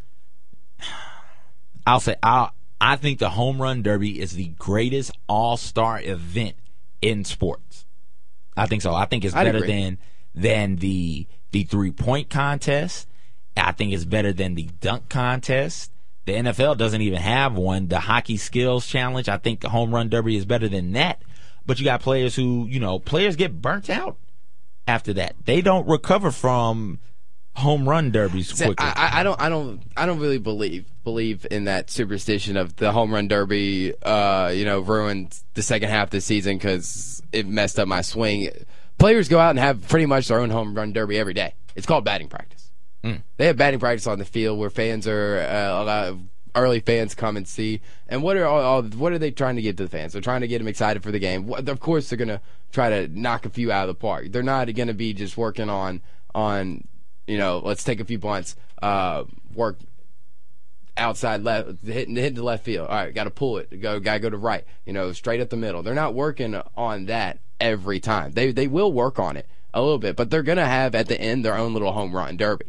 I'll 1.85 2.01
say 2.01 2.15
I 2.21 2.49
I 2.81 2.95
think 2.97 3.19
the 3.19 3.29
home 3.29 3.61
run 3.61 3.81
derby 3.81 4.19
is 4.19 4.33
the 4.33 4.47
greatest 4.59 5.11
all-star 5.27 6.01
event 6.01 6.55
in 7.01 7.23
sports. 7.23 7.85
I 8.55 8.65
think 8.65 8.81
so. 8.81 8.93
I 8.93 9.05
think 9.05 9.23
it's 9.23 9.35
I'd 9.35 9.45
better 9.45 9.59
agree. 9.59 9.67
than 9.67 9.97
than 10.35 10.75
the 10.77 11.27
the 11.51 11.63
three-point 11.63 12.29
contest. 12.29 13.07
I 13.55 13.71
think 13.71 13.93
it's 13.93 14.05
better 14.05 14.33
than 14.33 14.55
the 14.55 14.69
dunk 14.81 15.09
contest. 15.09 15.91
The 16.25 16.33
NFL 16.33 16.77
doesn't 16.77 17.01
even 17.01 17.19
have 17.19 17.55
one. 17.55 17.87
The 17.87 17.99
hockey 18.01 18.37
skills 18.37 18.85
challenge, 18.85 19.29
I 19.29 19.37
think 19.37 19.61
the 19.61 19.69
home 19.69 19.93
run 19.95 20.09
derby 20.09 20.35
is 20.35 20.45
better 20.45 20.67
than 20.67 20.91
that. 20.93 21.21
But 21.65 21.79
you 21.79 21.85
got 21.85 22.01
players 22.01 22.35
who, 22.35 22.67
you 22.69 22.79
know, 22.79 22.99
players 22.99 23.35
get 23.35 23.61
burnt 23.61 23.89
out 23.89 24.17
after 24.87 25.13
that. 25.13 25.35
They 25.45 25.61
don't 25.61 25.87
recover 25.87 26.31
from 26.31 26.99
home 27.55 27.89
run 27.89 28.11
derbies 28.11 28.51
quickly. 28.53 28.75
I, 28.77 28.93
I- 29.15 29.19
I 29.21 29.23
don't, 29.23 29.41
I 29.41 29.49
don't, 29.49 29.81
I 29.97 30.05
don't 30.05 30.19
really 30.19 30.37
believe 30.37 30.85
believe 31.03 31.47
in 31.49 31.63
that 31.63 31.89
superstition 31.89 32.55
of 32.57 32.75
the 32.75 32.91
home 32.91 33.13
run 33.13 33.27
derby. 33.27 33.93
Uh, 34.03 34.51
you 34.53 34.65
know, 34.65 34.79
ruined 34.81 35.37
the 35.55 35.61
second 35.63 35.89
half 35.89 36.07
of 36.07 36.11
the 36.11 36.21
season 36.21 36.57
because 36.57 37.21
it 37.31 37.47
messed 37.47 37.79
up 37.79 37.87
my 37.87 38.01
swing. 38.01 38.49
Players 38.97 39.29
go 39.29 39.39
out 39.39 39.51
and 39.51 39.59
have 39.59 39.87
pretty 39.87 40.05
much 40.05 40.27
their 40.27 40.39
own 40.39 40.49
home 40.49 40.73
run 40.73 40.93
derby 40.93 41.17
every 41.17 41.33
day. 41.33 41.53
It's 41.75 41.85
called 41.85 42.03
batting 42.03 42.29
practice. 42.29 42.71
They 43.37 43.45
have 43.45 43.57
batting 43.57 43.79
practice 43.79 44.07
on 44.07 44.19
the 44.19 44.25
field 44.25 44.57
where 44.59 44.69
fans 44.69 45.07
are 45.07 45.39
uh, 45.39 45.83
a 45.83 45.83
lot 45.83 46.07
of 46.07 46.21
early 46.55 46.79
fans 46.79 47.13
come 47.13 47.37
and 47.37 47.47
see. 47.47 47.81
And 48.07 48.23
what 48.23 48.35
are 48.37 48.45
all, 48.45 48.61
all 48.61 48.83
what 48.83 49.13
are 49.13 49.19
they 49.19 49.31
trying 49.31 49.55
to 49.57 49.61
get 49.61 49.77
to 49.77 49.83
the 49.83 49.89
fans? 49.89 50.13
They're 50.13 50.21
trying 50.21 50.41
to 50.41 50.47
get 50.47 50.57
them 50.57 50.67
excited 50.67 51.03
for 51.03 51.11
the 51.11 51.19
game. 51.19 51.51
Of 51.53 51.79
course, 51.79 52.09
they're 52.09 52.17
gonna 52.17 52.41
try 52.71 52.89
to 52.89 53.07
knock 53.07 53.45
a 53.45 53.49
few 53.49 53.71
out 53.71 53.87
of 53.87 53.95
the 53.95 53.99
park. 53.99 54.31
They're 54.31 54.43
not 54.43 54.73
gonna 54.73 54.93
be 54.93 55.13
just 55.13 55.37
working 55.37 55.69
on 55.69 56.01
on 56.33 56.87
you 57.27 57.37
know 57.37 57.61
let's 57.63 57.83
take 57.83 57.99
a 57.99 58.05
few 58.05 58.17
bunts, 58.17 58.55
uh, 58.81 59.25
work 59.53 59.77
outside 60.97 61.43
left, 61.43 61.83
hitting 61.85 62.15
hitting 62.15 62.35
the 62.35 62.43
left 62.43 62.65
field. 62.65 62.87
All 62.87 62.95
right, 62.95 63.13
got 63.13 63.25
to 63.25 63.31
pull 63.31 63.57
it. 63.57 63.81
Go, 63.81 63.99
got 63.99 64.13
to 64.15 64.19
go 64.19 64.29
to 64.29 64.37
right. 64.37 64.65
You 64.85 64.93
know, 64.93 65.11
straight 65.11 65.41
up 65.41 65.49
the 65.49 65.57
middle. 65.57 65.83
They're 65.83 65.93
not 65.93 66.13
working 66.13 66.59
on 66.75 67.05
that 67.05 67.39
every 67.59 67.99
time. 67.99 68.33
They 68.33 68.51
they 68.51 68.67
will 68.67 68.91
work 68.91 69.19
on 69.19 69.37
it 69.37 69.47
a 69.73 69.81
little 69.81 69.99
bit, 69.99 70.15
but 70.15 70.29
they're 70.29 70.43
gonna 70.43 70.65
have 70.65 70.95
at 70.95 71.07
the 71.07 71.19
end 71.19 71.45
their 71.45 71.57
own 71.57 71.73
little 71.73 71.91
home 71.91 72.15
run 72.15 72.37
derby. 72.37 72.65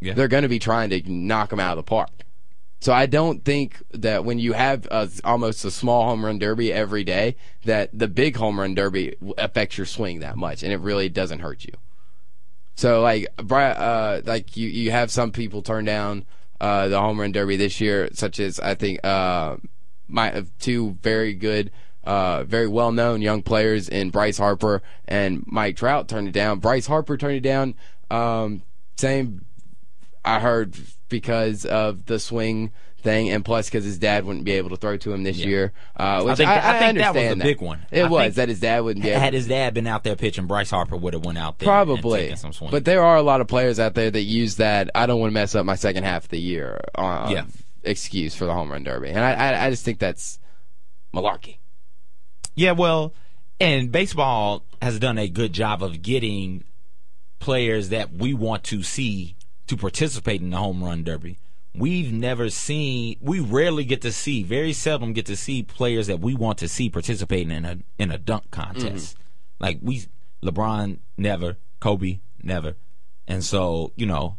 Yeah. 0.00 0.14
They're 0.14 0.28
gonna 0.28 0.48
be 0.48 0.58
trying 0.58 0.90
to 0.90 1.02
knock 1.10 1.50
them 1.50 1.60
out 1.60 1.78
of 1.78 1.84
the 1.84 1.88
park. 1.88 2.10
So 2.80 2.92
I 2.92 3.06
don't 3.06 3.42
think 3.44 3.82
that 3.92 4.26
when 4.26 4.38
you 4.38 4.52
have 4.52 4.86
a, 4.90 5.08
almost 5.24 5.64
a 5.64 5.70
small 5.70 6.04
home 6.04 6.22
run 6.22 6.38
derby 6.38 6.70
every 6.70 7.02
day, 7.02 7.36
that 7.64 7.88
the 7.98 8.08
big 8.08 8.36
home 8.36 8.60
run 8.60 8.74
derby 8.74 9.16
affects 9.38 9.78
your 9.78 9.86
swing 9.86 10.20
that 10.20 10.36
much, 10.36 10.62
and 10.62 10.70
it 10.70 10.80
really 10.80 11.08
doesn't 11.08 11.38
hurt 11.38 11.64
you. 11.64 11.72
So 12.74 13.00
like, 13.00 13.26
uh, 13.50 14.20
like 14.24 14.56
you, 14.56 14.68
you 14.68 14.90
have 14.90 15.10
some 15.10 15.32
people 15.32 15.62
turn 15.62 15.86
down 15.86 16.26
uh, 16.64 16.88
the 16.88 16.98
home 16.98 17.20
run 17.20 17.30
derby 17.30 17.56
this 17.56 17.78
year, 17.78 18.08
such 18.14 18.40
as 18.40 18.58
I 18.58 18.74
think 18.74 19.04
uh, 19.04 19.56
my 20.08 20.46
two 20.60 20.96
very 21.02 21.34
good, 21.34 21.70
uh, 22.04 22.44
very 22.44 22.68
well 22.68 22.90
known 22.90 23.20
young 23.20 23.42
players 23.42 23.86
in 23.86 24.08
Bryce 24.08 24.38
Harper 24.38 24.80
and 25.06 25.44
Mike 25.46 25.76
Trout 25.76 26.08
turned 26.08 26.26
it 26.26 26.32
down. 26.32 26.60
Bryce 26.60 26.86
Harper 26.86 27.18
turned 27.18 27.36
it 27.36 27.40
down. 27.40 27.74
Um, 28.10 28.62
same 28.96 29.44
I 30.24 30.40
heard 30.40 30.74
because 31.10 31.66
of 31.66 32.06
the 32.06 32.18
swing 32.18 32.72
thing, 33.04 33.30
and 33.30 33.44
plus 33.44 33.66
because 33.70 33.84
his 33.84 33.98
dad 33.98 34.24
wouldn't 34.24 34.44
be 34.44 34.52
able 34.52 34.70
to 34.70 34.76
throw 34.76 34.96
to 34.96 35.12
him 35.12 35.22
this 35.22 35.36
year. 35.36 35.72
Uh, 35.96 36.22
which 36.24 36.38
think 36.38 36.48
I, 36.50 36.54
that- 36.56 36.64
I 36.64 36.78
think 36.80 36.98
that 36.98 37.14
was 37.14 37.28
the 37.38 37.44
big 37.44 37.60
one. 37.60 37.86
It 37.92 38.02
I 38.04 38.08
was 38.08 38.34
that 38.34 38.48
his 38.48 38.58
dad 38.58 38.80
wouldn't 38.80 39.04
be 39.04 39.10
able. 39.10 39.20
Had 39.20 39.34
his 39.34 39.46
dad 39.46 39.74
been 39.74 39.86
out 39.86 40.02
there 40.02 40.16
pitching, 40.16 40.46
Bryce 40.46 40.70
Harper 40.70 40.96
would 40.96 41.14
have 41.14 41.24
went 41.24 41.38
out 41.38 41.60
there 41.60 41.66
Probably, 41.68 42.20
taken 42.22 42.36
some 42.36 42.52
swing. 42.52 42.70
but 42.72 42.84
there 42.84 43.04
are 43.04 43.16
a 43.16 43.22
lot 43.22 43.40
of 43.40 43.46
players 43.46 43.78
out 43.78 43.94
there 43.94 44.10
that 44.10 44.22
use 44.22 44.56
that. 44.56 44.90
I 44.94 45.06
don't 45.06 45.20
want 45.20 45.30
to 45.30 45.34
mess 45.34 45.54
up 45.54 45.64
my 45.64 45.76
second 45.76 46.02
half 46.04 46.24
of 46.24 46.30
the 46.30 46.40
year. 46.40 46.80
Uh, 46.96 47.28
Yeah. 47.30 47.44
excuse 47.84 48.34
for 48.34 48.46
the 48.46 48.52
home 48.52 48.72
run 48.72 48.82
derby, 48.82 49.10
and 49.10 49.20
I, 49.20 49.32
I, 49.34 49.66
I 49.66 49.70
just 49.70 49.84
think 49.84 49.98
that's 50.00 50.38
malarkey. 51.14 51.58
yeah, 52.56 52.72
well, 52.72 53.12
and 53.60 53.92
baseball 53.92 54.64
has 54.82 54.98
done 54.98 55.18
a 55.18 55.28
good 55.28 55.52
job 55.52 55.82
of 55.82 56.02
getting 56.02 56.64
players 57.38 57.90
that 57.90 58.12
we 58.12 58.32
want 58.34 58.64
to 58.64 58.82
see 58.82 59.36
to 59.66 59.76
participate 59.76 60.40
in 60.40 60.50
the 60.50 60.56
home 60.56 60.82
run 60.82 61.04
derby. 61.04 61.38
We've 61.76 62.12
never 62.12 62.50
seen, 62.50 63.16
we 63.20 63.40
rarely 63.40 63.84
get 63.84 64.00
to 64.02 64.12
see, 64.12 64.44
very 64.44 64.72
seldom 64.72 65.12
get 65.12 65.26
to 65.26 65.36
see 65.36 65.64
players 65.64 66.06
that 66.06 66.20
we 66.20 66.34
want 66.34 66.58
to 66.58 66.68
see 66.68 66.88
participating 66.88 67.50
in 67.50 67.64
a 67.64 67.78
in 67.98 68.12
a 68.12 68.18
dunk 68.18 68.52
contest. 68.52 69.16
Mm-hmm. 69.16 69.64
Like 69.64 69.78
we, 69.82 70.06
LeBron 70.42 70.98
never, 71.16 71.56
Kobe 71.80 72.20
never, 72.42 72.76
and 73.26 73.42
so 73.42 73.92
you 73.96 74.06
know, 74.06 74.36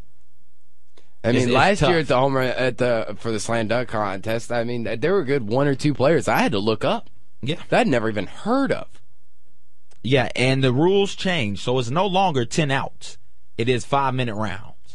I 1.25 1.33
mean, 1.33 1.41
it's 1.41 1.51
last 1.51 1.79
tough. 1.79 1.89
year 1.89 1.99
at 1.99 2.07
the 2.07 2.15
home 2.15 2.37
run 2.37 2.47
at 2.47 2.77
the 2.77 3.17
for 3.19 3.31
the 3.31 3.39
slam 3.39 3.67
dunk 3.67 3.89
contest, 3.89 4.49
I 4.49 4.63
mean, 4.63 4.83
there 4.83 5.13
were 5.13 5.25
good 5.25 5.47
one 5.47 5.67
or 5.67 5.75
two 5.75 5.93
players 5.93 6.29
I 6.29 6.37
had 6.37 6.53
to 6.53 6.59
look 6.59 6.85
up 6.85 7.09
yeah, 7.41 7.61
that 7.67 7.81
I'd 7.81 7.87
never 7.87 8.07
even 8.09 8.27
heard 8.27 8.71
of. 8.71 9.01
Yeah, 10.03 10.29
and 10.35 10.63
the 10.63 10.71
rules 10.71 11.15
change, 11.15 11.61
so 11.61 11.79
it's 11.79 11.89
no 11.89 12.05
longer 12.05 12.45
ten 12.45 12.71
outs. 12.71 13.17
It 13.57 13.67
is 13.67 13.83
five 13.83 14.13
minute 14.13 14.35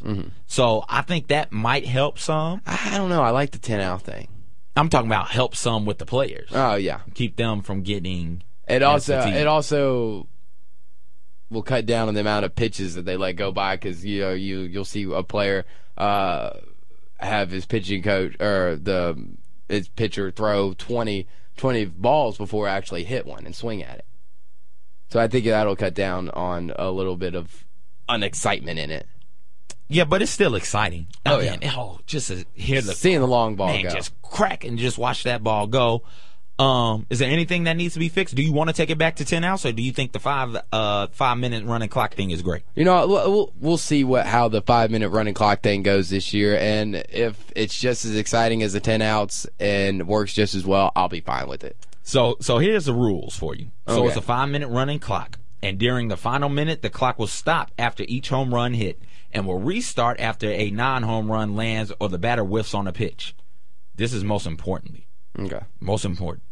rounds. 0.03 0.31
So 0.47 0.85
I 0.89 1.03
think 1.03 1.29
that 1.29 1.53
might 1.53 1.87
help 1.87 2.19
some. 2.19 2.63
I 2.67 2.97
don't 2.97 3.09
know. 3.09 3.23
I 3.23 3.31
like 3.31 3.51
the 3.53 3.59
ten 3.59 3.81
out 3.81 4.03
thing. 4.03 4.29
I'm 4.77 4.89
talking 4.89 5.09
about 5.09 5.29
help 5.29 5.55
some 5.57 5.85
with 5.85 5.99
the 5.99 6.07
players, 6.07 6.49
Oh 6.53 6.77
yeah. 6.77 7.01
keep 7.15 7.37
them 7.37 7.61
from 7.63 7.83
getting. 7.83 8.43
It 8.69 8.83
also 8.83 9.19
it 9.21 9.47
also 9.47 10.29
will 11.51 11.63
cut 11.63 11.87
down 11.87 12.09
on 12.09 12.15
the 12.15 12.21
amount 12.21 12.45
of 12.45 12.55
pitches 12.55 12.95
that 12.95 13.05
they 13.05 13.17
let 13.17 13.33
go 13.33 13.51
by 13.53 13.75
because 13.77 14.05
you 14.05 14.21
know 14.21 14.33
you 14.33 14.61
you'll 14.61 14.85
see 14.85 15.11
a 15.13 15.23
player 15.25 15.67
uh, 15.99 16.51
have 17.19 17.51
his 17.51 17.67
pitching 17.67 18.03
coach 18.03 18.41
or 18.41 18.77
the 18.77 19.17
his 19.69 19.89
pitcher 19.89 20.31
throw 20.31 20.73
20, 20.75 21.27
20 21.57 21.85
balls 21.87 22.37
before 22.39 22.67
actually 22.67 23.05
hit 23.05 23.27
one 23.27 23.45
and 23.47 23.55
swing 23.55 23.83
at 23.83 23.99
it. 23.99 24.05
So 25.11 25.21
I 25.21 25.27
think 25.29 25.45
that'll 25.45 25.77
cut 25.77 25.95
down 25.95 26.29
on 26.31 26.73
a 26.77 26.91
little 26.91 27.17
bit 27.17 27.35
of 27.35 27.65
unexcitement 28.09 28.79
in 28.79 28.91
it. 28.91 29.07
Yeah, 29.91 30.05
but 30.05 30.23
it's 30.23 30.31
still 30.31 30.55
exciting. 30.55 31.09
Oh, 31.27 31.41
yeah. 31.41 31.57
oh, 31.77 31.99
just 32.07 32.29
to 32.29 32.45
hear 32.55 32.81
the 32.81 32.93
Seeing 32.95 33.21
the 33.21 33.27
long 33.27 33.57
ball 33.57 33.67
man 33.69 33.83
go. 33.83 33.91
just 33.91 34.13
crack 34.23 34.65
and 34.65 34.79
just 34.79 34.97
watch 34.99 35.25
that 35.25 35.43
ball 35.43 35.67
go. 35.67 36.03
Um, 36.59 37.07
is 37.09 37.21
there 37.21 37.31
anything 37.31 37.65
that 37.65 37.77
needs 37.79 37.95
to 37.95 38.01
be 38.01 38.11
fixed? 38.11 38.35
Do 38.35 38.43
you 38.43 38.53
want 38.53 38.69
to 38.69 38.75
take 38.75 38.91
it 38.91 38.99
back 38.99 39.17
to 39.17 39.25
ten 39.25 39.45
outs, 39.45 39.65
or 39.65 39.73
do 39.73 39.83
you 39.83 39.93
think 39.93 40.13
the 40.13 40.19
five 40.19 40.55
uh 40.71 41.07
five 41.13 41.39
minute 41.39 41.65
running 41.65 41.89
clock 41.89 42.13
thing 42.15 42.31
is 42.33 42.43
great? 42.43 42.63
You 42.75 42.85
know, 42.85 43.07
we'll, 43.07 43.31
we'll- 43.33 43.53
we'll 43.59 43.77
see 43.79 44.05
what 44.05 44.27
how 44.27 44.49
the 44.49 44.61
five 44.61 44.91
minute 44.91 45.09
running 45.09 45.33
clock 45.33 45.63
thing 45.63 45.83
goes 45.83 46.11
this 46.11 46.35
year, 46.35 46.59
and 46.59 46.97
if 47.09 47.51
it's 47.57 47.79
just 47.79 48.05
as 48.05 48.15
exciting 48.15 48.63
as 48.63 48.75
the 48.75 48.81
ten 48.81 49.01
outs 49.01 49.47
and 49.59 50.07
works 50.07 50.35
just 50.35 50.55
as 50.55 50.67
well, 50.67 50.93
I'll 50.95 51.09
be 51.09 51.21
fine 51.23 51.49
with 51.49 51.65
it. 51.65 51.77
So 52.03 52.37
so 52.41 52.59
here's 52.59 52.85
the 52.85 52.95
rules 52.95 53.35
for 53.37 53.55
you. 53.55 53.69
So 53.89 54.01
Okay. 54.01 54.09
it's 54.09 54.17
a 54.19 54.23
five 54.23 54.51
minute 54.51 54.69
running 54.69 54.99
clock, 54.99 55.39
and 55.63 55.79
during 55.79 56.09
the 56.09 56.17
final 56.17 56.49
minute, 56.49 56.83
the 56.83 56.91
clock 56.91 57.19
will 57.19 57.27
stop 57.27 57.71
after 57.79 58.05
each 58.09 58.29
home 58.29 58.55
run 58.55 58.75
hit, 58.75 59.01
and 59.33 59.47
will 59.47 59.59
restart 59.59 60.19
after 60.21 60.51
a 60.51 60.71
non 60.71 61.03
home 61.03 61.31
run 61.31 61.55
lands 61.55 61.93
or 62.01 62.09
the 62.09 62.19
batter 62.19 62.45
whiffs 62.45 62.75
on 62.75 62.87
a 62.87 62.93
pitch. 62.93 63.35
This 63.95 64.13
is 64.13 64.25
most 64.25 64.47
importantly. 64.47 65.07
Okay. 65.39 65.61
Most 65.79 66.05
important. 66.05 66.43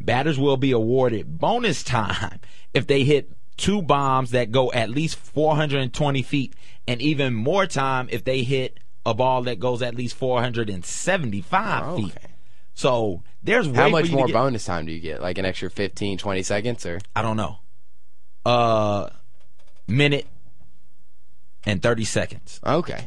Batters 0.00 0.38
will 0.38 0.56
be 0.56 0.72
awarded 0.72 1.38
bonus 1.38 1.82
time 1.82 2.40
if 2.74 2.86
they 2.86 3.04
hit 3.04 3.30
two 3.56 3.80
bombs 3.80 4.32
that 4.32 4.50
go 4.50 4.72
at 4.72 4.90
least 4.90 5.16
420 5.16 6.22
feet, 6.22 6.54
and 6.86 7.00
even 7.00 7.34
more 7.34 7.66
time 7.66 8.08
if 8.10 8.24
they 8.24 8.42
hit 8.42 8.80
a 9.06 9.14
ball 9.14 9.42
that 9.42 9.60
goes 9.60 9.82
at 9.82 9.94
least 9.94 10.16
475 10.16 11.96
feet. 11.96 12.16
Okay. 12.16 12.26
So 12.74 13.22
there's 13.42 13.68
way 13.68 13.76
How 13.76 13.88
much 13.88 14.10
more 14.10 14.26
bonus 14.26 14.64
time 14.64 14.86
do 14.86 14.92
you 14.92 15.00
get? 15.00 15.22
Like 15.22 15.38
an 15.38 15.44
extra 15.44 15.70
15, 15.70 16.18
20 16.18 16.42
seconds, 16.42 16.84
or 16.84 17.00
I 17.14 17.22
don't 17.22 17.36
know. 17.36 17.58
Uh, 18.44 19.08
minute 19.86 20.26
and 21.64 21.82
30 21.82 22.04
seconds. 22.04 22.60
okay? 22.64 23.04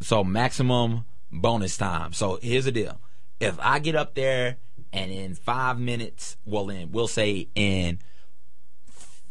So 0.00 0.24
maximum 0.24 1.04
bonus 1.30 1.76
time. 1.76 2.12
So 2.12 2.38
here's 2.42 2.64
the 2.64 2.72
deal. 2.72 3.00
If 3.38 3.58
I 3.60 3.78
get 3.78 3.94
up 3.94 4.14
there 4.14 4.56
and 4.92 5.10
in 5.10 5.34
five 5.34 5.78
minutes, 5.78 6.36
well, 6.44 6.68
in 6.70 6.90
we'll 6.92 7.08
say 7.08 7.48
in 7.54 7.98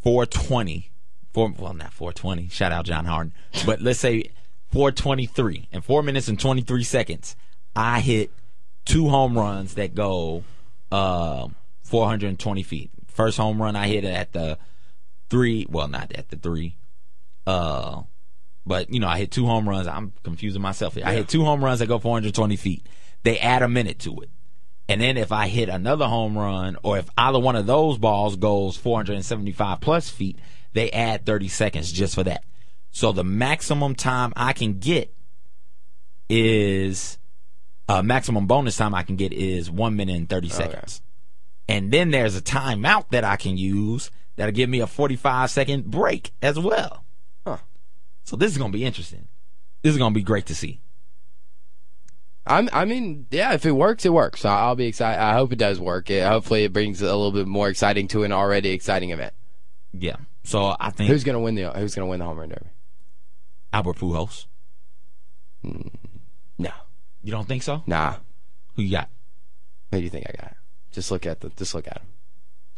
420, 0.01 0.91
four, 1.33 1.53
well, 1.57 1.73
not 1.73 1.93
420. 1.93 2.47
Shout 2.49 2.71
out 2.71 2.85
John 2.85 3.05
Harden, 3.05 3.33
but 3.65 3.81
let's 3.81 3.99
say 3.99 4.31
423 4.71 5.67
in 5.71 5.81
four 5.81 6.03
minutes 6.03 6.27
and 6.27 6.39
23 6.39 6.83
seconds, 6.83 7.35
I 7.75 7.99
hit 7.99 8.31
two 8.85 9.09
home 9.09 9.37
runs 9.37 9.73
that 9.75 9.93
go 9.95 10.43
uh, 10.91 11.47
420 11.83 12.63
feet. 12.63 12.91
First 13.07 13.37
home 13.37 13.61
run 13.61 13.75
I 13.75 13.87
hit 13.87 14.05
at 14.05 14.31
the 14.33 14.57
three, 15.29 15.65
well, 15.69 15.87
not 15.87 16.11
at 16.13 16.29
the 16.29 16.35
three. 16.35 16.77
Uh, 17.45 18.03
but 18.65 18.93
you 18.93 18.99
know, 18.99 19.07
I 19.07 19.17
hit 19.17 19.31
two 19.31 19.45
home 19.45 19.67
runs. 19.67 19.87
I'm 19.87 20.13
confusing 20.23 20.61
myself 20.61 20.95
here. 20.95 21.03
I 21.05 21.13
hit 21.13 21.27
two 21.27 21.43
home 21.43 21.63
runs 21.63 21.79
that 21.79 21.87
go 21.87 21.99
420 21.99 22.55
feet. 22.55 22.85
They 23.23 23.39
add 23.39 23.61
a 23.61 23.67
minute 23.67 23.99
to 23.99 24.19
it. 24.21 24.29
And 24.87 25.01
then 25.01 25.17
if 25.17 25.31
I 25.31 25.47
hit 25.47 25.69
another 25.69 26.05
home 26.05 26.37
run, 26.37 26.77
or 26.83 26.97
if 26.97 27.09
either 27.17 27.39
one 27.39 27.55
of 27.55 27.67
those 27.67 27.97
balls 27.97 28.35
goes 28.35 28.75
475 28.75 29.81
plus 29.81 30.09
feet, 30.09 30.39
they 30.73 30.89
add 30.91 31.25
30 31.25 31.47
seconds 31.47 31.91
just 31.91 32.15
for 32.15 32.23
that. 32.23 32.43
So 32.91 33.11
the 33.11 33.23
maximum 33.23 33.93
time 33.93 34.33
I 34.35 34.53
can 34.53 34.79
get 34.79 35.13
is 36.27 37.19
uh, 37.87 38.01
maximum 38.01 38.47
bonus 38.47 38.77
time 38.77 38.95
I 38.95 39.03
can 39.03 39.15
get 39.15 39.31
is 39.31 39.69
one 39.69 39.95
minute 39.95 40.15
and 40.15 40.29
30 40.29 40.49
seconds. 40.49 41.01
And 41.67 41.91
then 41.91 42.09
there's 42.09 42.35
a 42.35 42.41
timeout 42.41 43.09
that 43.11 43.23
I 43.23 43.35
can 43.35 43.57
use 43.57 44.09
that'll 44.39 44.53
give 44.55 44.69
me 44.69 44.79
a 44.79 44.87
45 44.87 45.51
second 45.51 45.85
break 45.91 46.31
as 46.41 46.57
well. 46.57 47.03
Huh. 47.45 47.57
So 48.23 48.35
this 48.37 48.51
is 48.51 48.57
going 48.57 48.71
to 48.71 48.77
be 48.77 48.85
interesting. 48.85 49.27
This 49.81 49.91
is 49.91 49.97
going 49.97 50.13
to 50.13 50.17
be 50.17 50.23
great 50.23 50.45
to 50.47 50.55
see. 50.55 50.79
I'm, 52.47 52.69
I 52.73 52.85
mean, 52.85 53.27
yeah, 53.29 53.53
if 53.53 53.65
it 53.65 53.73
works, 53.73 54.05
it 54.05 54.13
works. 54.13 54.43
I- 54.45 54.61
I'll 54.61 54.75
be 54.75 54.87
excited. 54.87 55.21
I 55.21 55.33
hope 55.33 55.51
it 55.53 55.59
does 55.59 55.79
work. 55.79 56.09
It, 56.09 56.25
hopefully, 56.25 56.63
it 56.63 56.73
brings 56.73 57.01
a 57.01 57.05
little 57.05 57.31
bit 57.31 57.47
more 57.47 57.69
exciting 57.69 58.07
to 58.09 58.23
an 58.23 58.31
already 58.31 58.69
exciting 58.69 59.11
event. 59.11 59.33
Yeah. 59.93 60.15
So 60.43 60.75
I 60.79 60.89
think 60.89 61.09
Who's 61.11 61.23
gonna 61.23 61.39
win 61.39 61.55
the 61.55 61.69
Who's 61.71 61.93
gonna 61.93 62.07
win 62.07 62.19
the 62.19 62.25
home 62.25 62.39
run 62.39 62.49
derby? 62.49 62.67
Albert 63.73 63.97
Pujols. 63.97 64.45
Mm, 65.63 65.91
no, 66.57 66.71
You 67.21 67.31
don't 67.31 67.47
think 67.47 67.61
so? 67.61 67.83
nah. 67.85 68.15
Who 68.75 68.81
you 68.83 68.91
got? 68.91 69.09
Who 69.91 69.97
do 69.97 70.03
you 70.03 70.09
think 70.09 70.25
I 70.29 70.31
got? 70.41 70.55
Just 70.91 71.11
look 71.11 71.25
at 71.27 71.41
the. 71.41 71.49
Just 71.49 71.75
look 71.75 71.85
at 71.87 71.97
him. 71.97 72.07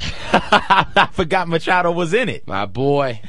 I 0.33 1.09
forgot 1.11 1.47
Machado 1.47 1.91
was 1.91 2.13
in 2.13 2.29
it. 2.29 2.47
My 2.47 2.65
boy. 2.65 3.21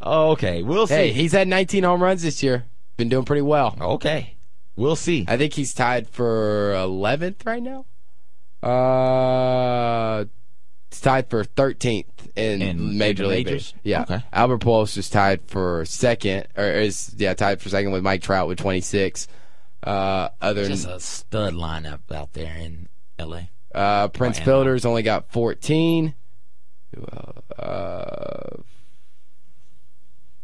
Oh, 0.00 0.30
okay. 0.32 0.62
We'll 0.62 0.86
see. 0.86 0.94
Hey, 0.94 1.12
he's 1.12 1.32
had 1.32 1.48
19 1.48 1.84
home 1.84 2.02
runs 2.02 2.22
this 2.22 2.42
year. 2.42 2.64
Been 2.96 3.08
doing 3.08 3.24
pretty 3.24 3.42
well. 3.42 3.76
okay. 3.80 4.34
We'll 4.76 4.96
see. 4.96 5.26
I 5.28 5.36
think 5.36 5.52
he's 5.54 5.74
tied 5.74 6.08
for 6.08 6.72
11th 6.74 7.44
right 7.44 7.62
now. 7.62 7.84
Uh, 8.62 10.24
he's 10.90 11.00
tied 11.00 11.28
for 11.28 11.44
13th 11.44 12.04
in, 12.36 12.62
In 12.62 12.96
Major 12.98 13.24
the 13.24 13.28
League 13.28 13.46
majors? 13.46 13.72
Baseball. 13.72 13.80
Yeah. 13.84 14.02
Okay. 14.02 14.24
Albert 14.32 14.58
Pujols 14.60 14.96
is 14.96 15.10
tied 15.10 15.42
for 15.46 15.84
second, 15.84 16.46
or 16.56 16.64
is 16.64 17.14
yeah 17.16 17.34
tied 17.34 17.60
for 17.60 17.68
second 17.68 17.90
with 17.92 18.02
Mike 18.02 18.22
Trout 18.22 18.48
with 18.48 18.58
26. 18.58 19.28
Uh, 19.82 20.28
other 20.40 20.66
Just 20.66 20.84
than 20.84 20.92
a 20.96 21.00
stud 21.00 21.54
lineup 21.54 22.00
out 22.14 22.32
there 22.34 22.54
in 22.56 22.88
L.A. 23.18 23.50
uh, 23.74 24.08
Prince 24.08 24.40
Oh, 24.40 24.44
Fielder's 24.44 24.84
only 24.84 25.02
got 25.02 25.30
14. 25.30 26.14
Uh, 27.58 28.56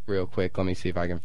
real 0.07 0.27
quick, 0.27 0.57
let 0.57 0.67
me 0.67 0.75
see 0.75 0.89
if 0.89 0.97
I 0.97 1.09
can. 1.09 1.21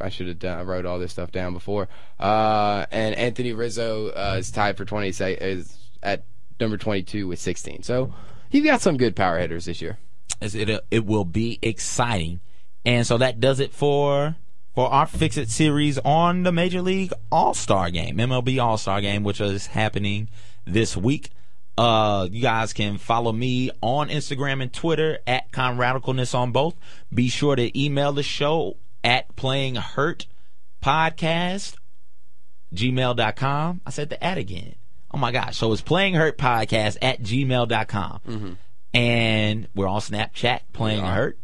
I 0.00 0.08
should 0.08 0.26
have 0.26 0.38
done. 0.38 0.58
I 0.58 0.62
wrote 0.62 0.84
all 0.84 0.98
this 0.98 1.12
stuff 1.12 1.30
down 1.30 1.52
before. 1.52 1.88
Uh, 2.18 2.86
and 2.90 3.14
Anthony 3.14 3.52
Rizzo 3.52 4.08
uh, 4.08 4.36
is 4.38 4.50
tied 4.50 4.76
for 4.76 4.84
20. 4.84 5.08
Is 5.08 5.78
at 6.02 6.24
number 6.58 6.76
22 6.76 7.28
with 7.28 7.38
16. 7.38 7.82
So 7.82 8.12
you've 8.50 8.64
got 8.64 8.80
some 8.80 8.96
good 8.96 9.14
power 9.14 9.38
hitters 9.38 9.66
this 9.66 9.80
year. 9.80 9.98
It 10.40 10.84
it 10.90 11.06
will 11.06 11.24
be 11.24 11.60
exciting, 11.62 12.40
and 12.84 13.06
so 13.06 13.16
that 13.18 13.38
does 13.38 13.60
it 13.60 13.72
for 13.72 14.34
for 14.74 14.90
our 14.90 15.06
Fix 15.06 15.36
It 15.36 15.50
series 15.50 15.98
on 15.98 16.42
the 16.42 16.50
Major 16.50 16.82
League 16.82 17.12
All 17.30 17.54
Star 17.54 17.90
Game, 17.90 18.16
MLB 18.16 18.60
All 18.60 18.76
Star 18.76 19.00
Game, 19.00 19.22
which 19.22 19.40
is 19.40 19.68
happening 19.68 20.28
this 20.64 20.96
week. 20.96 21.30
Uh, 21.78 22.28
you 22.30 22.42
guys 22.42 22.72
can 22.72 22.98
follow 22.98 23.32
me 23.32 23.70
on 23.80 24.08
Instagram 24.08 24.62
and 24.62 24.72
Twitter 24.72 25.18
at 25.26 25.50
Conradicalness 25.52 26.34
on 26.34 26.52
both. 26.52 26.74
Be 27.12 27.28
sure 27.28 27.56
to 27.56 27.80
email 27.80 28.12
the 28.12 28.22
show 28.22 28.76
at 29.02 29.34
Playing 29.36 29.76
Hurt 29.76 30.26
Podcast 30.82 31.76
gmail.com. 32.74 33.80
I 33.86 33.90
said 33.90 34.08
the 34.10 34.22
ad 34.22 34.38
again. 34.38 34.74
Oh 35.12 35.18
my 35.18 35.30
gosh. 35.32 35.56
So 35.56 35.72
it's 35.72 35.82
playing 35.82 36.14
hurt 36.14 36.38
podcast 36.38 36.96
at 37.02 37.22
gmail.com. 37.22 38.58
And 38.94 39.68
we're 39.74 39.88
on 39.88 40.00
Snapchat 40.00 40.60
playing 40.72 41.04
hurt. 41.04 41.38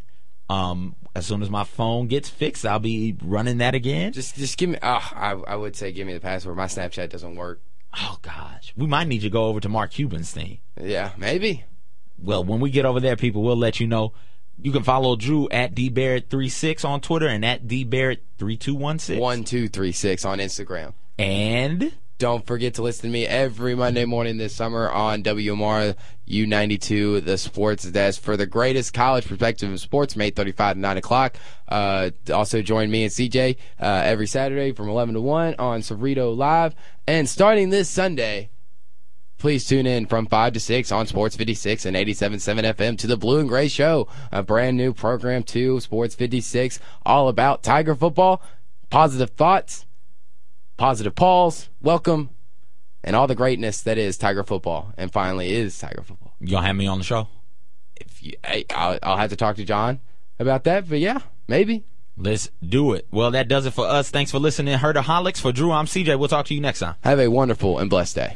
Um, 0.49 0.95
as 1.15 1.25
soon 1.25 1.41
as 1.41 1.49
my 1.49 1.63
phone 1.63 2.07
gets 2.07 2.29
fixed, 2.29 2.65
I'll 2.65 2.79
be 2.79 3.15
running 3.23 3.59
that 3.59 3.75
again. 3.75 4.13
Just 4.13 4.35
just 4.35 4.57
give 4.57 4.69
me. 4.69 4.77
Oh, 4.81 5.09
I 5.15 5.31
I 5.47 5.55
would 5.55 5.75
say 5.75 5.91
give 5.91 6.05
me 6.07 6.13
the 6.13 6.19
password. 6.19 6.55
My 6.57 6.65
Snapchat 6.65 7.09
doesn't 7.09 7.35
work. 7.35 7.61
Oh 7.97 8.17
gosh. 8.21 8.73
We 8.75 8.87
might 8.87 9.07
need 9.07 9.21
to 9.21 9.29
go 9.29 9.45
over 9.45 9.59
to 9.59 9.69
Mark 9.69 9.91
Cuban's 9.91 10.31
thing. 10.31 10.59
Yeah, 10.79 11.11
maybe. 11.17 11.65
Well, 12.21 12.43
when 12.43 12.59
we 12.59 12.69
get 12.69 12.85
over 12.85 12.99
there, 12.99 13.15
people, 13.15 13.41
we'll 13.41 13.55
let 13.57 13.79
you 13.79 13.87
know. 13.87 14.13
You 14.61 14.71
can 14.71 14.83
follow 14.83 15.15
Drew 15.15 15.47
at 15.49 15.73
dbarrett36 15.73 16.83
on 16.83 16.99
Twitter 17.01 17.27
and 17.27 17.45
at 17.45 17.65
dbarrett3216. 17.65 19.19
One 19.19 19.43
two 19.43 19.69
three 19.69 19.91
six 19.93 20.25
on 20.25 20.39
Instagram. 20.39 20.93
And 21.17 21.93
Don't 22.19 22.45
forget 22.45 22.73
to 22.73 22.81
listen 22.81 23.03
to 23.03 23.13
me 23.13 23.25
every 23.25 23.75
Monday 23.75 24.03
morning 24.03 24.35
this 24.35 24.53
summer 24.53 24.89
on 24.89 25.23
WMR 25.23 25.95
U92, 26.27 27.23
the 27.23 27.37
sports 27.37 27.85
desk 27.85 28.21
for 28.21 28.35
the 28.35 28.45
greatest 28.45 28.93
college 28.93 29.25
perspective 29.25 29.71
of 29.71 29.79
sports 29.79 30.15
from 30.15 30.23
8:35 30.23 30.73
to 30.73 30.79
9 30.79 30.97
o'clock. 30.97 31.37
Uh, 31.69 32.09
also 32.33 32.61
join 32.61 32.91
me 32.91 33.03
and 33.03 33.11
CJ 33.13 33.55
uh, 33.79 34.01
every 34.03 34.27
Saturday 34.27 34.73
from 34.73 34.89
11 34.89 35.15
to 35.15 35.21
1 35.21 35.55
on 35.59 35.79
Cerrito 35.79 36.35
Live, 36.35 36.75
and 37.07 37.29
starting 37.29 37.69
this 37.69 37.87
Sunday. 37.87 38.49
Please 39.37 39.65
tune 39.65 39.85
in 39.85 40.05
from 40.05 40.25
5 40.25 40.51
to 40.51 40.59
6 40.59 40.91
on 40.91 41.07
Sports 41.07 41.37
56 41.37 41.85
and 41.85 41.95
87.7 41.95 42.73
FM 42.73 42.97
to 42.97 43.07
the 43.07 43.15
Blue 43.15 43.39
and 43.39 43.47
Gray 43.47 43.69
Show, 43.69 44.09
a 44.33 44.43
brand 44.43 44.75
new 44.75 44.91
program 44.91 45.43
to 45.43 45.79
Sports 45.79 46.15
56, 46.15 46.81
all 47.05 47.29
about 47.29 47.63
Tiger 47.63 47.95
football, 47.95 48.41
positive 48.89 49.29
thoughts, 49.29 49.85
positive 50.79 51.13
Pauls. 51.13 51.69
Welcome. 51.81 52.29
and 53.03 53.15
all 53.15 53.27
the 53.27 53.35
greatness 53.35 53.81
that 53.81 53.97
is 53.97 54.17
Tiger 54.17 54.43
football, 54.43 54.93
and 54.97 55.11
finally 55.11 55.51
is 55.53 55.77
Tiger 55.77 56.03
football. 56.03 56.33
You 56.39 56.47
gonna 56.47 56.67
have 56.67 56.75
me 56.75 56.87
on 56.87 56.97
the 56.97 57.03
show? 57.03 57.27
If 57.95 58.23
you, 58.23 58.33
I, 58.43 58.65
I'll, 58.73 58.99
I'll 59.03 59.17
have 59.17 59.29
to 59.29 59.35
talk 59.35 59.57
to 59.57 59.63
John 59.65 59.99
about 60.39 60.63
that, 60.63 60.89
but 60.89 60.99
yeah, 60.99 61.19
maybe. 61.47 61.83
Let's 62.17 62.49
do 62.61 62.93
it. 62.93 63.07
Well, 63.11 63.31
that 63.31 63.47
does 63.47 63.65
it 63.65 63.71
for 63.71 63.85
us. 63.87 64.09
Thanks 64.09 64.31
for 64.31 64.39
listening. 64.39 64.77
Herder 64.77 65.01
Herdaholics 65.01 65.39
for 65.39 65.53
Drew. 65.53 65.71
I'm 65.71 65.85
CJ. 65.85 66.19
We'll 66.19 66.27
talk 66.27 66.45
to 66.47 66.53
you 66.53 66.59
next 66.59 66.79
time. 66.79 66.95
Have 67.03 67.19
a 67.19 67.29
wonderful 67.29 67.79
and 67.79 67.89
blessed 67.89 68.15
day. 68.15 68.35